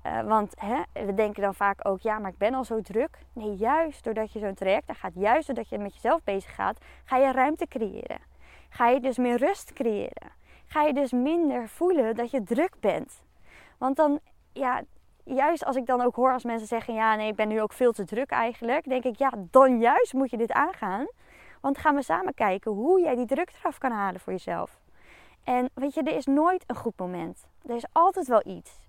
Uh, 0.06 0.22
want 0.22 0.54
hè, 0.60 1.06
we 1.06 1.14
denken 1.14 1.42
dan 1.42 1.56
vaak 1.56 1.88
ook, 1.88 2.02
ja, 2.02 2.20
maar 2.20 2.32
ik 2.32 2.38
ben 2.38 2.54
al 2.54 2.64
zo 2.64 2.82
druk. 2.82 3.18
Nee, 3.34 3.56
juist 3.56 4.04
doordat 4.04 4.32
je 4.32 4.40
zo'n 4.40 4.54
traject 4.54 4.98
gaat, 4.98 5.14
juist 5.16 5.48
doordat 5.48 5.70
je 5.70 5.78
met 5.78 5.94
jezelf 5.94 6.24
bezig 6.24 6.56
gaat, 6.56 6.80
ga 7.04 7.18
je 7.18 7.32
ruimte 7.32 7.68
creëren. 7.68 8.20
Ga 8.70 8.88
je 8.88 9.00
dus 9.00 9.18
meer 9.18 9.38
rust 9.38 9.74
creëren. 9.74 10.32
Ga 10.66 10.82
je 10.82 10.94
dus 10.94 11.12
minder 11.12 11.70
voelen 11.70 12.16
dat 12.16 12.32
je 12.32 12.44
druk 12.44 12.74
bent. 12.80 13.24
Want 13.78 13.96
dan, 13.96 14.20
ja, 14.54 14.84
juist 15.24 15.66
als 15.66 15.76
ik 15.76 15.86
dan 15.86 16.02
ook 16.02 16.16
hoor 16.16 16.34
als 16.34 16.44
mensen 16.44 16.68
zeggen: 16.68 16.94
Ja, 16.94 17.16
nee, 17.16 17.28
ik 17.28 17.36
ben 17.36 17.48
nu 17.48 17.62
ook 17.62 17.74
veel 17.74 17.92
te 17.92 18.06
druk 18.06 18.30
eigenlijk. 18.30 18.90
Denk 18.90 19.04
ik: 19.04 19.18
Ja, 19.18 19.32
dan 19.52 19.80
juist 19.80 20.14
moet 20.14 20.30
je 20.30 20.38
dit 20.38 20.52
aangaan. 20.52 21.08
Want 21.62 21.78
gaan 21.78 21.96
we 21.96 22.02
samen 22.02 22.34
kijken 22.34 22.72
hoe 22.72 23.02
jij 23.02 23.16
die 23.16 23.26
druk 23.26 23.52
eraf 23.60 23.78
kan 23.78 23.92
halen 23.92 24.20
voor 24.20 24.34
jezelf. 24.34 24.80
En 25.44 25.70
weet 25.74 25.94
je, 25.94 26.04
er 26.04 26.16
is 26.16 26.26
nooit 26.26 26.64
een 26.68 26.76
goed 26.76 26.98
moment. 26.98 27.48
Er 27.66 27.76
is 27.76 27.86
altijd 27.92 28.28
wel 28.28 28.42
iets. 28.46 28.80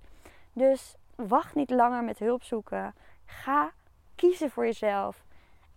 Dus 0.53 0.95
wacht 1.15 1.55
niet 1.55 1.71
langer 1.71 2.05
met 2.05 2.19
hulp 2.19 2.43
zoeken. 2.43 2.95
Ga 3.25 3.71
kiezen 4.15 4.51
voor 4.51 4.65
jezelf. 4.65 5.25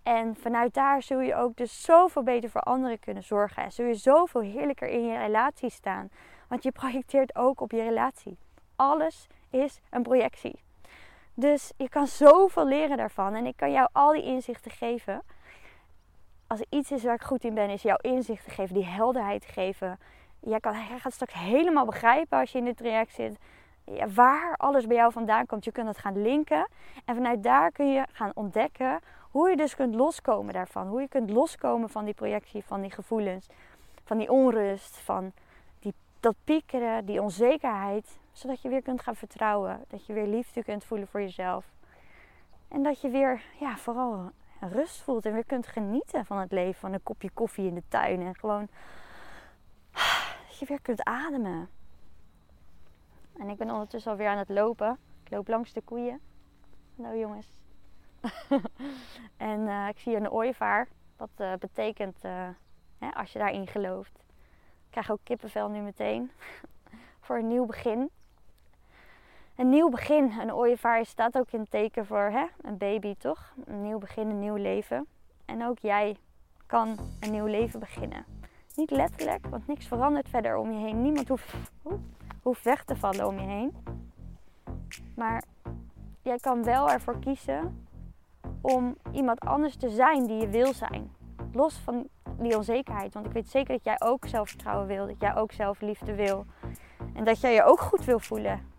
En 0.04 0.36
vanuit 0.36 0.74
daar 0.74 1.02
zul 1.02 1.20
je 1.20 1.36
ook 1.36 1.56
dus 1.56 1.82
zoveel 1.82 2.24
beter 2.24 2.50
voor 2.50 2.62
anderen 2.62 3.00
kunnen 3.00 3.24
zorgen. 3.24 3.64
En 3.64 3.72
zul 3.72 3.86
je 3.86 3.94
zoveel 3.94 4.42
heerlijker 4.42 4.88
in 4.88 5.06
je 5.06 5.18
relatie 5.18 5.70
staan. 5.70 6.10
Want 6.48 6.64
je 6.64 6.72
projecteert 6.72 7.36
ook 7.36 7.62
op 7.62 7.72
je 7.72 7.84
relatie. 7.84 8.38
Alles 8.76 9.28
is 9.50 9.80
een 9.90 10.04
projectie. 10.04 10.60
Dus 11.34 11.72
je 11.78 11.90
kan 11.90 12.08
zoveel 12.08 12.66
leren 12.66 12.98
daarvan. 12.98 13.36
En 13.36 13.46
ik 13.46 13.56
kan 13.56 13.72
jou 13.72 13.90
al 13.92 14.12
die 14.12 14.24
inzichten 14.24 14.72
geven. 14.72 15.22
Als 16.52 16.60
er 16.60 16.66
iets 16.70 16.92
is 16.92 17.04
waar 17.04 17.16
ik 17.16 17.22
goed 17.22 17.44
in 17.44 17.54
ben, 17.54 17.70
is 17.70 17.82
jouw 17.82 17.98
inzichten 18.02 18.52
geven, 18.52 18.74
die 18.74 18.86
helderheid 18.86 19.46
geven. 19.46 20.00
Jij, 20.40 20.60
kan, 20.60 20.74
jij 20.74 21.00
gaat 21.00 21.14
straks 21.14 21.34
helemaal 21.34 21.86
begrijpen 21.86 22.40
als 22.40 22.52
je 22.52 22.58
in 22.58 22.66
dit 22.66 22.78
traject 22.78 23.14
zit. 23.14 23.38
Ja, 23.86 24.08
waar 24.08 24.56
alles 24.58 24.88
bij 24.88 24.96
jou 24.96 25.12
vandaan 25.12 25.46
komt. 25.46 25.66
Je 25.66 25.72
kunt 25.72 25.88
het 25.88 25.98
gaan 25.98 26.22
linken. 26.22 26.68
En 27.06 27.16
vanuit 27.16 27.44
daar 27.44 27.72
kun 27.72 27.92
je 27.92 28.06
gaan 28.12 28.32
ontdekken 28.34 29.00
hoe 29.30 29.50
je 29.50 29.56
dus 29.56 29.76
kunt 29.76 29.96
loskomen 29.96 30.54
daarvan. 30.54 30.88
Hoe 30.88 31.02
je 31.02 31.08
kunt 31.08 31.30
loskomen 31.30 31.90
van 31.90 32.06
die 32.06 32.14
projectie, 32.14 32.64
van 32.64 32.82
die 32.82 32.92
gevoelens, 32.92 33.48
van 34.04 34.18
die 34.18 34.32
onrust, 34.32 34.98
van 34.98 35.32
die, 35.80 35.94
dat 36.20 36.36
piekeren, 36.44 37.06
die 37.06 37.22
onzekerheid. 37.22 38.20
Zodat 38.32 38.62
je 38.62 38.70
weer 38.70 38.82
kunt 38.82 39.02
gaan 39.02 39.16
vertrouwen. 39.16 39.84
Dat 39.88 40.06
je 40.06 40.14
weer 40.14 40.28
liefde 40.28 40.64
kunt 40.64 40.84
voelen 40.84 41.08
voor 41.08 41.22
jezelf. 41.22 41.66
En 42.68 42.84
dat 42.84 43.02
je 43.02 43.10
weer, 43.10 43.42
ja, 43.60 43.78
vooral 43.78 44.32
rust 44.70 45.02
voelt 45.02 45.26
en 45.26 45.34
weer 45.34 45.46
kunt 45.46 45.68
genieten 45.68 46.26
van 46.26 46.38
het 46.38 46.52
leven. 46.52 46.80
Van 46.80 46.94
een 46.94 47.04
kopje 47.04 47.30
koffie 47.34 47.68
in 47.68 47.74
de 47.74 47.84
tuin 47.88 48.22
en 48.22 48.36
gewoon 48.36 48.68
dat 49.92 50.58
je 50.60 50.66
weer 50.66 50.82
kunt 50.82 51.04
ademen. 51.04 51.70
En 53.38 53.50
ik 53.50 53.58
ben 53.58 53.72
ondertussen 53.72 54.12
alweer 54.12 54.28
aan 54.28 54.38
het 54.38 54.50
lopen. 54.50 54.98
Ik 55.24 55.32
loop 55.32 55.48
langs 55.48 55.74
de 55.74 55.82
koeien. 55.82 56.20
Nou 56.96 57.18
jongens. 57.18 57.48
en 59.38 59.60
uh, 59.60 59.88
ik 59.88 60.00
zie 60.00 60.16
een 60.16 60.32
ooievaar. 60.32 60.88
Wat 61.18 61.30
uh, 61.38 61.54
betekent, 61.56 62.26
uh, 62.26 62.48
hè, 62.98 63.10
als 63.14 63.34
je 63.34 63.40
daarin 63.40 63.68
gelooft. 63.68 64.24
Ik 64.86 64.90
krijg 64.90 65.12
ook 65.12 65.20
kippenvel 65.24 65.70
nu 65.70 65.80
meteen. 65.80 66.32
voor 67.26 67.38
een 67.38 67.48
nieuw 67.48 67.66
begin. 67.66 68.10
Een 69.62 69.70
nieuw 69.70 69.90
begin. 69.90 70.32
Een 70.40 70.54
ooievaar 70.54 71.06
staat 71.06 71.38
ook 71.38 71.52
in 71.52 71.60
het 71.60 71.70
teken 71.70 72.06
voor 72.06 72.30
hè, 72.32 72.46
een 72.62 72.78
baby, 72.78 73.16
toch? 73.18 73.54
Een 73.66 73.82
nieuw 73.82 73.98
begin, 73.98 74.30
een 74.30 74.40
nieuw 74.40 74.56
leven. 74.56 75.08
En 75.46 75.66
ook 75.66 75.80
jij 75.80 76.18
kan 76.66 76.98
een 77.20 77.32
nieuw 77.32 77.46
leven 77.46 77.80
beginnen. 77.80 78.26
Niet 78.76 78.92
letterlijk, 78.92 79.48
want 79.48 79.68
niks 79.68 79.88
verandert 79.88 80.30
verder 80.30 80.58
om 80.58 80.72
je 80.72 80.80
heen. 80.80 81.02
Niemand 81.02 81.28
hoeft, 81.28 81.54
hoeft 82.42 82.64
weg 82.64 82.84
te 82.84 82.96
vallen 82.96 83.28
om 83.28 83.40
je 83.40 83.48
heen. 83.48 83.76
Maar 85.16 85.44
jij 86.22 86.38
kan 86.38 86.64
wel 86.64 86.90
ervoor 86.90 87.20
kiezen 87.20 87.88
om 88.62 88.98
iemand 89.12 89.40
anders 89.40 89.76
te 89.76 89.90
zijn 89.90 90.28
die 90.28 90.38
je 90.38 90.48
wil 90.48 90.74
zijn. 90.74 91.12
Los 91.54 91.78
van 91.78 92.08
die 92.38 92.58
onzekerheid. 92.58 93.14
Want 93.14 93.26
ik 93.26 93.32
weet 93.32 93.50
zeker 93.50 93.74
dat 93.74 93.84
jij 93.84 94.02
ook 94.02 94.26
zelfvertrouwen 94.28 94.88
wil. 94.88 95.08
Dat 95.08 95.20
jij 95.20 95.36
ook 95.36 95.52
zelfliefde 95.52 96.16
wil. 96.16 96.46
En 97.14 97.24
dat 97.24 97.42
jij 97.42 97.54
je 97.54 97.64
ook 97.64 97.80
goed 97.80 98.06
wil 98.06 98.20
voelen. 98.20 98.71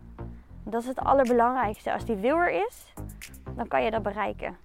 Dat 0.63 0.81
is 0.81 0.87
het 0.87 0.99
allerbelangrijkste. 0.99 1.93
Als 1.93 2.05
die 2.05 2.15
wil 2.15 2.37
er 2.37 2.51
is, 2.51 2.93
dan 3.55 3.67
kan 3.67 3.83
je 3.83 3.91
dat 3.91 4.03
bereiken. 4.03 4.57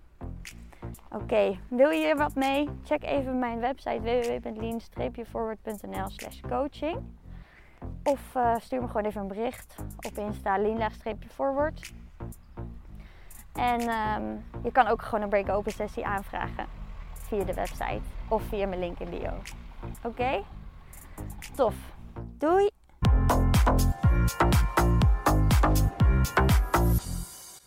Oké, 1.11 1.59
wil 1.69 1.91
je 1.91 2.01
hier 2.01 2.17
wat 2.17 2.35
mee? 2.35 2.69
Check 2.85 3.03
even 3.03 3.39
mijn 3.39 3.61
website 3.61 4.01
www.lean-forward.nl 4.01 6.09
slash 6.09 6.41
coaching. 6.41 6.99
Of 8.03 8.35
uh, 8.37 8.55
stuur 8.59 8.81
me 8.81 8.87
gewoon 8.87 9.05
even 9.05 9.21
een 9.21 9.29
bericht 9.29 9.75
op 9.97 10.19
Insta 10.19 10.59
lean-forward. 10.59 11.93
En 13.53 13.81
um, 13.81 14.45
je 14.63 14.73
kan 14.73 14.87
ook 14.87 15.03
gewoon 15.03 15.23
een 15.23 15.29
break-open 15.29 15.73
sessie 15.73 16.07
aanvragen 16.07 16.67
via 17.13 17.45
de 17.45 17.55
website 17.55 18.01
of 18.29 18.43
via 18.43 18.67
mijn 18.67 18.81
link 18.81 18.99
in 18.99 19.11
bio. 19.11 19.33
Oké? 20.03 20.43
Tof. 21.55 21.75
Doei! 22.39 22.71